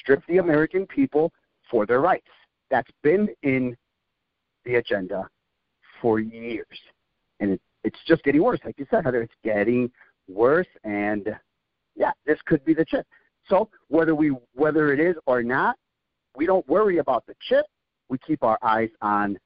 Strip 0.00 0.22
the 0.26 0.38
American 0.38 0.86
people 0.86 1.32
for 1.70 1.86
their 1.86 2.00
rights. 2.00 2.28
That's 2.70 2.90
been 3.02 3.28
in 3.42 3.76
the 4.64 4.76
agenda 4.76 5.28
for 6.00 6.20
years, 6.20 6.78
and 7.40 7.52
it, 7.52 7.60
it's 7.84 7.98
just 8.06 8.22
getting 8.22 8.42
worse. 8.42 8.60
Like 8.64 8.78
you 8.78 8.86
said, 8.90 9.04
Heather, 9.04 9.22
it's 9.22 9.34
getting 9.42 9.90
worse, 10.28 10.68
and 10.84 11.28
yeah, 11.96 12.12
this 12.26 12.38
could 12.46 12.64
be 12.64 12.74
the 12.74 12.84
chip. 12.84 13.06
So 13.48 13.68
whether 13.88 14.14
we 14.14 14.34
whether 14.54 14.92
it 14.92 15.00
is 15.00 15.16
or 15.26 15.42
not, 15.42 15.76
we 16.36 16.46
don't 16.46 16.66
worry 16.68 16.98
about 16.98 17.26
the 17.26 17.34
chip. 17.48 17.66
We 18.08 18.18
keep 18.18 18.42
our 18.42 18.58
eyes 18.62 18.90
on 19.02 19.38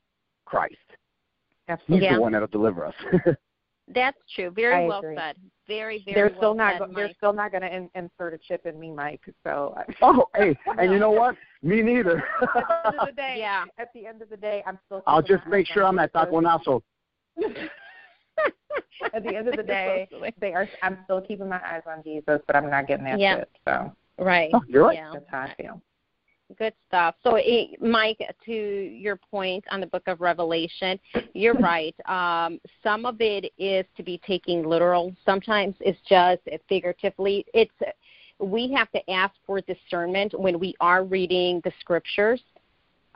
Christ. 0.45 0.75
He's 0.89 1.73
absolutely. 1.73 2.07
Yeah. 2.07 2.17
the 2.17 2.21
one 2.21 2.33
that'll 2.33 2.49
deliver 2.49 2.85
us. 2.85 2.95
That's 3.89 4.17
true. 4.35 4.51
Very 4.51 4.85
I 4.85 4.87
well 4.89 5.01
agree. 5.01 5.17
said. 5.17 5.37
Very, 5.67 6.03
very 6.05 6.15
They're 6.15 6.29
well 6.31 6.37
still 6.39 6.55
not. 6.55 6.79
said, 6.79 6.89
they're 6.95 7.07
Mike. 7.09 7.17
still 7.17 7.33
not 7.33 7.51
going 7.51 7.63
to 7.63 7.75
in, 7.75 7.91
insert 7.95 8.35
a 8.35 8.39
chip 8.39 8.67
in 8.67 8.79
me, 8.79 8.91
Mike. 8.91 9.21
So. 9.45 9.77
Oh, 10.03 10.27
hey, 10.35 10.57
and 10.79 10.93
you 10.93 10.99
know 10.99 11.11
what? 11.11 11.37
Me 11.63 11.83
neither. 11.83 12.23
at 12.43 12.55
the 12.55 12.87
end 12.87 12.95
of 13.01 13.07
the 13.07 13.13
day, 13.13 13.35
Yeah. 13.39 13.65
at 13.79 13.89
the 13.95 14.07
end 14.07 14.23
of 14.23 14.31
the 14.31 14.37
day, 14.37 14.63
I'm 14.67 14.79
still. 14.87 15.03
I'll 15.07 15.23
just 15.23 15.47
make 15.47 15.67
sure 15.67 15.85
I'm 15.85 15.99
at 15.99 16.13
Jesus. 16.13 16.27
Taco 16.27 16.41
now. 16.41 16.61
So 16.65 16.83
at 19.13 19.23
the 19.23 19.35
end 19.37 19.49
of 19.49 19.57
the 19.57 19.63
day, 19.63 20.09
they 20.41 20.53
are. 20.53 20.69
I'm 20.83 20.99
still 21.05 21.21
keeping 21.21 21.49
my 21.49 21.61
eyes 21.65 21.83
on 21.87 22.03
Jesus, 22.03 22.41
but 22.47 22.57
I'm 22.57 22.71
not 22.71 22.87
getting 22.87 23.05
that 23.07 23.21
Yeah. 23.21 23.37
chip. 23.41 23.51
So 23.67 23.93
Right. 24.19 24.51
Oh, 24.55 24.63
you're 24.69 24.85
right. 24.85 24.95
Yeah. 24.97 25.11
that's 25.13 25.27
how 25.29 25.41
I 25.41 25.55
feel. 25.55 25.81
Good 26.59 26.75
stuff. 26.89 27.15
So, 27.23 27.37
eh, 27.37 27.69
Mike, 27.81 28.21
to 28.45 28.53
your 28.53 29.17
point 29.17 29.65
on 29.71 29.81
the 29.81 29.87
book 29.87 30.03
of 30.07 30.21
Revelation, 30.21 31.01
you're 31.33 31.55
right. 31.59 31.95
Um, 32.07 32.61
some 32.83 33.07
of 33.07 33.17
it 33.21 33.53
is 33.59 33.87
to 33.97 34.03
be 34.03 34.19
taken 34.27 34.63
literal. 34.63 35.15
Sometimes 35.25 35.75
it's 35.81 35.99
just 36.09 36.43
figuratively. 36.69 37.47
It's 37.55 37.73
we 38.39 38.71
have 38.73 38.91
to 38.93 39.11
ask 39.11 39.35
for 39.47 39.61
discernment 39.63 40.39
when 40.39 40.59
we 40.59 40.75
are 40.81 41.05
reading 41.05 41.61
the 41.65 41.73
scriptures, 41.81 42.43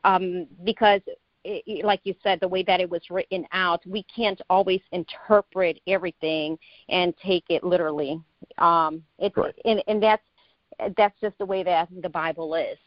um, 0.04 0.46
because 0.64 1.00
it, 1.44 1.84
like 1.84 2.00
you 2.04 2.14
said, 2.22 2.40
the 2.40 2.48
way 2.48 2.62
that 2.62 2.80
it 2.80 2.88
was 2.88 3.02
written 3.10 3.46
out, 3.52 3.84
we 3.86 4.04
can't 4.04 4.40
always 4.48 4.80
interpret 4.92 5.80
everything 5.86 6.58
and 6.88 7.14
take 7.18 7.44
it 7.48 7.64
literally. 7.64 8.20
Um, 8.58 9.02
it's 9.18 9.36
Right. 9.36 9.54
and, 9.64 9.82
and 9.86 10.02
that's 10.02 10.22
that's 10.96 11.18
just 11.20 11.36
the 11.38 11.46
way 11.46 11.62
that 11.64 11.88
the 12.02 12.08
Bible 12.08 12.54
is. 12.54 12.78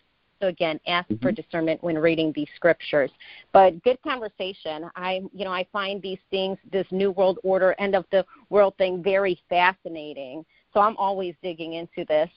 So 0.41 0.47
again, 0.47 0.80
ask 0.88 1.08
Mm-hmm. 1.12 1.21
for 1.21 1.32
discernment 1.32 1.84
when 1.84 1.97
reading 1.97 2.32
these 2.36 2.47
scriptures. 2.56 3.12
But 3.54 3.82
good 3.84 4.01
conversation. 4.01 4.89
I 4.95 5.21
you 5.34 5.45
know 5.45 5.51
I 5.51 5.65
find 5.71 6.01
these 6.01 6.19
things, 6.30 6.58
this 6.71 6.88
new 6.91 7.12
world 7.12 7.39
order, 7.43 7.75
end 7.80 7.95
of 7.95 8.06
the 8.12 8.25
world 8.49 8.75
thing, 8.77 9.04
very 9.04 9.39
fascinating. 9.49 10.45
So 10.73 10.80
I'm 10.80 10.97
always 10.97 11.36
digging 11.43 11.73
into 11.73 12.06
this. 12.08 12.30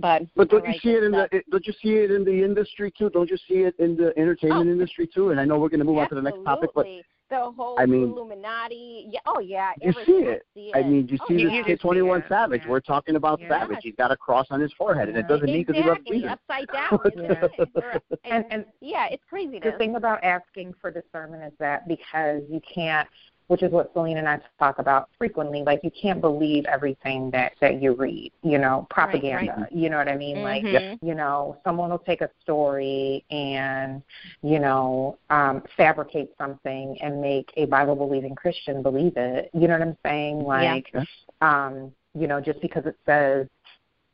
But 0.00 0.22
But 0.34 0.50
don't 0.50 0.60
all 0.60 0.66
you 0.66 0.72
right, 0.72 0.80
see 0.82 0.90
it 0.90 1.04
in 1.04 1.12
good 1.12 1.28
the? 1.30 1.42
Don't 1.50 1.66
you 1.66 1.72
see 1.82 1.94
it 1.96 2.10
in 2.10 2.24
the 2.24 2.42
industry 2.44 2.92
too? 2.96 3.10
Don't 3.10 3.30
you 3.30 3.36
see 3.48 3.62
it 3.62 3.74
in 3.78 3.96
the 3.96 4.12
entertainment 4.18 4.68
Oh. 4.68 4.72
industry 4.72 5.06
too? 5.06 5.30
And 5.30 5.40
I 5.40 5.44
know 5.44 5.58
we're 5.58 5.68
going 5.68 5.80
to 5.80 5.84
move 5.86 5.98
on 5.98 6.08
to 6.08 6.14
the 6.14 6.22
next 6.22 6.42
topic, 6.44 6.70
but 6.74 6.86
the 7.30 7.40
whole 7.40 7.76
I 7.78 7.86
mean- 7.86 8.02
Illuminati. 8.12 9.06
Yeah. 9.10 9.20
Oh 9.26 9.38
yeah. 9.40 9.72
You 9.80 9.92
see 10.04 10.12
it. 10.12 10.42
See 10.54 10.72
I 10.74 10.82
mean, 10.82 11.08
you 11.08 11.18
Oh, 11.20 11.26
see 11.28 11.34
You 11.34 11.48
this 11.50 11.58
do 11.58 11.64
kid, 11.64 11.80
21 11.80 12.24
Savage. 12.28 12.62
yeah. 12.64 12.70
We're 12.70 12.80
talking 12.80 13.16
about 13.16 13.40
Yeah. 13.40 13.48
Savage. 13.48 13.78
He's 13.82 13.94
got 13.96 14.10
a 14.12 14.16
cross 14.16 14.46
on 14.50 14.60
his 14.60 14.72
forehead, 14.74 15.08
and 15.08 15.16
it 15.16 15.26
doesn't 15.26 15.46
mean 15.46 15.64
because 15.66 15.82
he 15.82 15.88
loves 15.88 16.00
exactly 16.06 16.28
upside 16.28 16.68
down. 16.72 17.00
isn't 17.04 17.74
Yeah. 17.74 17.98
And 18.24 18.44
and 18.50 18.64
yeah, 18.80 19.06
it's 19.10 19.24
crazy. 19.28 19.58
the 19.58 19.72
thing 19.72 19.96
about 19.96 20.22
asking 20.22 20.74
for 20.80 20.90
discernment 20.90 21.42
is 21.44 21.52
that 21.58 21.88
because 21.88 22.42
you 22.50 22.60
can't 22.72 23.08
which 23.48 23.62
is 23.62 23.70
what 23.70 23.92
Celine 23.92 24.16
and 24.18 24.28
I 24.28 24.40
talk 24.58 24.78
about 24.78 25.10
frequently, 25.18 25.62
like 25.62 25.80
you 25.84 25.90
can't 25.90 26.20
believe 26.20 26.64
everything 26.66 27.30
that 27.32 27.52
that 27.60 27.82
you 27.82 27.92
read, 27.94 28.32
you 28.42 28.58
know, 28.58 28.86
propaganda. 28.90 29.56
right. 29.60 29.72
You 29.72 29.90
know 29.90 29.98
what 29.98 30.08
I 30.08 30.16
mean? 30.16 30.40
Like 30.42 30.64
Mhm. 30.64 30.98
you 31.02 31.14
know, 31.14 31.56
someone 31.64 31.90
will 31.90 31.98
take 31.98 32.22
a 32.22 32.30
story 32.42 33.24
and, 33.30 34.02
you 34.42 34.58
know, 34.58 35.18
um, 35.30 35.62
fabricate 35.76 36.30
something 36.38 36.96
and 37.02 37.20
make 37.20 37.52
a 37.56 37.66
Bible 37.66 37.96
believing 37.96 38.34
Christian 38.34 38.82
believe 38.82 39.16
it. 39.16 39.50
You 39.52 39.68
know 39.68 39.74
what 39.78 39.82
I'm 39.82 39.98
saying? 40.04 40.40
Like 40.44 40.90
Yeah. 40.92 41.04
um, 41.40 41.92
you 42.14 42.26
know, 42.26 42.40
just 42.40 42.60
because 42.60 42.86
it 42.86 42.96
says 43.04 43.46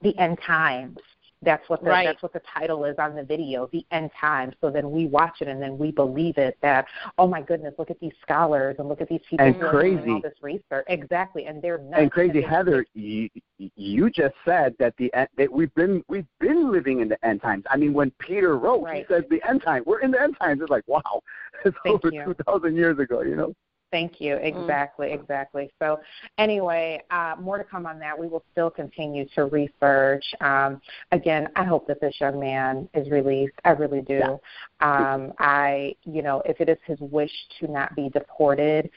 the 0.03 0.17
end 0.19 0.39
times. 0.41 0.99
That's 1.43 1.67
what 1.71 1.83
the 1.83 1.89
Right. 1.89 2.05
that's 2.07 2.23
what 2.23 2.33
the 2.35 2.41
title 2.41 2.85
is 2.85 2.97
on 2.99 3.15
the 3.15 3.23
video, 3.23 3.67
the 3.73 3.85
end 3.91 4.11
times. 4.19 4.55
So 4.61 4.71
then 4.71 4.91
we 4.91 5.07
watch 5.07 5.41
it 5.41 5.49
and 5.49 5.61
then 5.61 5.79
we 5.79 5.91
believe 5.91 6.37
it 6.37 6.59
that 6.61 6.87
oh 7.17 7.27
my 7.27 7.41
goodness, 7.41 7.75
look 7.79 7.91
at 7.91 7.99
these 7.99 8.13
scholars 8.21 8.77
and 8.79 8.89
look 8.89 9.01
at 9.01 9.09
these 9.09 9.23
people 9.29 9.47
And 9.47 9.57
who 9.57 9.67
are 9.67 9.73
doing 9.81 9.97
crazy. 9.99 10.11
all 10.13 10.21
this 10.21 10.35
research. 10.43 10.85
Exactly, 10.89 11.47
and 11.47 11.63
they're 11.63 11.79
nuts. 11.79 11.95
And 12.03 12.13
crazy 12.13 12.41
they- 12.41 12.47
Heather, 12.47 12.85
you, 12.95 13.31
you 13.57 14.11
just 14.11 14.35
said 14.45 14.75
that 14.79 14.95
the 14.99 15.11
that 15.37 15.51
we've 15.51 15.75
been 15.75 16.05
we've 16.09 16.27
been 16.41 16.71
living 16.71 17.01
in 17.01 17.09
the 17.09 17.25
end 17.25 17.41
times. 17.41 17.65
I 17.71 17.77
mean, 17.79 17.95
when 17.95 18.11
Peter 18.19 18.59
wrote, 18.59 18.83
Right. 18.83 19.07
he 19.09 19.15
said 19.15 19.25
the 19.31 19.43
end 19.49 19.63
time. 19.63 19.83
We're 19.87 20.01
in 20.01 20.11
the 20.11 20.21
end 20.21 20.37
times. 20.39 20.61
It's 20.61 20.71
like 20.71 20.87
wow, 20.87 21.01
it's 21.65 21.77
Thank 21.85 22.05
over 22.05 22.11
two 22.11 22.35
thousand 22.45 22.77
years 22.77 22.99
ago. 22.99 23.23
You 23.23 23.37
know. 23.37 23.55
Thank 23.91 24.21
you. 24.21 24.37
Exactly, 24.37 25.13
exactly. 25.13 25.71
So, 25.81 25.99
anyway, 26.39 27.03
uh, 27.11 27.35
more 27.41 27.59
to 27.59 27.65
come 27.65 27.87
on 27.87 27.99
that. 27.99 28.17
We 28.17 28.29
will 28.29 28.45
still 28.53 28.71
continue 28.71 29.27
to 29.35 29.47
research. 29.47 30.25
Um, 30.41 30.81
again, 31.11 31.49
I 31.57 31.65
hope 31.65 31.89
that 31.89 32.01
this 32.01 32.15
young 32.21 32.39
man 32.39 32.89
is 32.95 33.11
released. 33.11 33.55
I 33.65 33.71
really 33.71 34.03
do. 34.03 34.21
Yeah. 34.21 34.37
Um, 34.81 35.33
I, 35.39 35.97
you 36.05 36.23
know, 36.23 36.41
if 36.47 36.61
it 36.61 36.69
is 36.69 36.79
his 36.87 37.01
wish 37.01 37.33
to 37.59 37.71
not 37.71 37.95
be 37.97 38.09
deported, 38.11 38.91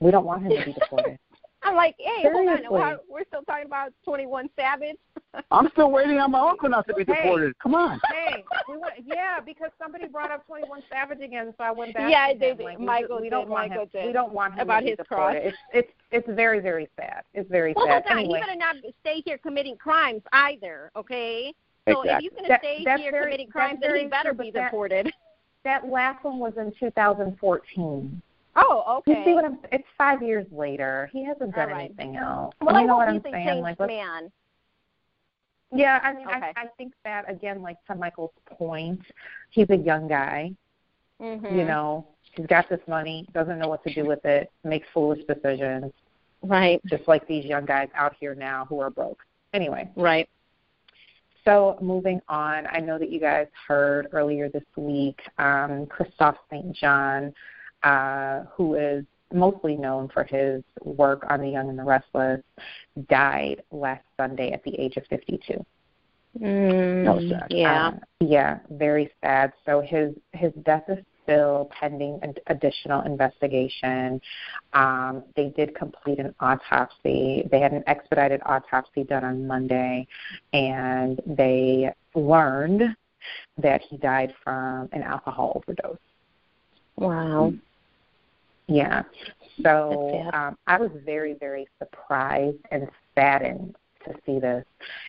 we 0.00 0.10
don't 0.10 0.24
want 0.26 0.42
him 0.42 0.52
to 0.52 0.64
be 0.64 0.72
deported. 0.74 1.18
I'm 1.62 1.74
like, 1.74 1.96
hey, 1.98 2.22
hold 2.22 2.34
Seriously. 2.46 2.66
on. 2.66 2.72
Why- 2.72 2.96
We're 3.08 3.24
still 3.26 3.42
talking 3.42 3.66
about 3.66 3.92
21 4.04 4.48
Savage. 4.54 4.96
I'm 5.50 5.68
still 5.72 5.90
waiting 5.90 6.18
on 6.18 6.30
my 6.30 6.40
uncle 6.40 6.68
not 6.68 6.86
to 6.88 6.94
be 6.94 7.04
Hey. 7.04 7.22
deported. 7.22 7.58
Come 7.58 7.74
on. 7.74 8.00
hey, 8.12 8.44
we 8.68 8.76
want, 8.76 8.94
yeah, 9.04 9.40
because 9.44 9.70
somebody 9.80 10.06
brought 10.06 10.30
up 10.30 10.46
Twenty 10.46 10.66
One 10.68 10.82
Savage 10.90 11.20
again, 11.20 11.52
so 11.56 11.64
I 11.64 11.70
went 11.70 11.94
back. 11.94 12.10
Yeah, 12.10 12.32
to 12.32 12.38
they 12.38 12.64
Like, 12.64 12.80
Michael 12.80 13.20
we 13.20 13.28
don't 13.28 13.42
did. 13.44 13.50
want 13.50 13.68
Michael 13.70 13.84
him. 13.84 13.90
did. 13.92 14.06
We 14.06 14.12
don't 14.12 14.32
want 14.32 14.54
him 14.54 14.60
About 14.60 14.80
to 14.80 14.84
be 14.84 14.90
his 14.90 14.96
deported. 14.98 15.40
cross. 15.42 15.52
It's 15.72 15.88
it's 16.12 16.24
it's 16.26 16.36
very 16.36 16.60
very 16.60 16.88
sad. 16.96 17.22
It's 17.34 17.48
very 17.50 17.74
Well, 17.76 17.86
sad. 17.86 18.04
hold 18.06 18.12
on. 18.12 18.18
Anyway, 18.18 18.38
He 18.40 18.46
better 18.46 18.56
not 18.58 18.76
stay 19.00 19.20
here 19.24 19.38
committing 19.38 19.76
crimes 19.76 20.22
either. 20.32 20.90
Okay. 20.96 21.52
So 21.88 22.02
if 22.02 22.06
Exactly. 22.06 22.22
he's 22.24 22.30
going 22.32 22.44
to 22.44 22.48
That- 22.48 22.60
stay 22.60 22.84
that's 22.84 23.00
here 23.02 23.10
very- 23.12 23.24
committing 23.24 23.46
that's 23.46 23.52
crimes, 23.52 23.78
then 23.80 23.90
he 23.90 23.96
very 23.96 24.08
better 24.08 24.34
true, 24.34 24.44
be 24.44 24.50
but 24.50 24.58
that- 24.58 24.64
deported. 24.64 25.12
that 25.64 25.88
last 25.88 26.24
one 26.24 26.38
was 26.38 26.54
in 26.56 26.72
2014. 26.78 28.22
Oh, 28.56 28.96
okay. 28.98 29.18
You 29.20 29.24
see 29.24 29.34
what 29.34 29.44
I'm? 29.44 29.58
It's 29.70 29.86
five 29.96 30.22
years 30.22 30.46
later. 30.50 31.08
He 31.12 31.24
hasn't 31.24 31.54
done 31.54 31.68
All 31.68 31.74
right. 31.76 31.84
anything 31.98 32.16
else. 32.16 32.54
well, 32.60 32.74
you 32.74 32.80
I 32.80 32.84
know 32.84 32.96
what 32.96 33.08
I'm 33.08 33.22
saying? 33.22 33.34
changed 33.46 33.62
Like, 33.62 33.78
let's- 33.78 33.88
man. 33.88 34.32
Yeah, 35.72 36.00
I 36.02 36.12
mean, 36.14 36.26
Okay. 36.26 36.52
I, 36.56 36.62
I 36.62 36.66
think 36.78 36.92
that 37.04 37.30
again, 37.30 37.62
like 37.62 37.76
to 37.86 37.94
Michael's 37.94 38.30
point, 38.46 39.00
he's 39.50 39.68
a 39.70 39.76
young 39.76 40.08
guy. 40.08 40.52
Mm-hmm. 41.20 41.58
You 41.58 41.64
know, 41.64 42.06
he's 42.32 42.46
got 42.46 42.68
this 42.68 42.80
money, 42.86 43.26
doesn't 43.34 43.58
know 43.58 43.68
what 43.68 43.82
to 43.84 43.92
do 43.92 44.06
with 44.06 44.24
it, 44.24 44.50
makes 44.64 44.86
foolish 44.94 45.24
decisions, 45.26 45.92
Right. 46.42 46.80
just 46.86 47.08
like 47.08 47.26
these 47.26 47.44
young 47.44 47.66
guys 47.66 47.88
out 47.94 48.14
here 48.18 48.34
now 48.34 48.64
who 48.68 48.78
are 48.80 48.90
broke. 48.90 49.24
Anyway, 49.52 49.90
Right. 49.96 50.28
so 51.44 51.76
moving 51.80 52.20
on, 52.28 52.66
I 52.70 52.78
know 52.78 52.98
that 52.98 53.10
you 53.10 53.18
guys 53.20 53.48
heard 53.66 54.08
earlier 54.12 54.48
this 54.48 54.64
week, 54.76 55.20
um, 55.38 55.86
Kristoff 55.86 56.36
St. 56.50 56.72
John, 56.72 57.34
uh, 57.82 58.44
who 58.52 58.74
is 58.74 59.04
mostly 59.32 59.76
known 59.76 60.08
for 60.08 60.24
his 60.24 60.62
work 60.82 61.24
on 61.28 61.40
The 61.40 61.48
Young 61.48 61.68
and 61.68 61.78
the 61.78 61.84
Restless, 61.84 62.42
died 63.08 63.62
last 63.70 64.04
Sunday 64.16 64.52
at 64.52 64.62
the 64.64 64.78
age 64.78 64.96
of 64.96 65.04
52. 65.06 65.64
Mm, 66.40 67.30
That. 67.30 67.46
Yeah. 67.50 67.88
Uh, 67.88 67.92
yeah, 68.20 68.58
very 68.70 69.10
sad. 69.22 69.52
So 69.64 69.80
his 69.80 70.14
his 70.32 70.52
death 70.64 70.84
is 70.88 70.98
still 71.22 71.70
pending 71.78 72.18
an 72.22 72.34
additional 72.46 73.02
investigation. 73.02 74.20
Um, 74.72 75.24
they 75.36 75.48
did 75.50 75.74
complete 75.74 76.18
an 76.18 76.34
autopsy. 76.40 77.46
They 77.50 77.60
had 77.60 77.72
an 77.72 77.84
expedited 77.86 78.40
autopsy 78.46 79.04
done 79.04 79.24
on 79.24 79.46
Monday, 79.46 80.06
and 80.52 81.20
they 81.26 81.92
learned 82.14 82.82
that 83.58 83.82
he 83.82 83.96
died 83.98 84.32
from 84.42 84.88
an 84.92 85.02
alcohol 85.02 85.52
overdose. 85.56 85.98
wow. 86.96 87.52
Yeah. 88.68 89.02
So 89.62 90.28
um, 90.32 90.56
I 90.66 90.78
was 90.78 90.90
very, 91.04 91.34
very 91.34 91.66
surprised 91.78 92.58
and 92.70 92.88
saddened 93.14 93.74
to 94.04 94.14
see 94.24 94.38
this. 94.38 94.64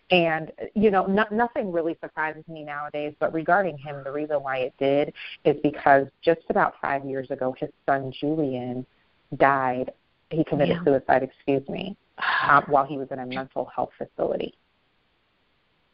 And, 0.09 0.51
you 0.73 0.89
know, 0.89 1.05
no, 1.05 1.25
nothing 1.29 1.71
really 1.71 1.97
surprises 2.01 2.43
me 2.47 2.63
nowadays, 2.63 3.13
but 3.19 3.33
regarding 3.33 3.77
him, 3.77 4.01
the 4.03 4.11
reason 4.11 4.37
why 4.37 4.57
it 4.59 4.73
did 4.79 5.13
is 5.45 5.55
because 5.61 6.07
just 6.21 6.41
about 6.49 6.73
five 6.81 7.05
years 7.05 7.29
ago, 7.29 7.55
his 7.59 7.69
son 7.85 8.11
Julian 8.19 8.85
died. 9.37 9.91
He 10.31 10.43
committed 10.43 10.77
Yeah. 10.77 10.83
suicide, 10.85 11.23
excuse 11.23 11.67
me, 11.69 11.95
uh, 12.17 12.61
while 12.67 12.85
he 12.85 12.97
was 12.97 13.09
in 13.11 13.19
a 13.19 13.25
mental 13.25 13.65
health 13.65 13.91
facility. 13.97 14.55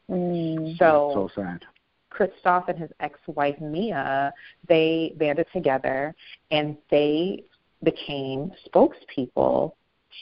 Mm. 0.09 0.77
So, 0.77 1.11
so 1.13 1.41
sad. 1.41 1.65
Kristoff 2.11 2.69
and 2.69 2.77
his 2.77 2.91
ex-wife 3.01 3.59
Mia, 3.59 4.33
they 4.69 5.13
banded 5.17 5.47
together 5.51 6.15
and 6.51 6.77
they 6.89 7.43
became 7.85 8.51
spokespeople 8.67 9.71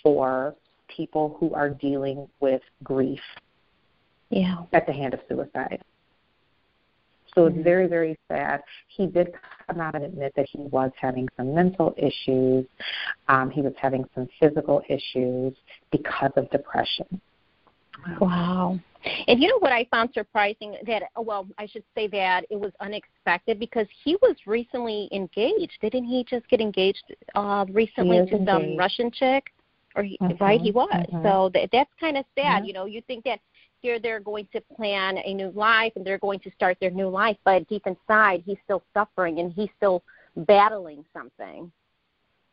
for 0.04 0.56
people 0.95 1.38
who 1.39 1.54
are 1.56 1.69
dealing 1.69 2.28
with 2.39 2.62
grief 2.84 3.21
Yeah. 4.30 4.65
at 4.73 4.86
the 4.86 4.93
hand 4.93 5.13
of 5.15 5.21
suicide. 5.28 5.82
So 7.34 7.47
it's 7.47 7.58
very, 7.58 7.88
very 7.88 8.15
sad. 8.28 8.62
He 8.89 9.08
did 9.08 9.34
come 9.65 9.80
out 9.82 9.95
and 9.95 10.04
admit 10.04 10.34
that 10.36 10.47
he 10.52 10.60
was 10.60 10.91
having 10.99 11.28
some 11.36 11.56
mental 11.56 11.95
issues. 11.97 12.67
Um, 13.28 13.49
he 13.49 13.62
was 13.62 13.73
having 13.82 14.06
some 14.13 14.28
physical 14.39 14.84
issues 14.88 15.56
because 15.91 16.32
of 16.36 16.49
depression. 16.52 17.19
Wow. 18.19 18.80
And 19.28 19.42
you 19.42 19.48
know 19.48 19.60
what 19.60 19.72
I 19.72 19.86
found 19.92 20.10
surprising 20.13 20.78
that 20.86 21.04
well, 21.18 21.48
I 21.58 21.66
should 21.66 21.84
say 21.96 22.08
that 22.08 22.46
it 22.50 22.60
was 22.60 22.72
unexpected 22.80 23.60
because 23.60 23.88
he 24.04 24.16
was 24.22 24.36
recently 24.46 25.10
engaged. 25.12 25.78
Didn't 25.82 26.06
he 26.06 26.24
just 26.24 26.48
get 26.50 26.62
engaged 26.62 27.04
uh 27.36 27.66
recently 27.70 28.26
to 28.28 28.46
some. 28.46 28.78
Russian 28.78 29.12
chick? 29.12 29.52
Or 29.96 30.04
he, 30.04 30.18
Mhm, 30.22 30.39
right, 30.39 30.60
he 30.60 30.72
was. 30.72 30.89
mhm. 30.92 31.24
So 31.24 31.50
that, 31.54 31.70
that's 31.72 31.92
kind 32.00 32.18
of 32.18 32.26
sad. 32.36 32.62
Yeah. 32.62 32.63
You 32.63 32.74
know, 32.74 32.86
you 32.86 33.02
think 33.02 33.24
that 33.26 33.39
here 33.82 34.00
they're 34.00 34.20
going 34.20 34.48
to 34.54 34.62
plan 34.76 35.18
a 35.20 35.34
new 35.34 35.52
life 35.52 35.94
and 35.96 36.04
they're 36.06 36.18
going 36.18 36.39
to 36.39 36.52
start 36.52 36.78
their 36.80 36.89
new 36.89 37.10
life, 37.10 37.38
but 37.44 37.68
deep 37.68 37.86
inside 37.86 38.42
he's 38.46 38.58
still 38.63 38.82
suffering 38.94 39.39
and 39.39 39.52
he's 39.54 39.70
still 39.78 40.02
battling 40.36 41.06
something. 41.13 41.72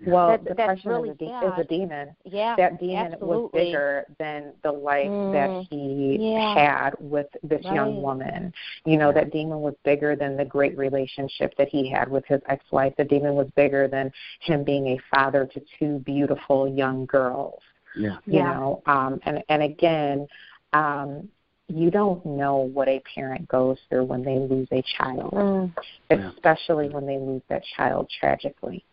Well, 0.06 0.28
That's- 0.28 0.46
that's 0.46 0.56
depression 0.56 0.90
really 0.90 1.08
is, 1.10 1.14
a 1.16 1.18
de- 1.18 1.28
sad. 1.28 1.44
is 1.44 1.58
a 1.58 1.64
demon. 1.64 2.16
Yeah. 2.24 2.56
that 2.56 2.80
demon 2.80 3.16
was 3.20 3.50
bigger 3.52 4.06
than 4.18 4.52
the 4.62 4.72
life 4.72 5.08
Mm, 5.08 5.32
that 5.32 5.66
he 5.68 6.16
yeah. 6.32 6.54
had 6.54 6.94
with 7.00 7.26
this 7.42 7.62
young 7.64 8.00
woman. 8.02 8.52
You 8.86 8.96
know, 8.96 9.12
that 9.12 9.30
demon 9.30 9.60
was 9.60 9.74
bigger 9.84 10.16
than 10.16 10.36
the 10.36 10.44
great 10.44 10.76
relationship 10.78 11.54
that 11.58 11.68
he 11.68 11.88
had 11.90 12.08
with 12.10 12.24
his 12.26 12.40
ex 12.48 12.64
wife. 12.72 12.94
The 12.96 13.04
demon 13.04 13.34
was 13.34 13.48
bigger 13.56 13.88
than 13.88 14.10
him 14.40 14.64
being 14.64 14.86
a 14.88 14.98
father 15.14 15.44
to 15.46 15.60
two 15.78 15.98
beautiful 16.00 16.66
young 16.66 17.04
girls. 17.06 17.60
Yeah. 17.94 18.16
You 18.24 18.38
Yeah. 18.38 18.52
know, 18.54 18.82
um 18.86 19.20
and 19.24 19.42
and 19.48 19.62
again, 19.62 20.26
um 20.72 21.28
you 21.68 21.90
don't 21.90 22.24
know 22.26 22.56
what 22.56 22.88
a 22.88 23.00
parent 23.14 23.46
goes 23.48 23.78
through 23.88 24.04
when 24.04 24.22
they 24.24 24.38
lose 24.38 24.66
a 24.72 24.82
child, 24.82 25.30
Mm. 25.32 25.72
especially 26.10 26.88
when 26.88 27.06
they 27.06 27.16
lose 27.18 27.42
that 27.48 27.62
child 27.76 28.08
tragically. 28.18 28.84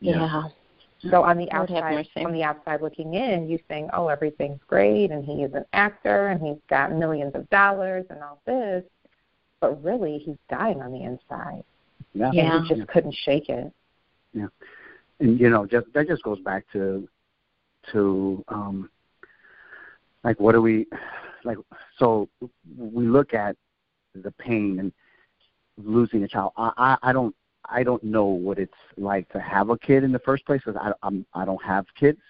Yeah. 0.00 0.44
So 1.10 1.22
on 1.22 1.36
the 1.36 1.50
outside, 1.52 2.06
on 2.16 2.32
the 2.32 2.42
outside 2.42 2.80
looking 2.80 3.14
in, 3.14 3.48
you 3.48 3.58
think, 3.68 3.90
"Oh, 3.92 4.08
everything's 4.08 4.60
great, 4.66 5.10
and 5.10 5.24
he 5.24 5.42
is 5.42 5.52
an 5.52 5.66
actor, 5.74 6.28
and 6.28 6.40
he's 6.40 6.56
got 6.70 6.92
millions 6.92 7.34
of 7.34 7.48
dollars, 7.50 8.06
and 8.08 8.22
all 8.22 8.40
this," 8.46 8.84
but 9.60 9.82
really, 9.84 10.18
he's 10.18 10.38
dying 10.48 10.80
on 10.80 10.92
the 10.92 11.02
inside, 11.02 11.62
Yeah. 12.14 12.30
Yeah. 12.32 12.56
and 12.56 12.66
he 12.66 12.74
just 12.74 12.88
couldn't 12.88 13.14
shake 13.14 13.50
it. 13.50 13.70
Yeah. 14.32 14.46
And 15.20 15.38
you 15.38 15.48
know 15.48 15.66
just 15.66 15.86
that 15.94 16.08
just 16.08 16.22
goes 16.22 16.40
back 16.40 16.64
to 16.72 17.08
to 17.92 18.44
um 18.48 18.90
like 20.24 20.40
what 20.40 20.52
do 20.52 20.62
we 20.62 20.86
like 21.44 21.58
so 21.98 22.28
we 22.76 23.06
look 23.06 23.34
at 23.34 23.56
the 24.14 24.30
pain 24.32 24.78
and 24.80 24.92
losing 25.76 26.24
a 26.24 26.28
child 26.28 26.52
i 26.56 26.72
i, 26.76 27.10
I 27.10 27.12
don't 27.12 27.34
i 27.70 27.82
don't 27.82 28.02
know 28.04 28.24
what 28.26 28.58
it's 28.58 28.72
like 28.96 29.28
to 29.30 29.40
have 29.40 29.70
a 29.70 29.78
kid 29.78 30.04
in 30.04 30.12
the 30.12 30.18
first 30.20 30.44
place 30.46 30.60
because 30.64 30.80
i 30.80 30.92
i'm 31.06 31.24
i 31.34 31.44
don't 31.44 31.62
have 31.62 31.86
kids 31.94 32.20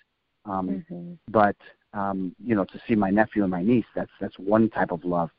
um 0.45 0.85
Mhm. 0.91 1.19
but 1.29 1.57
um 1.93 2.35
you 2.43 2.55
know 2.55 2.65
to 2.65 2.81
see 2.87 2.95
my 2.95 3.11
nephew 3.11 3.43
and 3.43 3.51
my 3.51 3.63
niece 3.63 3.87
that's 3.95 4.11
that's 4.21 4.39
one 4.39 4.69
type 4.71 4.91
of 4.91 5.05
love 5.05 5.31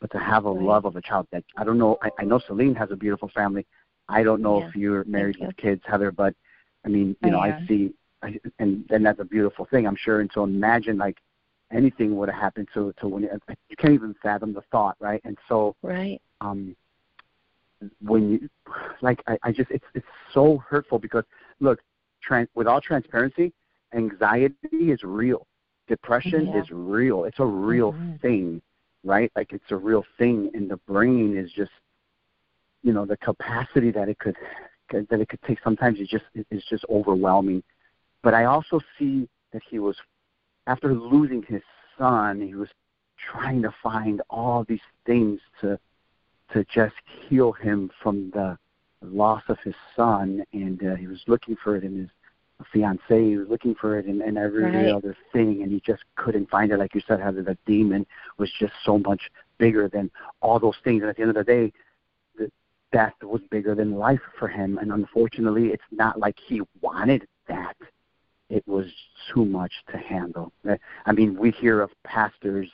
but 0.00 0.10
to 0.10 0.18
have 0.18 0.44
a 0.44 0.50
Right. 0.50 0.64
love 0.64 0.84
of 0.84 0.96
a 0.96 1.00
child 1.02 1.26
that 1.32 1.44
i 1.56 1.64
don't 1.64 1.78
know 1.78 1.98
i, 2.02 2.10
I 2.18 2.24
know 2.24 2.38
celine 2.38 2.74
has 2.74 2.90
a 2.90 2.96
beautiful 2.96 3.28
family 3.28 3.66
i 4.08 4.22
don't 4.22 4.42
know 4.42 4.58
Yeah. 4.58 4.68
if 4.68 4.76
you're 4.76 5.04
married 5.04 5.36
with 5.38 5.56
kids 5.56 5.82
heather 5.84 6.10
but 6.12 6.34
i 6.84 6.88
mean 6.88 7.16
I 7.22 7.26
you 7.26 7.32
know 7.32 7.40
i 7.40 7.48
am. 7.48 7.66
see 7.68 7.92
I, 8.22 8.38
and 8.58 8.84
and 8.90 9.04
that's 9.04 9.20
a 9.20 9.24
beautiful 9.24 9.66
thing 9.66 9.86
i'm 9.86 9.96
sure 9.96 10.20
and 10.20 10.30
so 10.32 10.44
imagine 10.44 10.98
like 10.98 11.18
anything 11.72 12.16
would 12.16 12.28
have 12.28 12.40
happened 12.40 12.68
to 12.74 12.92
to 13.00 13.08
when 13.08 13.22
you 13.22 13.76
can't 13.78 13.94
even 13.94 14.14
fathom 14.22 14.52
the 14.52 14.62
thought 14.70 14.96
right 15.00 15.20
and 15.24 15.36
so 15.48 15.74
Right. 15.82 16.20
um 16.40 16.76
when 18.00 18.30
you 18.30 18.48
like 19.00 19.22
I, 19.26 19.38
I 19.42 19.52
just 19.52 19.70
it's 19.70 19.84
it's 19.94 20.06
so 20.32 20.58
hurtful 20.68 20.98
because 20.98 21.24
look 21.60 21.80
trans, 22.22 22.48
with 22.54 22.66
all 22.66 22.80
transparency 22.80 23.52
anxiety 23.94 24.90
is 24.90 25.02
real 25.02 25.46
depression 25.88 26.46
Yeah. 26.46 26.60
is 26.60 26.70
real 26.70 27.24
it's 27.24 27.40
a 27.40 27.44
real 27.44 27.92
Mhm. 27.92 28.20
thing 28.20 28.62
right 29.04 29.30
like 29.36 29.52
it's 29.52 29.70
a 29.70 29.76
real 29.76 30.04
thing 30.18 30.50
and 30.54 30.70
the 30.70 30.76
brain 30.78 31.36
is 31.36 31.50
just 31.52 31.72
you 32.82 32.92
know 32.92 33.04
the 33.04 33.16
capacity 33.18 33.90
that 33.90 34.08
it 34.08 34.18
could 34.18 34.36
that 34.90 35.20
it 35.20 35.28
could 35.28 35.42
take 35.42 35.58
sometimes 35.62 35.98
is 35.98 36.08
just 36.08 36.24
is 36.50 36.64
just 36.68 36.84
overwhelming 36.90 37.62
but 38.22 38.34
i 38.34 38.44
also 38.44 38.80
see 38.98 39.28
that 39.52 39.62
he 39.68 39.78
was 39.78 39.96
after 40.66 40.94
losing 40.94 41.42
his 41.42 41.62
son 41.98 42.40
he 42.40 42.54
was 42.54 42.68
trying 43.16 43.62
to 43.62 43.72
find 43.82 44.20
all 44.30 44.64
these 44.64 44.80
things 45.06 45.40
to 45.60 45.78
to 46.52 46.64
just 46.72 46.94
heal 47.28 47.52
him 47.52 47.90
from 48.02 48.30
the 48.30 48.58
loss 49.02 49.42
of 49.48 49.58
his 49.64 49.74
son, 49.96 50.44
and 50.52 50.82
uh, 50.84 50.94
he 50.94 51.06
was 51.06 51.22
looking 51.26 51.56
for 51.56 51.76
it 51.76 51.84
in 51.84 51.98
his 51.98 52.08
fiancee. 52.72 53.30
He 53.30 53.36
was 53.36 53.48
looking 53.48 53.74
for 53.74 53.98
it 53.98 54.06
in, 54.06 54.22
in 54.22 54.36
every 54.36 54.64
Right. 54.64 54.92
other 54.94 55.16
thing, 55.32 55.62
and 55.62 55.72
he 55.72 55.80
just 55.80 56.04
couldn't 56.16 56.48
find 56.50 56.70
it. 56.72 56.78
Like 56.78 56.94
you 56.94 57.00
said, 57.06 57.20
how 57.20 57.32
the 57.32 57.56
demon 57.66 58.06
was 58.38 58.50
just 58.58 58.72
so 58.84 58.98
much 58.98 59.30
bigger 59.58 59.88
than 59.88 60.10
all 60.40 60.58
those 60.58 60.76
things. 60.84 61.02
And 61.02 61.10
at 61.10 61.16
the 61.16 61.22
end 61.22 61.30
of 61.30 61.36
the 61.36 61.44
day, 61.44 61.72
the 62.36 62.50
death 62.92 63.14
was 63.22 63.40
bigger 63.50 63.74
than 63.74 63.92
life 63.92 64.20
for 64.38 64.48
him. 64.48 64.78
And 64.78 64.92
unfortunately, 64.92 65.68
it's 65.68 65.82
not 65.90 66.18
like 66.18 66.36
he 66.38 66.62
wanted 66.80 67.26
that. 67.48 67.76
It 68.48 68.66
was 68.66 68.86
too 69.32 69.44
much 69.44 69.72
to 69.90 69.96
handle. 69.96 70.52
I 71.06 71.12
mean, 71.12 71.38
we 71.38 71.50
hear 71.52 71.80
of 71.80 71.90
pastors 72.04 72.68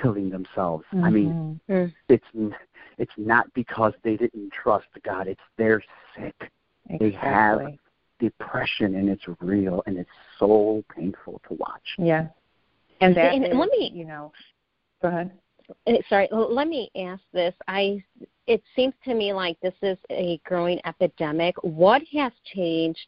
killing 0.00 0.30
themselves. 0.30 0.84
I 0.92 1.10
mean. 1.10 1.60
Mm. 1.68 1.92
it's 2.08 2.24
it's 2.98 3.12
not 3.16 3.52
because 3.54 3.92
they 4.02 4.16
didn't 4.16 4.52
trust 4.52 4.86
God. 5.04 5.26
It's 5.26 5.40
they're 5.56 5.82
sick, 6.16 6.50
they 7.00 7.10
have- 7.12 7.78
depression, 8.20 8.94
and 8.94 9.08
it's 9.08 9.24
real, 9.40 9.82
and 9.86 9.98
it's 9.98 10.08
so 10.38 10.82
painful 10.94 11.40
to 11.48 11.54
watch. 11.54 11.94
Yeah, 11.98 12.28
and 13.00 13.14
that 13.16 13.34
And 13.34 13.44
is, 13.44 13.54
let 13.54 13.68
me- 13.70 13.90
you 13.92 14.04
know, 14.04 14.32
go 15.02 15.08
ahead. 15.08 15.32
Uh, 15.86 15.94
Sorry, 16.08 16.28
let 16.30 16.68
me 16.68 16.90
ask 16.96 17.22
this. 17.32 17.54
I 17.68 18.02
it 18.46 18.62
seems 18.76 18.94
to 19.04 19.14
me 19.14 19.32
like 19.32 19.58
this 19.60 19.74
is 19.82 19.98
a 20.10 20.38
growing 20.44 20.78
epidemic. 20.84 21.56
What 21.62 22.02
has 22.12 22.32
changed 22.44 23.06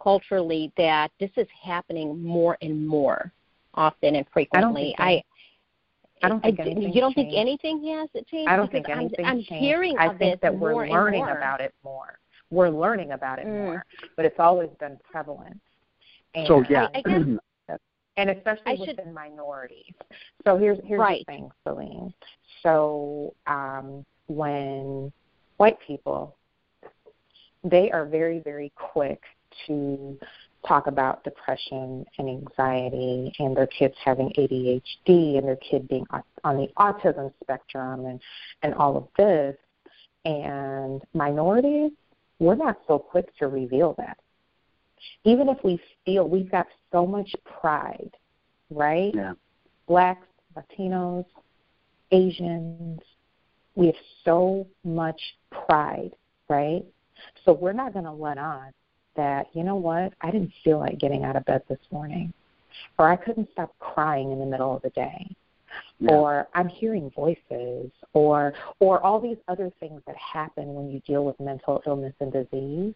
culturally 0.00 0.70
that 0.76 1.10
this 1.18 1.30
is 1.36 1.48
happening 1.62 2.22
more 2.22 2.58
and 2.60 2.86
more 2.86 3.32
often 3.74 4.16
and 4.16 4.28
frequently? 4.28 4.94
think 4.96 5.00
any- 5.00 5.24
I 6.22 6.28
don't 6.28 6.40
think 6.42 6.60
I- 6.60 6.62
anything's 6.64 6.94
you 6.94 7.00
don't 7.00 7.14
think 7.14 7.32
anything 7.34 7.84
has 7.88 8.08
changed? 8.26 8.48
I 8.48 8.56
don't 8.56 8.70
Because 8.70 8.86
think 8.86 8.96
anything's 8.96 9.18
I'm, 9.18 9.26
I'm 9.26 9.36
changed. 9.42 9.52
hearing 9.52 9.98
I 9.98 10.06
of 10.06 10.18
think 10.18 10.40
that 10.40 10.54
we're 10.56 10.86
learning 10.88 11.24
more. 11.24 11.36
about 11.36 11.60
it 11.60 11.74
more. 11.84 12.18
We're 12.50 12.70
learning 12.70 13.12
about 13.12 13.38
it 13.38 13.46
Mm. 13.46 13.64
more, 13.64 13.84
but 14.16 14.24
it's 14.24 14.38
always 14.38 14.70
been 14.78 14.98
prevalent. 15.10 15.60
And, 16.34 16.46
So 16.46 16.62
yeah, 16.68 16.88
I- 16.94 16.98
I 16.98 17.02
guess- 17.02 17.78
and 18.16 18.30
especially 18.30 18.62
I 18.66 18.76
should- 18.76 18.96
within 18.96 19.12
minorities. 19.12 19.92
So 20.44 20.56
here's 20.56 20.78
here's 20.84 21.00
Right. 21.00 21.24
the 21.26 21.32
thing, 21.32 21.50
Celine. 21.66 22.14
So 22.62 23.34
um, 23.46 24.06
when 24.28 25.12
white 25.56 25.78
people, 25.80 26.36
they 27.64 27.90
are 27.90 28.04
very 28.04 28.38
very 28.38 28.70
quick 28.76 29.22
to 29.66 30.18
talk 30.66 30.86
about 30.86 31.24
depression 31.24 32.04
and 32.18 32.28
anxiety 32.28 33.32
and 33.38 33.56
their 33.56 33.66
kids 33.66 33.94
having 34.04 34.30
ADHD 34.38 35.38
and 35.38 35.46
their 35.46 35.56
kid 35.56 35.88
being 35.88 36.06
on 36.44 36.56
the 36.56 36.68
autism 36.78 37.32
spectrum 37.42 38.06
and 38.06 38.20
and 38.62 38.74
all 38.74 38.96
of 38.96 39.08
this. 39.16 39.56
And 40.24 41.02
minorities 41.12 41.92
we're 42.38 42.54
not 42.54 42.78
so 42.86 42.98
quick 42.98 43.34
to 43.38 43.48
reveal 43.48 43.94
that. 43.98 44.18
Even 45.24 45.48
if 45.48 45.58
we 45.62 45.80
feel 46.04 46.28
we've 46.28 46.50
got 46.50 46.66
so 46.92 47.06
much 47.06 47.34
pride 47.60 48.10
right? 48.70 49.12
Yeah, 49.14 49.34
blacks 49.86 50.26
latinos 50.56 51.26
asians 52.10 53.00
we 53.74 53.86
have 53.86 53.96
so 54.24 54.66
much 54.84 55.20
pride 55.50 56.12
right? 56.48 56.84
So 57.44 57.52
we're 57.52 57.72
not 57.72 57.92
going 57.92 58.04
to 58.04 58.12
let 58.12 58.38
on 58.38 58.72
that, 59.16 59.48
you 59.52 59.64
know 59.64 59.76
what, 59.76 60.12
I 60.20 60.30
didn't 60.30 60.52
feel 60.62 60.78
like 60.78 60.98
getting 60.98 61.24
out 61.24 61.36
of 61.36 61.44
bed 61.44 61.62
this 61.68 61.78
morning, 61.90 62.32
or 62.98 63.08
I 63.10 63.16
couldn't 63.16 63.48
stop 63.52 63.74
crying 63.78 64.32
in 64.32 64.38
the 64.38 64.46
middle 64.46 64.74
of 64.76 64.82
the 64.82 64.90
day, 64.90 65.34
yeah. 66.00 66.12
or 66.12 66.48
I'm 66.54 66.68
hearing 66.68 67.10
voices, 67.14 67.90
or 68.12 68.54
or 68.80 69.00
all 69.02 69.20
these 69.20 69.38
other 69.48 69.70
things 69.80 70.02
that 70.06 70.16
happen 70.16 70.74
when 70.74 70.90
you 70.90 71.00
deal 71.00 71.24
with 71.24 71.38
mental 71.40 71.82
illness 71.86 72.14
and 72.20 72.32
disease. 72.32 72.94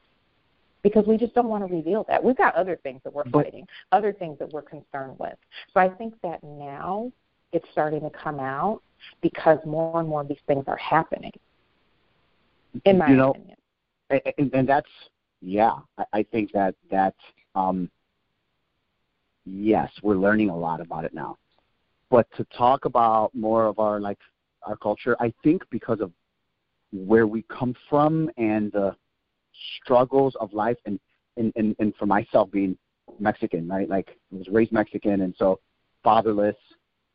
Because 0.84 1.06
we 1.06 1.16
just 1.16 1.34
don't 1.34 1.48
want 1.48 1.66
to 1.66 1.74
reveal 1.74 2.04
that. 2.08 2.22
We've 2.22 2.36
got 2.36 2.54
other 2.54 2.78
things 2.84 3.00
that 3.02 3.12
we're 3.12 3.28
fighting, 3.30 3.66
other 3.90 4.12
things 4.12 4.38
that 4.38 4.52
we're 4.52 4.62
concerned 4.62 5.18
with. 5.18 5.34
So 5.74 5.80
I 5.80 5.88
think 5.88 6.14
that 6.22 6.42
now 6.44 7.10
it's 7.52 7.66
starting 7.72 8.00
to 8.02 8.10
come 8.10 8.38
out 8.38 8.80
because 9.20 9.58
more 9.66 9.98
and 9.98 10.08
more 10.08 10.20
of 10.20 10.28
these 10.28 10.38
things 10.46 10.64
are 10.68 10.76
happening. 10.76 11.32
In 12.84 12.98
my 12.98 13.08
you 13.08 13.16
know, 13.16 13.30
opinion. 13.30 13.56
and, 14.10 14.20
and, 14.38 14.54
and 14.54 14.68
that's 14.68 14.88
yeah. 15.41 15.74
I, 15.97 16.05
I 16.12 16.22
think 16.22 16.53
that 16.53 16.74
that 16.91 17.14
um, 17.55 17.91
yes, 19.45 19.91
we're 20.03 20.16
learning 20.16 20.51
a 20.51 20.57
lot 20.57 20.80
about 20.80 21.05
it 21.05 21.14
now. 21.14 21.36
But 22.11 22.26
to 22.36 22.45
talk 22.57 22.84
about 22.84 23.34
more 23.34 23.66
of 23.66 23.78
our 23.78 24.01
like 24.01 24.18
our 24.62 24.76
culture, 24.76 25.16
I 25.20 25.32
think 25.43 25.62
because 25.70 26.01
of 26.01 26.12
where 26.93 27.26
we 27.26 27.43
come 27.43 27.74
from 27.89 28.30
and 28.36 28.72
the 28.72 28.97
struggles 29.82 30.34
of 30.41 30.53
life, 30.53 30.78
and 30.86 30.99
and 31.36 31.53
and, 31.57 31.76
and 31.78 31.95
for 31.97 32.07
myself 32.07 32.51
being 32.51 32.76
Mexican, 33.18 33.68
right? 33.68 33.89
Like 33.89 34.18
I 34.32 34.36
was 34.36 34.49
raised 34.49 34.72
Mexican, 34.72 35.22
and 35.22 35.34
so 35.39 35.61
fatherless. 36.03 36.57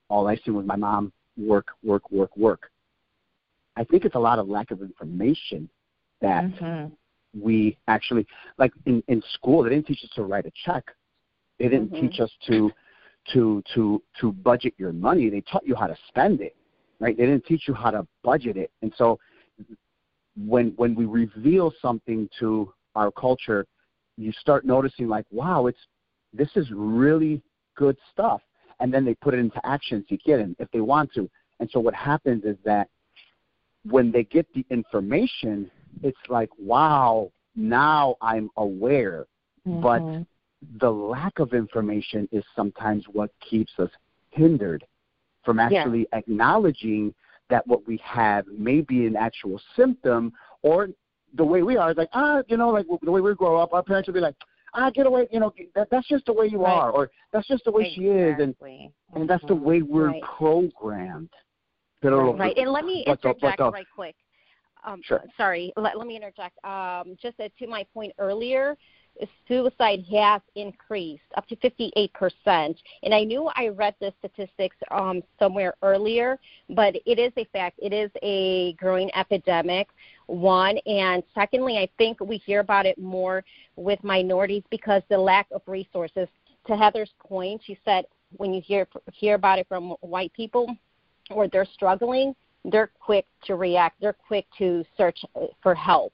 All 0.09 0.27
I 0.27 0.35
seen 0.35 0.53
was 0.53 0.65
my 0.65 0.75
mom 0.75 1.11
work, 1.37 1.67
work, 1.83 2.11
work, 2.11 2.35
work. 2.37 2.69
I 3.75 3.83
think 3.83 4.05
it's 4.05 4.15
a 4.15 4.19
lot 4.19 4.37
of 4.37 4.47
lack 4.47 4.69
of 4.69 4.81
information 4.81 5.67
that 6.21 6.43
Mhm. 6.45 6.91
We 7.39 7.77
actually 7.87 8.25
like 8.57 8.71
in 8.85 9.03
in 9.07 9.21
school 9.33 9.63
they 9.63 9.69
didn't 9.69 9.87
teach 9.87 10.03
us 10.03 10.09
to 10.15 10.23
write 10.23 10.45
a 10.45 10.51
check. 10.65 10.83
They 11.59 11.67
didn't 11.67 11.91
Mhm. 11.93 11.99
teach 11.99 12.19
us 12.19 12.31
to 12.47 12.71
to 13.33 13.63
to 13.73 14.01
to 14.19 14.31
budget 14.31 14.73
your 14.77 14.93
money. 14.93 15.29
They 15.29 15.41
taught 15.41 15.65
you 15.65 15.75
how 15.75 15.87
to 15.87 15.97
spend 16.07 16.41
it 16.41 16.55
right? 17.03 17.17
They 17.17 17.25
didn't 17.25 17.45
teach 17.45 17.67
you 17.67 17.73
how 17.73 17.91
to 17.91 18.07
budget 18.23 18.55
it. 18.55 18.71
And 18.81 18.93
so 18.97 19.19
when 20.47 20.73
when 20.77 20.95
we 20.95 21.05
reveal 21.05 21.71
something 21.81 22.27
to 22.39 22.73
our 22.95 23.11
culture 23.11 23.65
you 24.17 24.31
start 24.31 24.65
noticing 24.65 25.07
like 25.07 25.25
wow 25.31 25.67
it's 25.67 25.79
this 26.33 26.49
is 26.55 26.67
really 26.73 27.41
good 27.75 27.97
stuff. 28.11 28.41
And 28.79 28.91
then 28.91 29.05
they 29.05 29.13
put 29.15 29.33
it 29.33 29.39
into 29.39 29.63
action 29.65 30.03
si 30.09 30.17
quieren 30.17 30.55
if 30.59 30.69
they 30.71 30.81
want 30.81 31.11
to. 31.13 31.29
And 31.59 31.69
so 31.71 31.79
what 31.79 31.93
happens 31.93 32.43
is 32.43 32.57
that 32.65 32.89
when 33.85 34.11
they 34.11 34.23
get 34.23 34.47
the 34.55 34.65
information 34.71 35.69
it's 36.01 36.17
like 36.29 36.49
wow 36.57 37.31
now 37.55 38.15
i'm 38.21 38.49
aware 38.57 39.25
but 39.65 40.01
Mhm. 40.01 40.25
the 40.79 40.91
lack 40.91 41.39
of 41.39 41.53
information 41.53 42.27
is 42.31 42.43
sometimes 42.55 43.07
what 43.07 43.31
keeps 43.39 43.71
us 43.79 43.89
hindered 44.31 44.85
from 45.43 45.59
actually 45.59 46.07
yeah. 46.11 46.17
acknowledging 46.19 47.13
that 47.49 47.65
what 47.67 47.85
we 47.87 47.97
have 47.97 48.47
may 48.47 48.81
be 48.81 49.05
an 49.05 49.15
actual 49.15 49.59
symptom 49.75 50.33
or 50.61 50.89
the 51.35 51.43
way 51.43 51.63
we 51.63 51.77
are 51.77 51.91
is 51.91 51.97
like 51.97 52.09
ah 52.13 52.41
you 52.47 52.57
know 52.57 52.69
like 52.69 52.85
the 53.01 53.11
way 53.11 53.21
we 53.21 53.33
grow 53.35 53.57
up 53.57 53.73
our 53.73 53.83
parents 53.83 54.07
will 54.07 54.13
be 54.13 54.19
like 54.19 54.35
ah 54.73 54.89
get 54.89 55.05
away 55.05 55.27
you 55.31 55.39
know 55.39 55.53
that 55.75 55.89
that's 55.89 56.07
just 56.07 56.25
the 56.25 56.33
way 56.33 56.47
you 56.47 56.63
right. 56.63 56.71
are 56.71 56.91
or 56.91 57.11
that's 57.31 57.47
just 57.47 57.63
the 57.65 57.71
way 57.71 57.83
exactly. 57.83 58.03
she 58.03 58.09
is 58.09 58.35
and 58.39 58.57
mm-hmm. 58.59 59.19
and 59.19 59.29
that's 59.29 59.45
the 59.47 59.55
way 59.55 59.81
we're 59.81 60.07
right. 60.07 60.21
programmed 60.23 61.29
right. 62.03 62.39
right 62.39 62.57
and 62.57 62.71
let 62.71 62.85
me 62.85 63.03
interject 63.05 63.59
right 63.59 63.85
quick 63.93 64.15
um, 64.85 65.01
sure. 65.03 65.23
sorry 65.37 65.73
let, 65.77 65.97
let 65.97 66.07
me 66.07 66.15
interject 66.15 66.63
um, 66.65 67.15
just 67.21 67.37
to 67.37 67.67
my 67.67 67.85
point 67.93 68.13
earlier 68.19 68.77
suicide 69.47 70.03
has 70.11 70.41
increased 70.55 71.23
up 71.35 71.47
to 71.47 71.55
58%. 71.57 72.09
And 73.03 73.13
I 73.13 73.23
knew 73.23 73.49
I 73.55 73.69
read 73.69 73.95
the 73.99 74.13
statistics 74.19 74.75
um, 74.91 75.21
somewhere 75.39 75.75
earlier, 75.81 76.39
but 76.69 76.95
it 77.05 77.19
is 77.19 77.31
a 77.37 77.45
fact. 77.45 77.79
It 77.81 77.93
is 77.93 78.09
a 78.21 78.73
growing 78.73 79.09
epidemic, 79.15 79.89
one. 80.27 80.77
And 80.85 81.23
secondly, 81.35 81.77
I 81.77 81.87
think 81.97 82.19
we 82.19 82.37
hear 82.37 82.59
about 82.59 82.85
it 82.85 82.97
more 82.97 83.43
with 83.75 84.03
minorities 84.03 84.63
because 84.69 85.01
the 85.09 85.17
lack 85.17 85.47
of 85.51 85.61
resources. 85.67 86.27
To 86.67 86.77
Heather's 86.77 87.11
point, 87.19 87.61
she 87.65 87.77
said 87.83 88.05
when 88.37 88.53
you 88.53 88.61
hear 88.61 88.87
hear 89.11 89.35
about 89.35 89.59
it 89.59 89.67
from 89.67 89.89
white 89.99 90.31
people 90.33 90.73
or 91.29 91.49
they're 91.49 91.67
struggling, 91.73 92.33
they're 92.65 92.91
quick 92.99 93.25
to 93.45 93.55
react. 93.55 93.99
They're 93.99 94.15
quick 94.27 94.45
to 94.57 94.83
search 94.97 95.19
for 95.61 95.75
help 95.75 96.13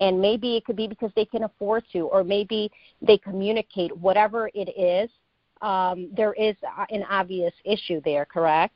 and 0.00 0.20
maybe 0.20 0.56
it 0.56 0.64
could 0.64 0.76
be 0.76 0.86
because 0.86 1.10
they 1.14 1.24
can 1.24 1.44
afford 1.44 1.84
to 1.92 2.00
or 2.00 2.24
maybe 2.24 2.70
they 3.00 3.18
communicate 3.18 3.96
whatever 3.96 4.50
it 4.54 4.68
is 4.78 5.10
um, 5.62 6.10
there 6.16 6.34
is 6.34 6.56
an 6.90 7.04
obvious 7.08 7.52
issue 7.64 8.00
there 8.04 8.24
correct 8.24 8.74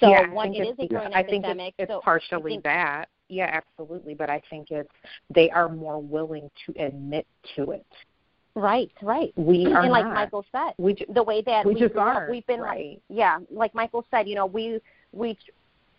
so 0.00 0.08
yeah, 0.08 0.30
one 0.30 0.54
it 0.54 0.58
is 0.58 0.76
a 0.78 0.86
growing 0.86 1.12
I 1.14 1.20
epidemic 1.20 1.56
think 1.56 1.74
it's, 1.78 1.90
it's 1.90 1.92
so 1.92 2.00
partially 2.02 2.52
think, 2.52 2.64
that 2.64 3.06
yeah 3.28 3.60
absolutely 3.62 4.14
but 4.14 4.30
i 4.30 4.40
think 4.48 4.70
it's 4.70 4.88
they 5.34 5.50
are 5.50 5.68
more 5.68 6.00
willing 6.00 6.50
to 6.66 6.84
admit 6.84 7.26
to 7.56 7.72
it 7.72 7.86
Right, 8.58 8.90
right. 9.02 9.34
We 9.36 9.66
are 9.74 9.82
and 9.82 9.92
like 9.92 10.06
not. 10.06 10.14
Michael 10.14 10.42
said, 10.50 10.72
we 10.78 10.94
ju- 10.94 11.04
the 11.10 11.22
way 11.22 11.42
that 11.42 11.66
we, 11.66 11.74
we 11.74 11.80
just 11.80 11.94
are, 11.94 12.24
are. 12.24 12.30
we've 12.30 12.46
been 12.46 12.60
right. 12.60 12.92
like, 12.92 13.00
yeah, 13.10 13.38
like 13.50 13.74
Michael 13.74 14.06
said, 14.10 14.26
you 14.26 14.34
know, 14.34 14.46
we 14.46 14.80
we 15.12 15.36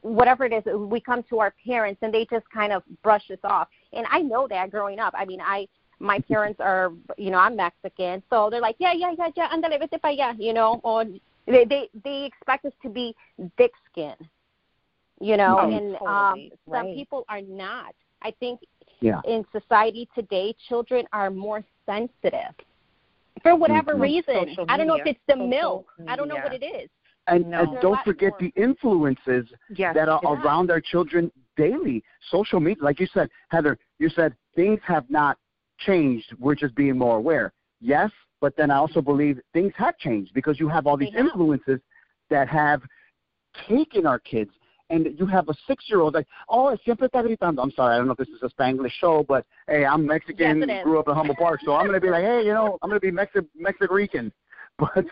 whatever 0.02 0.45
it 0.45 0.54
is, 0.54 0.64
we 0.76 1.00
come 1.00 1.24
to 1.30 1.39
our 1.39 1.54
parents 1.66 2.00
and 2.02 2.14
they 2.14 2.26
just 2.26 2.50
kind 2.50 2.72
of 2.72 2.84
brush 3.04 3.30
us 3.32 3.39
off. 3.43 3.68
And 3.93 4.06
I 4.10 4.22
know 4.22 4.48
that 4.50 4.72
growing 4.72 5.00
up. 5.00 5.14
I 5.18 5.26
mean, 5.26 5.41
I 5.41 5.68
my 6.00 6.20
parents 6.28 6.60
are, 6.60 6.91
you 7.18 7.32
know, 7.32 7.39
I'm 7.39 7.56
Mexican, 7.56 8.22
so 8.30 8.50
they're 8.50 8.62
like, 8.62 8.76
yeah, 8.80 8.93
yeah, 8.93 9.14
yeah, 9.18 9.30
yeah, 9.36 9.50
andale, 9.50 9.80
vete 9.80 10.00
para 10.02 10.14
allá, 10.16 10.36
you 10.38 10.54
know, 10.54 10.80
or 10.84 11.06
they 11.45 11.66
they 11.66 11.89
they 12.04 12.26
expect 12.26 12.66
us 12.66 12.74
to 12.84 12.89
be 12.89 13.16
thick 13.58 13.72
skin, 13.91 14.16
you 15.20 15.38
know, 15.38 15.60
oh, 15.60 15.70
and 15.70 15.98
totally. 15.98 16.08
um 16.08 16.50
some 16.70 16.86
right. 16.88 16.95
people 16.95 17.26
are 17.30 17.41
not. 17.41 17.93
I 18.22 18.32
think 18.39 18.62
yeah. 19.00 19.22
in 19.26 19.45
society 19.52 20.10
today, 20.16 20.56
children 20.68 21.06
are 21.14 21.30
more 21.30 21.64
sensitive 21.86 22.54
for 23.41 23.56
whatever 23.56 23.93
mm-hmm. 23.93 24.02
reason. 24.02 24.36
Social 24.50 24.66
I 24.68 24.78
don't 24.78 24.88
know 24.88 24.95
if 24.95 25.06
it's 25.06 25.20
the 25.28 25.34
Social 25.34 25.48
milk. 25.48 25.88
media. 25.98 26.14
I 26.14 26.16
don't 26.16 26.28
know 26.28 26.36
what 26.36 26.54
it 26.54 26.64
is. 26.64 26.89
And, 27.28 27.49
No. 27.49 27.59
and 27.61 27.80
don't 27.82 27.99
forget 28.03 28.32
more- 28.32 28.39
the 28.39 28.53
influences 28.61 29.51
yes, 29.69 29.93
that 29.95 30.07
are 30.09 30.19
Yeah. 30.23 30.41
around 30.41 30.71
our 30.71 30.80
children 30.82 31.32
daily. 31.55 32.03
Social 32.30 32.59
media, 32.59 32.82
like 32.84 32.99
you 32.99 33.07
said, 33.07 33.30
Heather, 33.49 33.78
you 33.99 34.09
said 34.09 34.36
things 34.55 34.80
have 34.84 35.09
not 35.09 35.38
changed. 35.78 36.34
We're 36.39 36.55
just 36.55 36.73
being 36.75 36.97
more 36.97 37.17
aware. 37.17 37.51
Yes, 37.82 38.11
but 38.39 38.55
then 38.55 38.71
I 38.71 38.78
also 38.78 39.01
believe 39.01 39.39
things 39.53 39.73
have 39.75 39.97
changed 39.97 40.34
because 40.34 40.59
you 40.59 40.67
have 40.69 40.88
all 40.88 40.97
these 40.97 41.11
They 41.11 41.17
have. 41.17 41.25
influences 41.28 41.80
that 42.30 42.47
have 42.47 42.82
taken 43.67 44.05
our 44.05 44.19
kids. 44.19 44.51
And 44.89 45.19
you 45.19 45.25
have 45.25 45.49
a 45.49 45.53
six-year-old 45.67 46.13
like, 46.13 46.28
oh, 46.47 46.73
siempre 46.86 47.09
está 47.09 47.21
gritando. 47.21 47.61
I'm 47.61 47.71
sorry, 47.71 47.95
I 47.95 47.97
don't 47.97 48.05
know 48.07 48.13
if 48.13 48.17
this 48.19 48.30
is 48.30 48.41
a 48.41 48.49
Spanglish 48.49 48.91
show, 48.91 49.21
but 49.23 49.45
hey, 49.67 49.86
I'm 49.86 50.05
Mexican, 50.05 50.63
Yes, 50.65 50.84
grew 50.86 50.97
up 50.97 51.09
in 51.09 51.13
Humboldt 51.13 51.38
Park, 51.39 51.59
so 51.65 51.75
I'm 51.75 51.86
gonna 51.88 51.99
be 51.99 52.09
like, 52.09 52.23
hey, 52.23 52.45
you 52.45 52.53
know, 52.53 52.78
I'm 52.82 52.89
gonna 52.89 53.01
be 53.01 53.11
Mexi- 53.11 53.45
Mexican. 53.53 54.32
But 54.80 55.05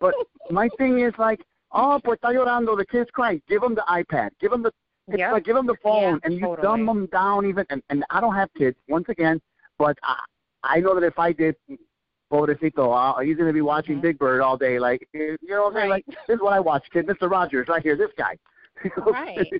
but 0.00 0.14
my 0.50 0.68
thing 0.78 0.98
is 1.00 1.12
like, 1.18 1.40
oh, 1.72 2.00
pues 2.04 2.18
está 2.18 2.32
llorando, 2.32 2.76
the 2.76 2.84
kid's 2.86 3.10
crying. 3.10 3.40
Give 3.48 3.60
them 3.60 3.74
the 3.74 3.84
iPad. 3.88 4.30
Give 4.40 4.50
them 4.50 4.62
the 4.62 4.72
it's 5.08 5.18
Yep. 5.18 5.32
like 5.32 5.44
give 5.44 5.56
them 5.56 5.66
the 5.66 5.76
phone, 5.82 6.14
Yeah, 6.14 6.18
and 6.22 6.34
you 6.34 6.40
totally. 6.40 6.62
dumb 6.62 6.86
them 6.86 7.06
down 7.06 7.44
even. 7.46 7.66
And, 7.70 7.82
and 7.90 8.04
I 8.10 8.20
don't 8.20 8.34
have 8.36 8.48
kids 8.56 8.76
once 8.88 9.08
again, 9.08 9.40
but 9.76 9.98
I, 10.04 10.16
I 10.62 10.80
know 10.80 10.94
that 10.94 11.04
if 11.04 11.18
I 11.18 11.32
did, 11.32 11.56
pobrecito, 12.32 12.92
uh, 12.94 13.20
he's 13.20 13.36
going 13.36 13.48
to 13.48 13.52
be 13.52 13.62
watching 13.62 13.98
Mhm. 13.98 14.02
Big 14.02 14.18
Bird 14.18 14.40
all 14.40 14.56
day. 14.56 14.78
Like 14.78 15.06
you 15.12 15.36
know, 15.42 15.62
what 15.64 15.68
I'm 15.70 15.74
saying? 15.74 15.90
Right. 15.90 16.04
like 16.08 16.16
this 16.28 16.36
is 16.36 16.40
what 16.40 16.52
I 16.52 16.60
watch, 16.60 16.84
kid. 16.92 17.06
Mister 17.08 17.28
Rogers, 17.28 17.66
right 17.68 17.82
here, 17.82 17.96
this 17.96 18.10
guy. 18.16 18.36
Right. 19.06 19.52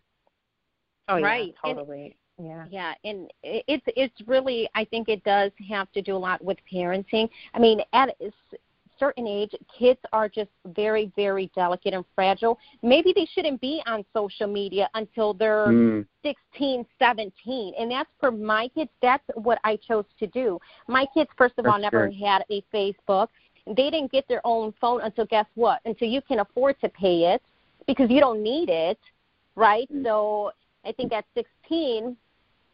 Oh 1.09 1.17
yeah, 1.17 1.27
Right. 1.27 1.55
And- 1.65 1.77
totally. 1.77 2.17
yeah. 2.39 2.65
Yeah, 2.71 2.95
and 3.05 3.31
it- 3.43 3.65
it's 3.67 3.85
it's 3.97 4.29
really 4.29 4.69
I 4.77 4.85
think 4.85 5.09
it 5.09 5.23
does 5.25 5.51
have 5.69 5.91
to 5.93 6.03
do 6.03 6.15
a 6.15 6.19
lot 6.19 6.43
with 6.43 6.59
parenting. 6.73 7.29
I 7.55 7.59
mean, 7.59 7.81
at 7.93 8.11
a 8.21 8.27
s- 8.27 8.59
certain 9.03 9.27
age, 9.27 9.53
kids 9.79 10.01
are 10.13 10.29
just 10.29 10.51
very 10.67 11.11
very 11.17 11.51
delicate 11.55 11.93
and 11.95 12.05
fragile. 12.15 12.59
Maybe 12.83 13.13
they 13.15 13.27
shouldn't 13.35 13.61
be 13.61 13.83
on 13.87 14.05
social 14.13 14.47
media 14.47 14.89
until 14.95 15.35
they're 15.35 15.67
Mm, 15.67 16.07
16, 16.23 16.87
17. 16.99 17.75
And 17.79 17.91
that's 17.91 18.11
for 18.21 18.31
my 18.31 18.69
kids. 18.69 18.91
That's 19.01 19.25
what 19.35 19.59
I 19.65 19.77
chose 19.77 20.05
to 20.21 20.27
do. 20.29 20.59
My 20.89 21.07
kids, 21.15 21.31
first 21.37 21.55
of 21.59 21.67
all, 21.67 21.79
never 21.79 22.09
good. 22.09 22.19
had 22.19 22.45
a 22.51 22.63
Facebook. 22.73 23.29
They 23.67 23.91
didn't 23.91 24.11
get 24.13 24.27
their 24.29 24.41
own 24.45 24.73
phone 24.81 25.01
until 25.03 25.27
guess 25.27 25.47
what? 25.55 25.81
Until 25.85 26.09
you 26.09 26.21
can 26.23 26.41
afford 26.41 26.81
to 26.81 26.89
pay 26.89 27.33
it 27.35 27.43
because 27.87 28.11
you 28.11 28.21
don't 28.21 28.43
need 28.43 28.69
it, 28.69 28.99
right? 29.57 29.89
Mm. 29.93 30.05
So 30.05 30.53
I 30.85 30.93
think 30.93 31.13
at 31.13 31.25
16, 31.35 32.17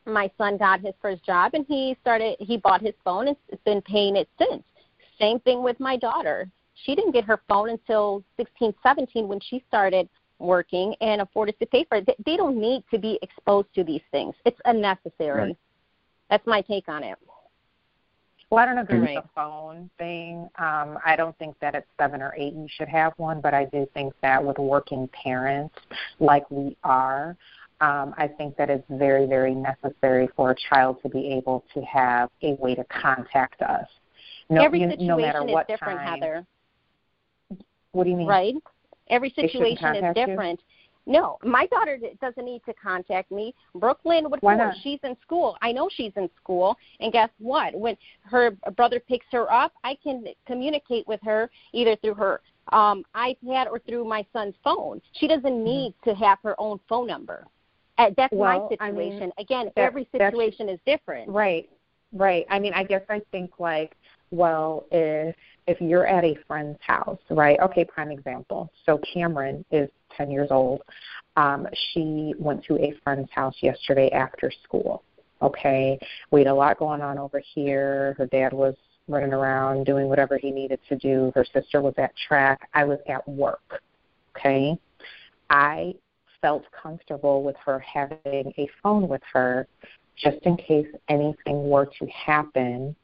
my 0.06 0.30
son 0.38 0.56
got 0.56 0.80
his 0.80 0.94
first 1.00 1.24
job 1.24 1.52
and 1.54 1.64
he 1.68 1.96
started, 2.00 2.36
he 2.40 2.56
bought 2.56 2.80
his 2.80 2.94
phone 3.04 3.28
and 3.28 3.36
has 3.50 3.60
been 3.64 3.82
paying 3.82 4.16
it 4.16 4.28
since. 4.38 4.62
Same 5.18 5.40
thing 5.40 5.62
with 5.62 5.78
my 5.80 5.96
daughter. 5.96 6.48
She 6.84 6.94
didn't 6.94 7.12
get 7.12 7.24
her 7.24 7.40
phone 7.48 7.70
until 7.70 8.22
16, 8.36 8.72
17 8.82 9.26
when 9.26 9.40
she 9.40 9.62
started 9.68 10.08
working 10.38 10.94
and 11.00 11.20
afforded 11.20 11.58
to 11.58 11.66
pay 11.66 11.84
for 11.84 11.96
it. 11.96 12.06
They- 12.06 12.16
They 12.24 12.36
don't 12.36 12.56
need 12.56 12.84
to 12.92 12.98
be 12.98 13.18
exposed 13.22 13.72
to 13.74 13.82
these 13.82 14.02
things. 14.12 14.34
It's 14.44 14.60
unnecessary. 14.64 15.48
Right. 15.48 15.56
That's 16.30 16.46
my 16.46 16.60
take 16.60 16.88
on 16.88 17.02
it. 17.02 17.18
Well, 18.50 18.60
I 18.60 18.66
don't 18.66 18.78
agree 18.78 19.00
Right. 19.00 19.16
with 19.16 19.24
the 19.24 19.30
phone 19.34 19.90
thing. 19.98 20.48
Um, 20.56 20.98
I 21.04 21.16
don't 21.16 21.36
think 21.36 21.58
that 21.58 21.74
at 21.74 21.84
seven 21.98 22.22
or 22.22 22.32
eight 22.36 22.54
you 22.54 22.66
should 22.68 22.88
have 22.88 23.12
one, 23.18 23.40
but 23.40 23.52
I 23.52 23.66
do 23.66 23.84
think 23.92 24.14
that 24.20 24.42
with 24.42 24.58
working 24.58 25.08
parents 25.08 25.74
like 26.18 26.50
we 26.50 26.76
are, 26.82 27.36
um, 27.80 28.14
I 28.16 28.26
think 28.26 28.56
that 28.56 28.70
it's 28.70 28.86
very, 28.88 29.26
very 29.26 29.54
necessary 29.54 30.28
for 30.28 30.52
a 30.52 30.54
child 30.54 31.02
to 31.02 31.08
be 31.08 31.30
able 31.32 31.64
to 31.74 31.82
have 31.82 32.30
a 32.42 32.54
way 32.54 32.74
to 32.74 32.84
contact 32.84 33.60
us. 33.62 33.88
No, 34.51 34.62
Every 34.62 34.80
you- 34.80 34.86
situation 34.90 35.07
no 35.07 35.16
matter 35.18 35.46
is 35.46 35.53
what 35.53 35.68
different, 35.68 35.99
time. 36.01 36.20
Heather. 36.20 36.46
What 37.92 38.05
do 38.05 38.11
you 38.11 38.16
mean? 38.16 38.26
Right? 38.26 38.55
Every 39.09 39.30
situation 39.30 39.72
is 39.74 39.78
contact 39.80 40.18
you? 40.18 40.26
different. 40.26 40.61
No, 41.07 41.38
my 41.42 41.66
daughter 41.68 41.99
doesn't 42.20 42.44
need 42.44 42.61
to 42.66 42.74
contact 42.74 43.30
me. 43.30 43.55
Brooklyn 43.74 44.28
would 44.30 44.40
Why 44.42 44.57
not? 44.57 44.74
She's 44.82 45.01
in 45.05 45.16
school. 45.22 45.57
I 45.62 45.72
know 45.72 45.88
she's 45.90 46.12
in 46.16 46.28
school. 46.36 46.76
And 47.01 47.11
guess 47.11 47.30
what? 47.38 47.74
When 47.74 47.96
her 48.24 48.51
brother 48.76 49.01
picks 49.01 49.24
her 49.32 49.51
up, 49.51 49.72
I 49.84 49.94
can 50.03 50.26
communicate 50.46 51.09
with 51.09 51.20
her 51.22 51.51
either 51.72 51.96
through 51.96 52.14
her 52.14 52.42
um, 52.72 53.05
iPad 53.16 53.70
or 53.70 53.78
through 53.78 54.05
my 54.05 54.24
son's 54.34 54.55
phone. 54.62 55.01
She 55.12 55.26
doesn't 55.26 55.64
need 55.64 55.94
to 56.05 56.14
have 56.14 56.38
her 56.42 56.55
own 56.61 56.78
phone 56.90 57.07
number. 57.07 57.46
Uh, 57.96 58.11
that's 58.16 58.32
Mm-hmm. 58.34 58.40
Well, 58.40 58.68
my 58.78 58.86
I 58.86 58.90
mean, 58.90 59.12
situation. 59.12 59.32
Again, 59.38 59.70
that- 59.76 59.82
every 59.82 60.07
situation 60.12 60.68
is 60.68 60.78
different. 60.84 61.30
Right, 61.30 61.70
right. 62.12 62.44
I 62.51 62.59
mean, 62.59 62.74
I 62.74 62.84
guess 62.84 63.03
I 63.09 63.22
think 63.32 63.53
like, 63.59 63.96
well, 64.30 64.86
if 64.90 65.34
if 65.66 65.80
you're 65.82 66.06
at 66.06 66.24
a 66.24 66.34
friend's 66.46 66.78
house, 66.80 67.20
right? 67.28 67.58
Okay, 67.60 67.84
prime 67.84 68.10
example. 68.10 68.70
So 68.86 68.98
Cameron 69.12 69.64
is 69.70 69.90
10 70.16 70.30
years 70.30 70.48
old. 70.50 70.80
Um, 71.36 71.66
she 71.92 72.32
went 72.38 72.64
to 72.64 72.76
a 72.78 72.94
friend's 73.04 73.30
house 73.30 73.54
yesterday 73.60 74.10
after 74.10 74.50
school. 74.64 75.02
Okay, 75.42 75.98
we 76.30 76.40
had 76.40 76.48
a 76.48 76.54
lot 76.54 76.78
going 76.78 77.02
on 77.02 77.18
over 77.18 77.40
here. 77.54 78.14
Her 78.16 78.26
dad 78.26 78.52
was 78.52 78.74
running 79.08 79.32
around 79.32 79.84
doing 79.84 80.08
whatever 80.08 80.38
he 80.38 80.50
needed 80.50 80.80
to 80.88 80.96
do. 80.96 81.32
Her 81.34 81.44
sister 81.52 81.80
was 81.82 81.94
at 81.98 82.12
track. 82.26 82.68
I 82.74 82.84
was 82.84 82.98
at 83.08 83.26
work. 83.28 83.82
Okay, 84.36 84.76
I 85.50 85.94
felt 86.40 86.64
comfortable 86.82 87.42
with 87.42 87.56
her 87.64 87.78
having 87.80 88.52
a 88.56 88.68
phone 88.82 89.06
with 89.06 89.22
her 89.32 89.66
just 90.16 90.38
in 90.42 90.56
case 90.56 90.86
anything 91.08 91.68
were 91.68 91.86
to 91.98 92.06
happen. 92.06 92.96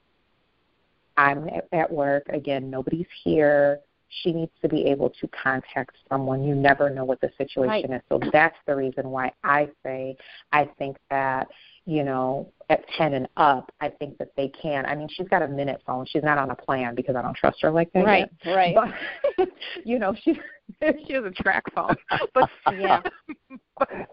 I'm 1.16 1.48
at, 1.48 1.68
at 1.72 1.90
work 1.90 2.24
again. 2.28 2.70
Nobody's 2.70 3.06
here. 3.22 3.80
she 4.22 4.32
needs 4.32 4.52
to 4.62 4.68
be 4.68 4.86
able 4.86 5.10
to 5.10 5.28
contact 5.28 5.96
someone. 6.08 6.44
You 6.44 6.54
never 6.54 6.90
know 6.90 7.04
what 7.04 7.20
the 7.20 7.30
situation 7.36 7.90
right. 7.90 7.90
is. 7.90 8.02
So 8.08 8.20
that's 8.32 8.56
the 8.66 8.76
reason 8.76 9.10
why 9.10 9.32
I 9.42 9.68
say 9.84 10.16
I 10.52 10.68
think 10.78 10.96
that 11.10 11.48
you 11.86 12.02
know, 12.02 12.50
at 12.70 12.82
10 12.96 13.12
and 13.12 13.28
up, 13.36 13.70
I 13.80 13.90
think 13.90 14.16
that 14.18 14.28
they 14.36 14.48
can. 14.48 14.86
I 14.86 14.94
mean, 14.94 15.08
she's 15.10 15.28
got 15.28 15.42
a 15.42 15.48
minute 15.48 15.82
phone. 15.86 16.06
She's 16.06 16.22
not 16.22 16.38
on 16.38 16.50
a 16.50 16.54
plan 16.54 16.94
because 16.94 17.14
I 17.14 17.22
don't 17.22 17.36
trust 17.36 17.58
her 17.60 17.70
like 17.70 17.92
that. 17.92 18.04
Right, 18.04 18.30
yet. 18.44 18.54
right. 18.54 18.74
But, 19.36 19.48
you 19.84 19.98
know, 19.98 20.14
she 20.22 20.40
she 21.06 21.12
has 21.12 21.24
a 21.24 21.30
track 21.30 21.64
phone. 21.74 21.94
But 22.34 22.48
yeah. 22.78 23.02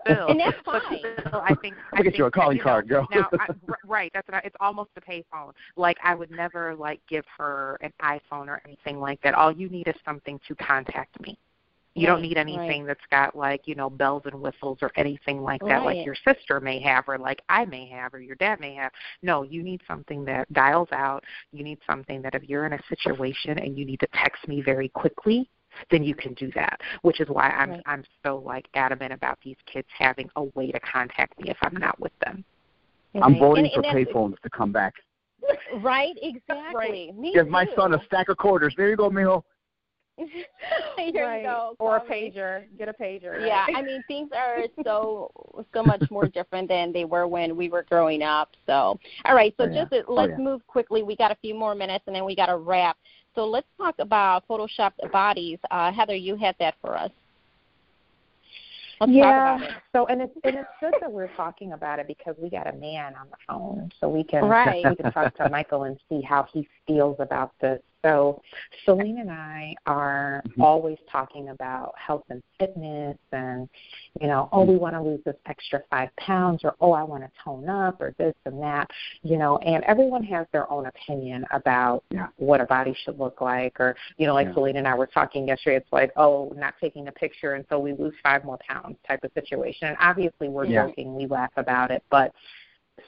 Still, 0.06 0.28
and 0.28 0.40
that's 0.40 0.58
fine. 0.66 0.82
Still, 1.20 1.42
I 1.42 1.56
think 1.62 1.76
I 1.94 2.02
get 2.02 2.18
you 2.18 2.26
a 2.26 2.32
calling 2.32 2.60
card, 2.60 2.88
girl. 2.88 3.08
now, 3.12 3.30
I, 3.40 3.48
right, 3.86 4.12
that's 4.14 4.28
what 4.28 4.36
I, 4.36 4.42
it's 4.46 4.56
almost 4.60 4.90
a 4.98 5.02
pay 5.02 5.24
phone. 5.32 5.54
Like 5.76 5.98
I 6.04 6.16
would 6.16 6.32
never 6.32 6.76
like 6.76 7.02
give 7.08 7.26
her 7.38 7.78
an 7.82 7.92
iPhone 8.02 8.48
or 8.48 8.62
anything 8.66 9.00
like 9.00 9.22
that. 9.22 9.34
All 9.34 9.52
you 9.52 9.70
need 9.70 9.88
is 9.88 9.96
something 10.06 10.40
to 10.48 10.56
contact 10.56 11.20
me. 11.22 11.38
You 11.94 12.08
right, 12.08 12.14
don't 12.14 12.22
need 12.22 12.38
anything 12.38 12.84
right. 12.84 12.88
that's 12.88 13.06
got 13.10 13.36
like, 13.36 13.68
you 13.68 13.76
know, 13.76 13.90
bells 13.90 14.24
and 14.26 14.42
whistles 14.42 14.78
or 14.82 14.92
anything 14.96 15.42
like 15.42 15.60
that 15.62 15.84
right. 15.84 15.98
like 15.98 16.06
your 16.06 16.16
sister 16.16 16.62
may 16.62 16.80
have 16.80 17.04
or 17.08 17.18
like 17.18 17.42
I 17.50 17.66
may 17.66 17.86
have 17.90 18.14
or 18.14 18.22
your 18.22 18.36
dad 18.38 18.62
may 18.62 18.74
have. 18.76 18.94
No, 19.22 19.44
you 19.44 19.62
need 19.62 19.82
something 19.88 20.24
that 20.26 20.52
dials 20.54 20.88
out. 20.94 21.24
You 21.52 21.66
need 21.66 21.80
something 21.86 22.22
that 22.22 22.34
if 22.34 22.44
you're 22.48 22.66
in 22.66 22.74
a 22.74 22.80
situation 22.88 23.60
and 23.60 23.78
you 23.78 23.84
need 23.84 24.00
to 24.00 24.08
text 24.14 24.48
me 24.48 24.62
very 24.62 24.88
quickly, 24.88 25.50
then 25.90 26.04
you 26.04 26.16
can 26.16 26.34
do 26.34 26.52
that. 26.56 26.80
Which 27.02 27.20
is 27.22 27.28
why 27.30 27.50
I'm 27.50 27.72
right. 27.72 27.84
I'm 27.86 28.04
so 28.24 28.44
like 28.46 28.68
adamant 28.74 29.14
about 29.14 29.40
these 29.44 29.58
kids 29.66 29.88
having 29.98 30.30
a 30.36 30.44
way 30.56 30.72
to 30.72 30.80
contact 30.80 31.40
me 31.40 31.50
if 31.50 31.58
I'm 31.62 31.76
not 31.76 32.00
with 32.00 32.14
them. 32.24 32.44
I'm 33.22 33.38
voting 33.38 33.66
and, 33.66 33.74
for 33.74 33.86
and 33.86 34.08
payphones 34.08 34.40
to 34.42 34.50
come 34.50 34.72
back. 34.72 34.94
Right, 35.82 36.14
exactly. 36.22 37.12
Me 37.18 37.34
Give 37.34 37.48
my 37.48 37.66
son 37.76 37.94
a 37.94 38.04
stack 38.06 38.30
of 38.30 38.38
quarters. 38.38 38.74
There 38.78 38.90
you 38.90 38.96
go, 38.98 39.10
mijo. 39.10 39.42
Here 40.98 41.26
right. 41.26 41.42
you 41.42 41.48
go. 41.48 41.76
Or 41.80 41.98
a 41.98 42.00
Call 42.00 42.10
me. 42.10 42.32
pager. 42.36 42.66
Get 42.78 42.90
a 42.90 42.94
pager. 42.94 43.38
Right? 43.38 43.48
Yeah, 43.48 43.66
I 43.74 43.82
mean 43.82 44.04
things 44.08 44.30
are 44.36 44.66
so 44.84 45.32
so 45.74 45.84
much 45.84 46.04
more 46.12 46.28
different 46.28 46.68
than 46.68 46.92
they 46.92 47.06
were 47.06 47.28
when 47.28 47.56
we 47.56 47.70
were 47.70 47.84
growing 47.84 48.22
up. 48.22 48.50
So, 48.68 49.00
all 49.26 49.34
right, 49.36 49.54
so 49.58 49.64
Oh, 49.64 49.68
yeah. 49.68 49.82
just 49.84 49.94
uh, 49.94 50.02
Oh, 50.08 50.14
let's 50.14 50.32
yeah. 50.32 50.44
move 50.44 50.66
quickly. 50.68 51.04
We 51.04 51.16
got 51.16 51.32
a 51.32 51.38
few 51.42 51.56
more 51.56 51.74
minutes, 51.74 52.04
and 52.08 52.16
then 52.16 52.26
we 52.26 52.36
got 52.36 52.48
to 52.48 52.58
wrap. 52.58 52.98
So 53.36 53.46
let's 53.46 53.68
talk 53.78 53.96
about 54.00 54.48
photoshopped 54.48 55.12
bodies. 55.12 55.60
Uh, 55.70 55.92
Heather, 55.92 56.16
you 56.16 56.36
had 56.36 56.56
that 56.60 56.76
for 56.82 56.98
us. 56.98 57.12
Let's 59.00 59.14
yeah. 59.14 59.24
talk 59.24 59.62
about 59.62 59.70
it. 59.70 59.78
So 59.94 60.06
and 60.08 60.22
it's 60.22 60.34
and 60.44 60.56
it's 60.56 60.70
good 60.80 60.94
that 61.02 61.12
we're 61.12 61.34
talking 61.36 61.74
about 61.74 62.00
it 62.00 62.08
because 62.08 62.36
we 62.38 62.50
got 62.50 62.68
a 62.68 62.74
man 62.74 63.16
on 63.16 63.28
the 63.32 63.38
phone, 63.48 63.92
so 64.00 64.10
we 64.10 64.24
can 64.24 64.46
Right. 64.46 64.86
we 64.90 64.96
can 64.96 65.12
talk 65.12 65.36
to 65.38 65.50
Michael 65.50 65.84
and 65.84 65.98
see 66.08 66.22
how 66.22 66.48
he 66.52 66.68
feels 66.86 67.16
about 67.20 67.52
this. 67.62 67.82
So 68.04 68.42
Celine 68.86 69.20
and 69.20 69.30
I 69.32 69.76
are 69.86 70.42
Mhm. 70.48 70.64
always 70.64 70.98
talking 71.08 71.50
about 71.50 71.98
health 71.98 72.24
and 72.30 72.42
fitness 72.60 73.18
and 73.32 73.70
you 74.20 74.28
know, 74.28 74.50
oh 74.52 74.64
we 74.64 74.76
want 74.76 74.96
to 74.96 75.02
lose 75.02 75.24
this 75.24 75.36
extra 75.46 75.82
five 75.90 76.14
pounds 76.18 76.64
or 76.64 76.76
oh 76.82 76.92
I 76.92 77.04
want 77.04 77.24
to 77.24 77.30
tone 77.44 77.70
up 77.70 78.02
or 78.02 78.12
this 78.18 78.36
and 78.46 78.62
that, 78.62 78.90
you 79.22 79.38
know, 79.38 79.58
and 79.60 79.84
everyone 79.86 80.24
has 80.24 80.48
their 80.52 80.70
own 80.72 80.88
opinion 80.88 81.46
about 81.52 82.04
Yeah. 82.10 82.28
what 82.38 82.60
a 82.62 82.66
body 82.66 82.94
should 82.94 83.20
look 83.20 83.40
like 83.42 83.80
or 83.80 83.96
you 84.18 84.28
know, 84.28 84.34
like 84.34 84.48
Yeah. 84.48 84.54
Celine 84.56 84.78
and 84.78 84.88
I 84.88 84.96
were 84.96 85.08
talking 85.08 85.48
yesterday, 85.48 85.78
it's 85.78 85.94
like, 85.94 86.12
oh, 86.16 86.52
not 86.56 86.74
taking 86.80 87.08
a 87.08 87.12
picture 87.12 87.54
until 87.54 87.82
we 87.82 87.94
lose 87.94 88.14
five 88.24 88.44
more 88.44 88.58
pounds 88.68 88.98
type 89.08 89.24
of 89.24 89.32
situation. 89.34 89.88
And 89.88 89.98
obviously 90.00 90.50
we're 90.50 90.66
Yeah. 90.66 90.88
joking, 90.88 91.16
we 91.16 91.28
laugh 91.28 91.52
about 91.56 91.92
it, 91.92 92.04
but 92.10 92.34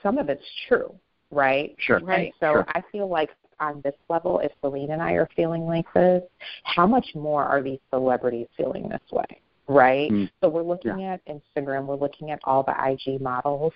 some 0.01 0.17
of 0.17 0.29
it's 0.29 0.45
true, 0.67 0.97
right? 1.31 1.75
Sure. 1.79 1.99
Right. 1.99 2.27
And 2.27 2.33
so 2.39 2.53
Sure. 2.53 2.65
I 2.69 2.81
feel 2.91 3.07
like 3.07 3.31
on 3.63 3.81
this 3.81 3.95
level, 4.09 4.39
if 4.39 4.51
Celine 4.61 4.91
and 4.91 5.01
I 5.01 5.13
are 5.13 5.29
feeling 5.35 5.65
like 5.65 5.85
this, 5.93 6.23
how 6.63 6.85
much 6.85 7.07
more 7.15 7.43
are 7.43 7.61
these 7.61 7.79
celebrities 7.89 8.47
feeling 8.57 8.89
this 8.89 9.01
way? 9.11 9.41
Right? 9.67 10.11
Mm. 10.11 10.29
So 10.41 10.49
we're 10.49 10.63
looking 10.63 11.03
at 11.03 11.21
Instagram, 11.25 11.85
we're 11.85 11.95
looking 11.95 12.31
at 12.31 12.39
all 12.43 12.63
the 12.63 12.75
IG 12.91 13.21
models, 13.21 13.73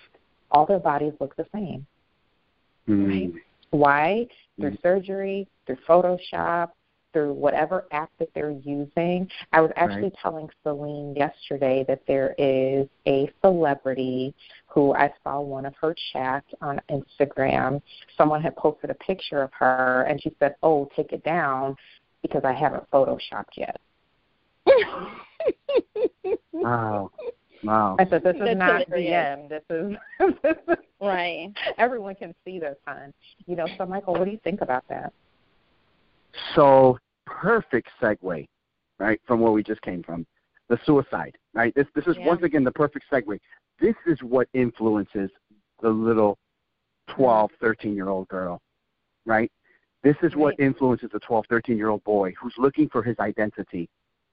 all 0.50 0.66
their 0.66 0.78
bodies 0.78 1.14
look 1.20 1.34
the 1.36 1.46
same. 1.52 1.86
Mm. 2.86 3.34
Why? 3.70 4.26
Through 4.58 4.72
Mm. 4.72 4.82
surgery, 4.82 5.48
through 5.66 5.76
Photoshop, 5.86 6.70
through 7.12 7.32
whatever 7.32 7.86
app 7.90 8.10
that 8.18 8.28
they're 8.34 8.50
using. 8.50 9.30
I 9.52 9.60
was 9.60 9.72
actually 9.76 10.02
Right. 10.02 10.16
telling 10.22 10.50
Celine 10.62 11.14
yesterday 11.16 11.84
that 11.84 12.04
there 12.06 12.34
is 12.38 12.86
a 13.06 13.30
celebrity 13.42 14.34
who 14.78 14.94
I 14.94 15.12
saw 15.24 15.40
one 15.40 15.66
of 15.66 15.74
her 15.80 15.92
chats 16.12 16.46
on 16.62 16.80
Instagram. 16.88 17.82
Someone 18.16 18.40
had 18.40 18.54
posted 18.54 18.90
a 18.90 18.94
picture 18.94 19.42
of 19.42 19.50
her 19.58 20.06
and 20.08 20.22
she 20.22 20.30
said, 20.38 20.54
Oh, 20.62 20.88
take 20.94 21.12
it 21.12 21.24
down 21.24 21.74
because 22.22 22.42
I 22.44 22.52
haven't 22.52 22.88
photoshopped 22.92 23.56
yet. 23.56 23.80
Wow. 26.52 27.10
Wow. 27.62 27.96
I 27.98 28.08
said, 28.08 28.22
This 28.22 28.34
is 28.34 28.42
That's 28.44 28.58
not 28.58 28.84
hilarious. 28.88 29.38
DM. 29.38 29.48
This 29.48 29.62
is 29.70 29.96
this 30.42 30.56
is 30.68 30.76
right. 31.00 31.52
everyone 31.76 32.14
can 32.16 32.34
see 32.44 32.58
this, 32.58 32.76
hon. 32.86 33.12
You 33.46 33.56
know, 33.56 33.66
so 33.78 33.86
Michael, 33.86 34.14
what 34.14 34.24
do 34.24 34.30
you 34.30 34.40
think 34.44 34.60
about 34.60 34.84
that? 34.88 35.12
So 36.54 36.98
perfect 37.26 37.88
segue, 38.02 38.46
right, 38.98 39.20
from 39.26 39.40
where 39.40 39.52
we 39.52 39.62
just 39.62 39.80
came 39.82 40.02
from. 40.02 40.26
The 40.68 40.78
suicide, 40.84 41.36
right? 41.54 41.72
This 41.74 41.86
this 41.94 42.06
is 42.06 42.16
Yeah. 42.18 42.26
once 42.26 42.42
again 42.42 42.62
the 42.64 42.72
perfect 42.72 43.06
segue. 43.10 43.38
This 43.80 43.94
is 44.06 44.22
what 44.22 44.48
influences 44.54 45.30
the 45.80 45.90
little 45.90 46.38
12, 47.08 47.50
13 47.60 47.94
year 47.94 48.08
old 48.08 48.28
girl, 48.28 48.60
right? 49.24 49.50
This 50.02 50.16
is 50.22 50.36
what 50.36 50.58
influences 50.58 51.10
the 51.12 51.20
12, 51.20 51.46
13 51.48 51.76
year 51.76 51.88
old 51.88 52.04
boy 52.04 52.32
who's 52.40 52.54
looking 52.58 52.88
for 52.88 53.02
his 53.02 53.18
identity. 53.18 53.88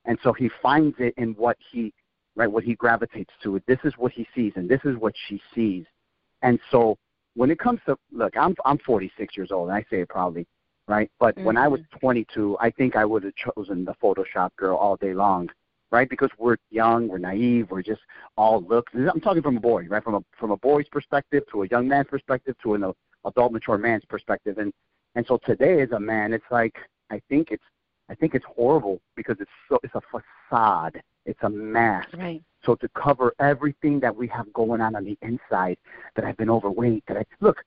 And 0.05 0.17
so 0.23 0.33
he 0.33 0.49
finds 0.61 0.95
it 0.99 1.13
in 1.17 1.33
what 1.33 1.57
he, 1.71 1.93
right, 2.35 2.51
what 2.51 2.63
he 2.63 2.75
gravitates 2.75 3.33
to. 3.43 3.61
This 3.67 3.79
is 3.83 3.93
what 3.97 4.11
he 4.11 4.27
sees 4.35 4.53
and 4.55 4.69
this 4.69 4.81
is 4.85 4.95
what 4.97 5.13
she 5.27 5.41
sees. 5.53 5.85
And 6.41 6.59
so 6.69 6.97
when 7.35 7.51
it 7.51 7.59
comes 7.59 7.79
to, 7.87 7.97
look, 8.11 8.35
I'm, 8.37 8.55
I'm 8.65 8.77
46 8.79 9.35
years 9.35 9.51
old 9.51 9.69
and 9.69 9.77
I 9.77 9.81
say 9.89 10.01
it 10.01 10.09
proudly, 10.09 10.47
right? 10.87 11.09
But 11.19 11.37
when 11.39 11.57
I 11.57 11.67
was 11.67 11.81
mm-hmm. 11.81 11.99
22, 11.99 12.57
I 12.59 12.69
think 12.71 12.95
I 12.95 13.05
would 13.05 13.23
have 13.23 13.33
chosen 13.35 13.85
the 13.85 13.95
Photoshop 14.01 14.51
girl 14.57 14.77
all 14.77 14.95
day 14.95 15.13
long, 15.13 15.49
right? 15.91 16.09
Because 16.09 16.29
we're 16.37 16.57
young, 16.71 17.07
we're 17.07 17.17
naive, 17.17 17.69
we're 17.71 17.81
just 17.81 18.01
all 18.37 18.61
looks. 18.61 18.91
I'm 18.93 19.21
talking 19.21 19.41
from 19.41 19.57
a 19.57 19.61
boy, 19.61 19.85
right? 19.87 20.03
From 20.03 20.15
a 20.15 20.23
from 20.39 20.51
a 20.51 20.57
boy's 20.57 20.87
perspective 20.89 21.43
to 21.51 21.63
a 21.63 21.67
young 21.67 21.87
man's 21.87 22.07
perspective 22.07 22.55
to 22.63 22.73
an 22.75 22.93
adult, 23.25 23.51
mature 23.51 23.77
man's 23.77 24.05
perspective, 24.05 24.57
and 24.57 24.73
and 25.15 25.25
so 25.27 25.37
today 25.45 25.81
as 25.81 25.91
a 25.91 25.99
man, 25.99 26.33
it's 26.33 26.45
like 26.51 26.75
I 27.09 27.21
think 27.29 27.51
it's 27.51 27.63
I 28.09 28.15
think 28.15 28.35
it's 28.35 28.45
horrible 28.45 29.01
because 29.15 29.37
it's 29.39 29.51
so 29.69 29.79
it's 29.83 29.95
a 29.95 30.01
facade, 30.49 31.01
it's 31.25 31.39
a 31.43 31.49
mask. 31.49 32.15
Right. 32.17 32.41
So 32.63 32.75
to 32.75 32.89
cover 32.89 33.33
everything 33.39 33.99
that 33.99 34.15
we 34.15 34.27
have 34.29 34.51
going 34.53 34.81
on 34.81 34.95
on 34.95 35.03
the 35.05 35.17
inside, 35.21 35.77
that 36.15 36.25
I've 36.25 36.37
been 36.37 36.49
overweight, 36.49 37.03
that 37.07 37.17
I 37.17 37.23
look, 37.39 37.63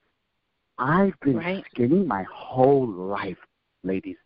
I've 0.78 1.18
been 1.20 1.36
Right. 1.36 1.64
skinny 1.70 2.02
my 2.02 2.24
whole 2.24 2.86
life, 2.86 3.38
ladies. 3.84 4.16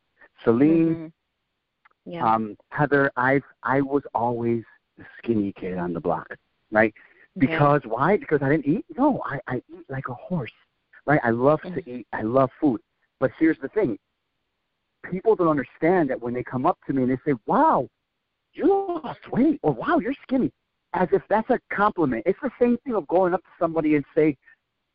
Celine, 0.45 0.97
Mhm. 0.97 1.12
Yeah. 2.05 2.34
um, 2.34 2.57
Heather, 2.70 3.11
I've 3.16 3.44
I 3.62 3.80
was 3.80 4.03
always 4.14 4.64
the 4.98 5.05
skinny 5.18 5.53
kid 5.53 5.78
on 5.78 5.92
the 5.92 6.00
block, 6.00 6.28
right? 6.70 6.92
Because 7.38 7.82
why? 7.84 8.16
Because 8.16 8.42
I 8.42 8.48
didn't 8.50 8.66
eat? 8.66 8.84
No, 8.96 9.22
I, 9.24 9.40
I 9.48 9.57
eat 9.68 9.86
like 9.88 10.09
a 10.09 10.14
horse. 10.14 10.53
Right? 11.07 11.20
I 11.24 11.30
love 11.30 11.61
Mhm. 11.64 11.74
to 11.74 11.90
eat. 11.90 12.07
I 12.12 12.22
love 12.22 12.50
food. 12.61 12.80
But 13.18 13.30
here's 13.38 13.59
the 13.61 13.68
thing. 13.68 13.98
People 15.11 15.34
don't 15.34 15.48
understand 15.48 16.11
that 16.11 16.20
when 16.20 16.32
they 16.34 16.42
come 16.42 16.66
up 16.66 16.78
to 16.86 16.92
me 16.92 17.03
and 17.03 17.11
they 17.11 17.18
say, 17.24 17.34
Wow, 17.46 17.88
you 18.53 18.66
lost 18.66 19.30
weight 19.30 19.59
or 19.62 19.72
wow, 19.72 19.98
you're 19.98 20.14
skinny 20.22 20.50
as 20.94 21.09
if 21.12 21.22
that's 21.28 21.50
a 21.50 21.59
compliment. 21.70 22.22
It's 22.26 22.38
the 22.42 22.50
same 22.61 22.76
thing 22.78 22.94
of 22.94 23.07
going 23.09 23.32
up 23.34 23.40
to 23.42 23.50
somebody 23.59 23.94
and 23.96 24.05
say, 24.14 24.36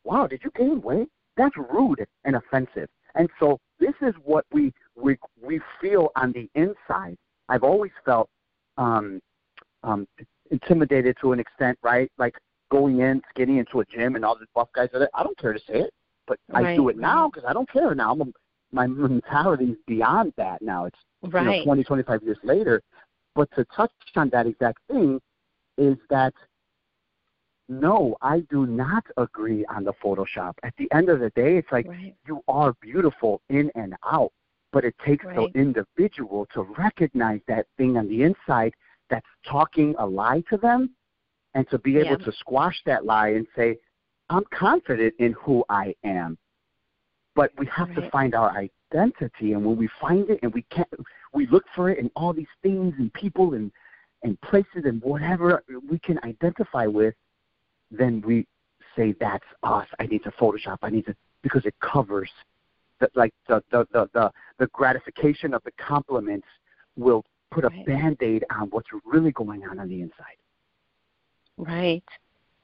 Wow, 0.04 0.26
did 0.26 0.42
you 0.44 0.50
gain 0.56 0.80
weight? 0.80 1.08
That's 1.36 1.56
rude 1.56 2.06
and 2.24 2.36
offensive. 2.36 2.88
And 3.14 3.28
so 3.38 3.58
this 3.78 3.94
is 4.00 4.14
what 4.24 4.44
we 4.52 4.72
we 5.00 5.18
we 5.42 5.60
feel 5.80 6.10
on 6.16 6.32
the 6.32 6.48
inside. 6.54 7.16
I've 7.48 7.62
always 7.62 7.92
felt 8.04 8.28
um 8.76 9.20
um 9.82 10.06
intimidated 10.50 11.16
to 11.20 11.32
an 11.32 11.40
extent, 11.40 11.78
right? 11.82 12.10
Like 12.18 12.34
going 12.70 13.00
in 13.00 13.22
skinny 13.30 13.58
into 13.58 13.80
a 13.80 13.84
gym 13.86 14.16
and 14.16 14.24
all 14.24 14.36
the 14.36 14.46
buff 14.54 14.68
guys 14.74 14.88
are 14.92 14.98
there. 15.00 15.10
I 15.14 15.22
don't 15.22 15.38
care 15.38 15.52
to 15.52 15.60
say 15.60 15.80
it, 15.80 15.94
but 16.26 16.38
I 16.52 16.74
do 16.74 16.88
it 16.88 16.98
now 16.98 17.28
because 17.28 17.44
I 17.48 17.52
don't 17.52 17.70
care 17.70 17.94
now. 17.94 18.12
I'm 18.12 18.20
a, 18.20 18.24
my 18.72 18.86
mentality 18.86 19.64
is 19.66 19.78
beyond 19.86 20.32
that 20.36 20.60
now. 20.60 20.84
It's 20.84 20.98
you 21.22 21.30
know, 21.30 21.30
Right. 21.50 21.64
20, 21.64 21.84
25 21.84 22.22
years 22.22 22.38
later. 22.42 22.82
But 23.34 23.48
to 23.56 23.64
touch 23.74 23.90
on 24.16 24.28
that 24.30 24.46
exact 24.46 24.78
thing 24.90 25.20
is 25.78 25.96
that 26.10 26.34
no, 27.68 28.16
I 28.22 28.40
do 28.50 28.66
not 28.66 29.04
agree 29.18 29.64
on 29.66 29.84
the 29.84 29.92
Photoshop. 30.02 30.54
At 30.62 30.74
the 30.78 30.90
end 30.92 31.10
of 31.10 31.20
the 31.20 31.30
day, 31.30 31.58
it's 31.58 31.70
like 31.70 31.86
Right. 31.86 32.14
you 32.26 32.42
are 32.48 32.72
beautiful 32.80 33.40
in 33.50 33.70
and 33.74 33.94
out, 34.10 34.32
but 34.72 34.84
it 34.84 34.94
takes 35.04 35.24
Right. 35.24 35.52
the 35.52 35.58
individual 35.58 36.46
to 36.46 36.62
recognize 36.62 37.40
that 37.46 37.66
thing 37.76 37.96
on 37.96 38.08
the 38.08 38.22
inside 38.22 38.74
that's 39.08 39.26
talking 39.44 39.94
a 39.98 40.06
lie 40.06 40.42
to 40.50 40.56
them 40.56 40.94
and 41.54 41.68
to 41.70 41.78
be 41.78 41.96
able 41.96 42.10
Yeah. 42.10 42.24
to 42.24 42.32
squash 42.32 42.82
that 42.84 43.04
lie 43.04 43.28
and 43.28 43.46
say, 43.56 43.78
I'm 44.28 44.44
confident 44.46 45.14
in 45.18 45.32
who 45.32 45.64
I 45.68 45.94
am. 46.04 46.36
But 47.34 47.52
we 47.56 47.66
have 47.66 47.94
to 47.94 48.10
find 48.10 48.34
our 48.34 48.50
identity 48.50 49.52
and 49.52 49.64
when 49.64 49.76
we 49.76 49.88
find 50.00 50.28
it 50.28 50.40
and 50.42 50.52
we 50.52 50.62
can't 50.62 50.88
we 51.32 51.46
look 51.46 51.64
for 51.74 51.88
it 51.90 51.98
in 51.98 52.10
all 52.16 52.32
these 52.32 52.48
things 52.62 52.94
and 52.98 53.12
people 53.12 53.54
and 53.54 53.70
and 54.24 54.40
places 54.40 54.84
and 54.84 55.00
whatever 55.02 55.62
we 55.88 55.98
can 56.00 56.18
identify 56.24 56.86
with, 56.86 57.14
then 57.90 58.20
we 58.22 58.46
say 58.96 59.12
that's 59.20 59.46
us. 59.62 59.86
I 60.00 60.06
need 60.06 60.24
to 60.24 60.30
Photoshop. 60.32 60.78
I 60.82 60.90
need 60.90 61.06
to 61.06 61.14
because 61.42 61.64
it 61.64 61.74
covers 61.80 62.30
the, 63.00 63.08
like 63.14 63.32
the 63.48 63.62
the, 63.70 63.86
the 63.92 64.08
the 64.12 64.32
the 64.58 64.66
gratification 64.68 65.54
of 65.54 65.62
the 65.64 65.72
compliments 65.72 66.46
will 66.96 67.24
put 67.50 67.64
a 67.64 67.68
Right. 67.68 67.86
band-aid 67.86 68.44
on 68.50 68.68
what's 68.70 68.88
really 69.04 69.32
going 69.32 69.64
on 69.64 69.78
on 69.78 69.88
the 69.88 70.02
inside. 70.02 70.36
Right. 71.56 72.04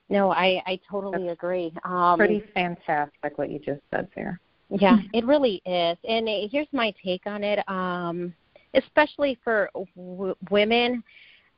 No, 0.08 0.30
I 0.30 0.62
I 0.66 0.78
totally 0.90 1.28
agree. 1.28 1.72
Um, 1.84 2.18
Pretty 2.18 2.42
fantastic 2.52 3.38
what 3.38 3.50
you 3.50 3.58
just 3.58 3.80
said 3.90 4.08
there. 4.14 4.40
Yeah, 4.68 4.98
it 5.12 5.24
really 5.24 5.62
is. 5.64 5.96
And 6.08 6.28
uh, 6.28 6.48
here's 6.50 6.68
my 6.72 6.92
take 7.02 7.26
on 7.26 7.42
it. 7.42 7.66
Um, 7.68 8.34
especially 8.74 9.38
for 9.42 9.70
w- 9.96 10.34
women, 10.50 11.02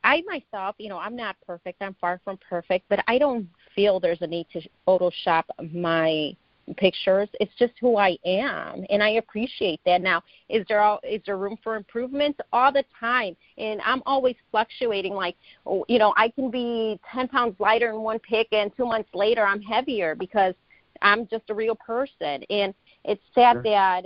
I 0.03 0.23
myself, 0.27 0.75
you 0.77 0.87
know, 0.89 0.99
I'm 0.99 1.15
not 1.15 1.35
perfect. 1.45 1.81
I'm 1.81 1.95
far 1.99 2.21
from 2.23 2.37
perfect, 2.47 2.85
but 2.89 3.03
I 3.07 3.17
don't 3.17 3.47
feel 3.75 3.99
there's 3.99 4.21
a 4.21 4.27
need 4.27 4.47
to 4.53 4.61
Photoshop 4.87 5.43
my 5.73 6.35
pictures. 6.75 7.29
It's 7.39 7.51
just 7.57 7.73
who 7.79 7.97
I 7.97 8.17
am, 8.25 8.83
and 8.89 9.01
I 9.01 9.11
appreciate 9.11 9.79
that. 9.85 10.01
Now, 10.01 10.21
is 10.49 10.65
there 10.67 10.81
all, 10.81 10.99
is 11.03 11.21
there 11.25 11.37
room 11.37 11.57
for 11.63 11.75
improvement 11.75 12.39
all 12.51 12.71
the 12.71 12.83
time? 12.99 13.35
And 13.57 13.81
I'm 13.85 14.03
always 14.05 14.35
fluctuating. 14.51 15.13
Like, 15.13 15.35
oh, 15.65 15.85
you 15.87 15.99
know, 15.99 16.13
I 16.17 16.29
can 16.29 16.51
be 16.51 16.99
10 17.13 17.29
pounds 17.29 17.55
lighter 17.59 17.89
in 17.91 18.01
one 18.01 18.19
pic, 18.19 18.47
and 18.51 18.75
two 18.75 18.85
months 18.85 19.09
later 19.13 19.45
I'm 19.45 19.61
heavier 19.61 20.15
because 20.15 20.53
I'm 21.01 21.27
just 21.27 21.49
a 21.49 21.53
real 21.53 21.75
person. 21.75 22.43
And 22.49 22.73
it's 23.03 23.21
sad 23.33 23.53
Sure. 23.53 23.63
that 23.63 24.05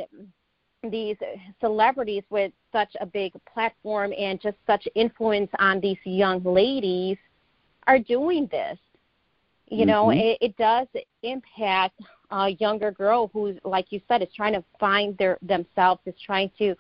these 0.89 1.17
celebrities 1.59 2.23
with 2.29 2.51
such 2.71 2.95
a 2.99 3.05
big 3.05 3.33
platform 3.51 4.13
and 4.17 4.41
just 4.41 4.57
such 4.65 4.87
influence 4.95 5.49
on 5.59 5.79
these 5.79 5.97
young 6.03 6.43
ladies 6.43 7.17
are 7.87 7.99
doing 7.99 8.47
this. 8.51 8.77
You 9.71 9.85
know, 9.85 10.07
Mhm. 10.07 10.19
it, 10.19 10.37
it 10.41 10.57
does 10.57 10.85
impact 11.23 11.97
a 12.29 12.49
younger 12.49 12.91
girl 12.91 13.29
who's, 13.31 13.57
like 13.63 13.91
you 13.91 14.01
said, 14.07 14.21
is 14.21 14.27
trying 14.33 14.51
to 14.53 14.63
find 14.79 15.17
their 15.17 15.37
themselves, 15.41 16.01
is 16.05 16.19
trying 16.19 16.51
to 16.57 16.75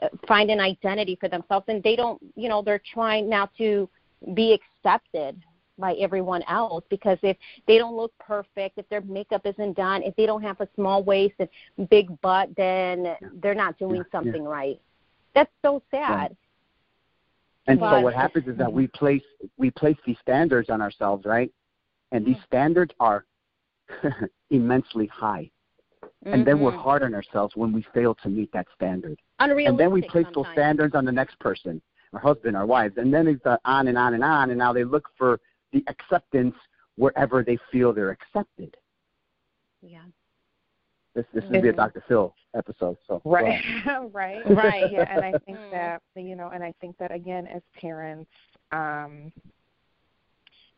uh, 0.00 0.08
find 0.26 0.50
an 0.50 0.58
identity 0.58 1.14
for 1.14 1.28
themselves, 1.28 1.66
and 1.68 1.82
they 1.82 1.94
don't, 1.94 2.20
you 2.34 2.48
know, 2.48 2.62
they're 2.62 2.80
trying 2.92 3.28
now 3.28 3.46
to 3.58 3.86
be 4.32 4.58
accepted 4.58 5.38
by 5.78 5.92
everyone 5.94 6.42
else 6.48 6.84
because 6.88 7.18
if 7.22 7.36
they 7.66 7.76
don't 7.76 7.96
look 7.96 8.12
perfect, 8.18 8.78
if 8.78 8.88
their 8.88 9.02
makeup 9.02 9.42
isn't 9.44 9.74
done, 9.74 10.02
if 10.02 10.16
they 10.16 10.24
don't 10.24 10.42
have 10.42 10.58
a 10.62 10.68
small 10.74 11.02
waist 11.02 11.34
and 11.38 11.88
big 11.90 12.18
butt, 12.22 12.48
then 12.56 13.14
they're 13.42 13.54
not 13.54 13.78
doing 13.78 13.96
Yeah, 13.96 14.02
yeah. 14.04 14.10
something 14.12 14.44
right. 14.44 14.80
That's 15.34 15.52
so 15.60 15.82
sad. 15.90 16.34
And 17.66 17.78
so 17.78 18.00
what 18.00 18.14
happens 18.14 18.48
is 18.48 18.56
that 18.56 18.72
we 18.72 18.86
place 18.86 19.22
we 19.58 19.70
place 19.70 19.96
these 20.06 20.18
standards 20.20 20.70
on 20.70 20.80
ourselves, 20.80 21.24
right? 21.26 21.52
And 22.12 22.24
these 22.24 22.36
standards 22.46 22.92
are 23.00 23.24
immensely 24.50 25.06
high. 25.08 25.50
And 26.26 26.46
then 26.46 26.60
we're 26.60 26.70
Mhm. 26.72 26.76
hard 26.82 27.02
on 27.02 27.14
ourselves 27.14 27.56
when 27.56 27.72
we 27.72 27.82
fail 27.94 28.14
to 28.16 28.28
meet 28.28 28.52
that 28.52 28.66
standard. 28.74 29.20
unrealistic. 29.40 29.68
and 29.70 29.78
then 29.80 29.90
we 29.90 30.02
place 30.02 30.26
those 30.34 30.46
standards 30.52 30.94
on 30.94 31.04
the 31.04 31.10
next 31.10 31.36
person, 31.40 31.82
our 32.12 32.20
husband, 32.20 32.56
our 32.56 32.64
wives, 32.66 32.96
and 32.96 33.12
then 33.12 33.26
it's 33.26 33.44
uh, 33.44 33.56
on 33.64 33.88
and 33.88 33.98
on 33.98 34.14
and 34.14 34.22
on. 34.22 34.50
And 34.50 34.58
now 34.58 34.72
they 34.72 34.84
look 34.84 35.08
for 35.18 35.40
the 35.72 35.82
acceptance 35.88 36.54
wherever 36.96 37.42
they 37.42 37.58
feel 37.72 37.92
they're 37.92 38.10
accepted. 38.10 38.76
Yeah. 39.80 40.04
This 41.14 41.26
this 41.34 41.44
would 41.50 41.60
be 41.60 41.68
a. 41.68 41.72
Dr. 41.72 42.02
Phil 42.06 42.34
episode. 42.54 42.96
So 43.06 43.20
Right, 43.24 43.62
right, 44.12 44.42
Right. 44.46 44.92
Yeah, 44.92 45.06
and 45.10 45.24
I 45.24 45.32
think 45.46 45.58
Mm. 45.58 45.70
that 45.72 46.02
you 46.14 46.36
know, 46.36 46.48
and 46.54 46.62
I 46.62 46.72
think 46.80 46.96
that 46.98 47.10
again, 47.10 47.46
as 47.48 47.62
parents, 47.80 48.30
um, 48.70 49.32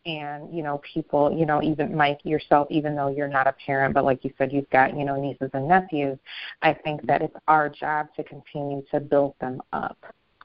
and 0.06 0.54
you 0.54 0.62
know, 0.62 0.80
people, 0.92 1.34
you 1.36 1.46
know, 1.46 1.62
even 1.62 1.96
Mike 1.96 2.20
yourself, 2.24 2.68
even 2.70 2.94
though 2.94 3.08
you're 3.08 3.28
not 3.28 3.46
a 3.46 3.54
parent, 3.64 3.94
but 3.94 4.04
like 4.04 4.24
you 4.24 4.32
said, 4.36 4.52
you've 4.52 4.68
got 4.70 4.96
you 4.96 5.04
know 5.04 5.20
nieces 5.20 5.50
and 5.54 5.68
nephews. 5.68 6.18
I 6.62 6.74
think 6.74 7.06
that 7.06 7.22
it's 7.22 7.36
our 7.48 7.68
job 7.68 8.08
to 8.16 8.24
continue 8.24 8.82
to 8.90 9.00
build 9.00 9.34
them 9.40 9.62
up, 9.72 9.98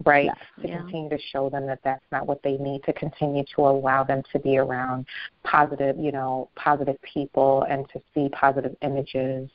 right? 0.06 0.26
Yes. 0.26 0.38
To 0.62 0.68
Yeah. 0.68 0.78
continue 0.82 1.10
to 1.10 1.20
show 1.32 1.50
them 1.50 1.66
that 1.68 1.80
that's 1.84 2.06
not 2.12 2.26
what 2.26 2.42
they 2.44 2.58
need. 2.58 2.84
To 2.84 2.94
continue 2.94 3.44
to 3.56 3.62
allow 3.62 4.04
them 4.04 4.24
to 4.32 4.40
be 4.40 4.58
around 4.58 5.06
positive, 5.44 5.98
you 5.98 6.12
know, 6.12 6.50
positive 6.56 6.98
people 7.02 7.64
and 7.70 7.88
to 7.90 8.02
see 8.14 8.30
positive 8.30 8.76
images. 8.82 9.50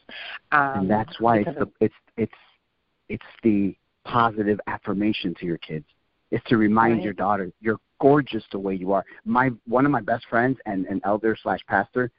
Um, 0.53 0.81
and 0.81 0.91
that's 0.91 1.19
why 1.19 1.39
it's 1.39 1.49
because 1.49 1.69
the 1.81 1.85
it's 1.87 1.95
it's 2.17 2.33
it's 3.09 3.25
the 3.43 3.77
positive 4.05 4.61
affirmation 4.67 5.35
to 5.41 5.47
your 5.47 5.59
kids. 5.59 5.87
It's 6.35 6.45
to 6.49 6.57
remind 6.57 6.95
Right. 6.95 7.05
your 7.05 7.13
daughter 7.13 7.53
you're 7.61 7.79
gorgeous 8.01 8.45
the 8.51 8.59
way 8.59 8.75
you 8.75 8.93
are. 8.93 9.05
My 9.25 9.53
one 9.69 9.87
of 9.87 9.93
my 9.93 10.01
best 10.01 10.27
friends 10.27 10.59
and 10.67 10.85
an 10.87 11.01
elder 11.05 11.37
slash 11.41 11.61
pastor, 11.69 12.11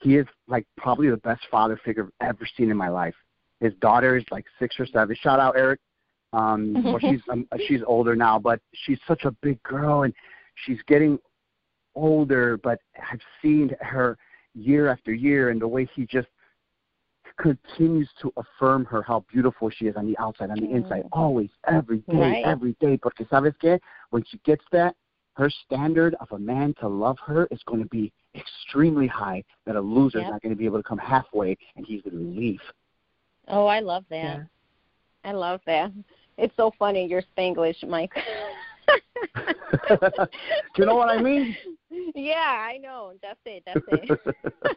he 0.00 0.16
is 0.16 0.26
like 0.46 0.66
probably 0.78 1.10
the 1.10 1.18
best 1.18 1.42
father 1.50 1.76
figure 1.84 2.08
I've 2.20 2.30
ever 2.30 2.46
seen 2.56 2.70
in 2.70 2.78
my 2.78 2.88
life. 2.88 3.14
His 3.60 3.74
daughter 3.74 4.16
is 4.16 4.24
like 4.30 4.46
six 4.58 4.80
or 4.80 4.86
seven. 4.86 5.14
Shout 5.20 5.38
out 5.38 5.54
Eric. 5.54 5.80
Um, 6.32 6.82
well, 6.82 6.98
she's 6.98 7.20
um, 7.30 7.46
she's 7.66 7.82
older 7.86 8.16
now, 8.16 8.38
but 8.38 8.58
she's 8.72 8.98
such 9.06 9.24
a 9.24 9.32
big 9.42 9.62
girl 9.64 10.04
and 10.04 10.14
she's 10.64 10.80
getting 10.86 11.18
older. 11.94 12.56
But 12.56 12.78
I've 13.12 13.20
seen 13.42 13.76
her 13.80 14.16
year 14.54 14.88
after 14.88 15.12
year 15.12 15.50
and 15.50 15.60
the 15.60 15.68
way 15.68 15.86
he 15.94 16.06
just 16.06 16.28
continues 17.38 18.08
to 18.20 18.32
affirm 18.36 18.84
her 18.84 19.02
how 19.02 19.24
beautiful 19.32 19.70
she 19.70 19.86
is 19.86 19.96
on 19.96 20.06
the 20.06 20.16
outside, 20.18 20.50
on 20.50 20.56
the 20.56 20.66
mm-hmm. 20.66 20.76
inside, 20.76 21.04
always, 21.12 21.50
every 21.66 21.98
day, 21.98 22.16
Right. 22.16 22.44
every 22.44 22.76
day. 22.80 22.96
Porque 22.96 23.26
sabes 23.30 23.56
que 23.58 23.78
when 24.10 24.24
she 24.24 24.38
gets 24.44 24.64
that, 24.72 24.96
her 25.34 25.48
standard 25.48 26.16
of 26.20 26.30
a 26.32 26.38
man 26.38 26.74
to 26.80 26.88
love 26.88 27.16
her 27.24 27.46
is 27.50 27.62
going 27.64 27.80
to 27.80 27.88
be 27.88 28.12
extremely 28.34 29.06
high. 29.06 29.44
That 29.66 29.76
a 29.76 29.80
loser's 29.80 30.22
Yep. 30.22 30.30
not 30.32 30.42
going 30.42 30.52
to 30.52 30.58
be 30.58 30.64
able 30.64 30.78
to 30.78 30.82
come 30.82 30.98
halfway, 30.98 31.56
and 31.76 31.86
he's 31.86 32.02
going 32.02 32.16
to 32.16 32.40
leave. 32.40 32.60
Oh, 33.46 33.66
I 33.66 33.80
love 33.80 34.04
that. 34.10 34.38
Yeah. 34.38 34.42
I 35.24 35.32
love 35.32 35.60
that. 35.66 35.92
It's 36.36 36.54
so 36.56 36.72
funny, 36.78 37.06
your 37.06 37.22
Spanglish, 37.36 37.86
Mike. 37.86 38.12
Do 38.86 40.26
you 40.78 40.86
know 40.86 40.96
what 40.96 41.08
I 41.08 41.20
mean? 41.20 41.56
Yeah, 42.14 42.66
I 42.68 42.78
know. 42.78 43.12
That's 43.22 43.38
it. 43.44 43.62
That's 43.66 43.80
it. 43.88 44.36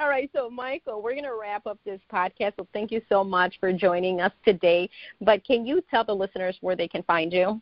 All 0.00 0.08
right, 0.08 0.30
so 0.34 0.50
Michael, 0.50 1.02
we're 1.02 1.12
going 1.12 1.24
to 1.24 1.38
wrap 1.40 1.66
up 1.66 1.78
this 1.84 2.00
podcast. 2.12 2.52
So 2.56 2.66
thank 2.72 2.90
you 2.90 3.00
so 3.08 3.22
much 3.24 3.56
for 3.60 3.72
joining 3.72 4.20
us 4.20 4.32
today. 4.44 4.88
But 5.20 5.44
can 5.44 5.66
you 5.66 5.82
tell 5.90 6.04
the 6.04 6.14
listeners 6.14 6.56
where 6.60 6.76
they 6.76 6.88
can 6.88 7.02
find 7.04 7.32
you? 7.32 7.60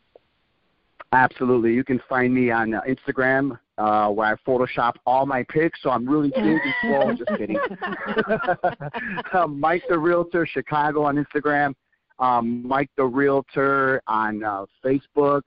Absolutely. 1.12 1.74
You 1.74 1.84
can 1.84 2.00
find 2.08 2.32
me 2.32 2.50
on 2.50 2.74
uh, 2.74 2.80
Instagram 2.88 3.58
uh, 3.76 4.08
where 4.08 4.28
I 4.28 4.48
Photoshop 4.48 4.94
all 5.04 5.26
my 5.26 5.44
pics, 5.48 5.80
so 5.82 5.90
I'm 5.90 6.08
really 6.08 6.30
big 6.30 6.44
and 6.44 6.60
swole. 6.80 7.14
Just 7.16 7.38
kidding. 7.38 7.58
um, 9.34 9.60
Mike 9.60 9.82
the 9.88 9.98
Realtor 9.98 10.46
Chicago 10.46 11.04
on 11.04 11.22
Instagram. 11.22 11.74
Um, 12.18 12.66
Mike 12.66 12.90
the 12.96 13.04
Realtor 13.04 14.02
on 14.06 14.42
uh, 14.42 14.64
Facebook. 14.84 15.42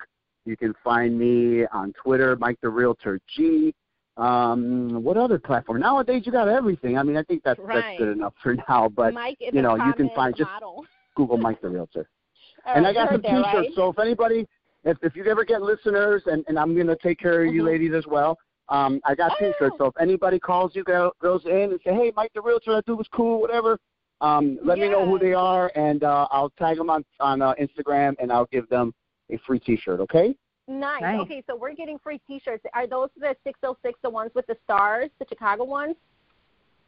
You 0.46 0.56
can 0.56 0.74
find 0.84 1.18
me 1.18 1.66
on 1.68 1.94
Twitter, 1.94 2.36
Mike 2.36 2.58
the 2.62 2.70
Realtor 2.70 3.20
G. 3.36 3.74
Um, 4.18 5.04
what 5.04 5.18
other 5.18 5.38
platform? 5.40 5.82
Nowadays, 5.82 6.24
you 6.26 6.32
got 6.32 6.48
everything. 6.48 6.98
I 6.98 7.04
mean, 7.04 7.18
I 7.18 7.24
think 7.24 7.44
that's 7.44 7.60
Right. 7.60 7.76
that's 7.84 7.98
good 7.98 8.10
enough 8.18 8.34
for 8.42 8.56
now. 8.70 8.88
But 8.90 9.14
Mike 9.14 9.38
you 9.40 9.62
know, 9.62 9.76
you 9.76 9.94
can 9.94 10.10
find- 10.12 10.36
just- 10.36 10.50
model. 10.50 10.86
Google 11.16 11.38
Mike 11.38 11.62
the 11.62 11.70
Realtor. 11.70 12.08
All 12.66 12.74
and 12.76 12.86
I 12.88 12.94
got 12.94 13.10
some 13.12 13.22
T-shirts. 13.22 13.48
right? 13.54 13.74
So 13.74 13.90
if 13.90 14.00
anybody, 14.00 14.48
if 14.84 14.98
if 15.02 15.16
you 15.16 15.26
ever 15.26 15.44
get 15.44 15.62
listeners, 15.62 16.24
and 16.28 16.44
and 16.48 16.58
I'm 16.60 16.76
gonna 16.78 16.96
take 16.96 17.20
care 17.20 17.44
of 17.46 17.54
you 17.54 17.62
Mhm. 17.64 17.66
ladies 17.66 17.94
as 17.94 18.06
well. 18.08 18.38
Um, 18.70 19.00
I 19.06 19.16
got 19.16 19.32
Oh. 19.34 19.36
T-shirts. 19.40 19.76
So 19.78 19.86
if 19.88 19.94
anybody 20.00 20.40
calls 20.40 20.76
you, 20.76 20.84
go, 20.84 21.12
goes 21.22 21.46
in 21.46 21.72
and 21.72 21.80
say, 21.84 21.94
hey, 21.94 22.12
Mike 22.16 22.32
the 22.34 22.42
Realtor, 22.42 22.74
that 22.74 22.86
dude 22.86 22.98
was 22.98 23.08
cool, 23.10 23.40
whatever. 23.40 23.78
Um, 24.22 24.58
let 24.64 24.80
me 24.80 24.90
know 24.90 25.06
who 25.06 25.20
they 25.20 25.34
are, 25.34 25.72
and 25.76 26.04
uh, 26.04 26.28
I'll 26.32 26.50
tag 26.52 26.78
them 26.78 26.90
on 26.90 27.04
on 27.20 27.42
uh, 27.42 27.54
Instagram, 27.56 28.16
and 28.20 28.32
I'll 28.32 28.48
give 28.48 28.68
them 28.70 28.94
a 29.32 29.38
free 29.46 29.60
T-shirt. 29.60 30.00
Okay? 30.02 30.36
Nice. 30.68 31.02
Nice. 31.02 31.20
Okay, 31.22 31.44
so 31.48 31.56
we're 31.56 31.74
getting 31.76 32.00
free 32.00 32.20
T-shirts. 32.28 32.64
Are 32.74 32.88
those 32.88 33.10
the 33.18 33.36
606, 33.44 34.00
the 34.04 34.10
ones 34.10 34.32
with 34.36 34.48
the 34.48 34.58
stars, 34.64 35.10
the 35.20 35.26
Chicago 35.30 35.64
ones? 35.64 35.96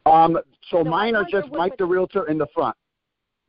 Um, 0.06 0.38
so 0.70 0.82
The 0.82 0.90
mine 0.90 1.14
are 1.14 1.24
just 1.30 1.48
Mike 1.52 1.76
the 1.76 1.84
Realtor 1.84 2.28
in 2.28 2.38
the 2.38 2.46
front. 2.54 2.74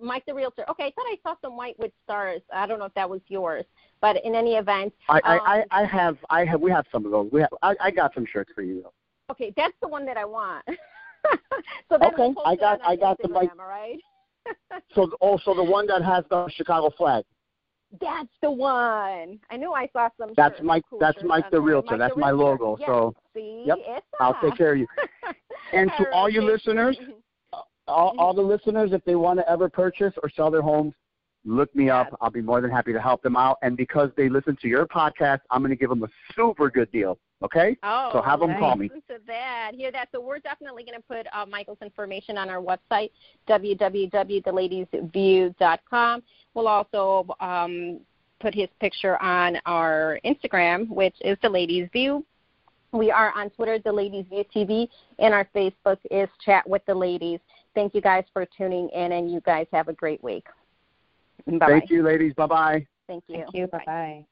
Mike 0.01 0.23
the 0.27 0.33
Realtor. 0.33 0.65
Okay, 0.69 0.85
I 0.85 0.91
thought 0.91 1.05
I 1.07 1.17
saw 1.23 1.35
some 1.41 1.57
white 1.57 1.77
with 1.79 1.91
stars. 2.03 2.41
I 2.53 2.65
don't 2.67 2.79
know 2.79 2.85
if 2.85 2.93
that 2.93 3.09
was 3.09 3.21
yours, 3.27 3.65
but 4.01 4.23
in 4.23 4.33
any 4.35 4.55
event, 4.55 4.93
I, 5.09 5.19
I, 5.23 5.33
Um, 5.35 5.39
I, 5.45 5.63
I 5.71 5.85
have 5.85 6.17
I 6.29 6.45
have 6.45 6.61
we 6.61 6.71
have 6.71 6.85
some 6.91 7.05
of 7.05 7.11
those. 7.11 7.29
We 7.33 7.41
have 7.41 7.49
I, 7.61 7.75
I 7.81 7.91
got 7.91 8.13
some 8.13 8.25
shirts 8.25 8.51
for 8.55 8.61
you. 8.61 8.81
Though. 8.83 8.93
okay, 9.31 9.53
that's 9.57 9.73
the 9.81 9.89
one 9.89 10.05
that 10.05 10.15
I 10.15 10.23
want. 10.23 10.63
so 10.69 11.97
then 11.97 12.03
Okay, 12.03 12.15
we'll 12.17 12.33
post 12.35 12.47
I 12.47 12.55
got- 12.55 12.79
on 12.79 12.85
our 12.85 12.91
I 12.91 12.95
got 12.95 13.17
the 13.21 13.27
Instagram, 13.27 13.33
Mike- 13.33 13.51
All 13.59 13.65
right. 13.67 13.99
So 14.95 15.11
also 15.19 15.53
the 15.53 15.63
one 15.63 15.85
that 15.87 16.01
has 16.03 16.23
the 16.29 16.47
Chicago 16.49 16.89
flag. 16.97 17.23
That's 17.99 18.29
the 18.41 18.51
one. 18.51 19.39
I 19.49 19.57
knew 19.57 19.71
I 19.73 19.87
saw 19.93 20.09
some. 20.17 20.33
That's 20.37 20.61
Mike- 20.61 20.83
cool 20.89 20.99
that's 20.99 21.17
Mike 21.23 21.49
the. 21.49 21.59
Realtor. 21.59 21.91
Mike 21.91 21.99
That's 21.99 22.13
the 22.15 22.19
my 22.21 22.29
Realtor. 22.29 22.63
logo. 22.63 22.77
Yes. 22.79 22.87
So 22.87 23.15
See, 23.33 23.63
Yep, 23.65 23.77
I'll 24.19 24.37
take 24.41 24.55
care 24.57 24.73
of 24.73 24.79
you. 24.79 24.87
And 25.71 25.91
to 25.99 26.11
all 26.11 26.27
you 26.29 26.39
right, 26.39 26.47
thank 26.65 26.65
listeners, 26.67 26.97
all, 27.87 28.15
all 28.17 28.33
the 28.33 28.41
listeners, 28.41 28.91
if 28.91 29.03
they 29.05 29.15
want 29.15 29.37
to 29.39 29.47
ever 29.49 29.69
purchase 29.69 30.13
or 30.23 30.29
sell 30.29 30.49
their 30.49 30.63
homes, 30.63 30.93
look 31.45 31.73
me 31.75 31.89
up. 31.91 32.07
I'll 32.21 32.31
be 32.31 32.41
more 32.41 32.59
than 32.59 32.71
happy 32.71 32.91
to 32.93 32.99
help 33.01 33.21
them 33.21 33.35
out. 33.35 33.57
And 33.61 33.77
because 33.77 34.09
they 34.17 34.29
listen 34.29 34.57
to 34.63 34.67
your 34.67 34.87
podcast, 34.87 35.41
I'm 35.51 35.61
going 35.61 35.69
to 35.69 35.75
give 35.75 35.89
them 35.89 36.01
a 36.03 36.07
super 36.35 36.71
good 36.71 36.91
deal. 36.91 37.19
Okay? 37.41 37.77
Oh, 37.83 38.09
so 38.11 38.21
have 38.21 38.41
them 38.41 38.49
nice. 38.49 38.59
call 38.59 38.75
me. 38.75 38.89
Listen 38.89 39.01
to 39.07 39.17
that. 39.27 39.71
Hear 39.73 39.91
that. 39.91 40.09
So 40.11 40.19
we're 40.19 40.39
definitely 40.39 40.83
going 40.83 40.97
to 40.97 41.03
put 41.07 41.25
uh, 41.33 41.45
Michael's 41.45 41.77
information 41.81 42.37
on 42.37 42.49
our 42.49 42.61
website, 42.61 43.11
www.theladiesview.com. 43.47 46.23
We'll 46.53 46.67
also 46.67 47.25
um, 47.39 48.01
put 48.41 48.53
his 48.53 48.67
picture 48.81 49.15
on 49.21 49.57
our 49.65 50.19
Instagram, 50.25 50.89
which 50.89 51.15
is 51.21 51.37
The 51.41 51.47
Ladies 51.49 51.87
View. 51.93 52.25
We 52.91 53.11
are 53.11 53.31
on 53.37 53.51
Twitter, 53.51 53.77
The 53.79 53.91
Ladies 53.91 54.25
View 54.29 54.43
TV, 54.53 54.89
and 55.19 55.33
our 55.33 55.47
Facebook 55.55 55.99
is 56.09 56.27
Chat 56.43 56.67
with 56.67 56.81
the 56.87 56.95
Ladies. 56.95 57.39
Thank 57.75 57.93
you 57.93 58.01
guys 58.01 58.23
for 58.33 58.47
tuning 58.57 58.89
in, 58.89 59.11
and 59.11 59.31
you 59.31 59.41
guys 59.41 59.67
have 59.71 59.87
a 59.87 59.93
great 59.93 60.23
week. 60.23 60.47
Bye-bye. 61.45 61.67
Thank 61.67 61.89
you, 61.89 62.03
ladies. 62.03 62.33
Bye 62.33 62.47
bye. 62.47 62.85
Thank 63.07 63.23
you. 63.27 63.37
Thank 63.37 63.53
you. 63.53 63.67
Bye 63.67 63.83
bye. 63.85 64.25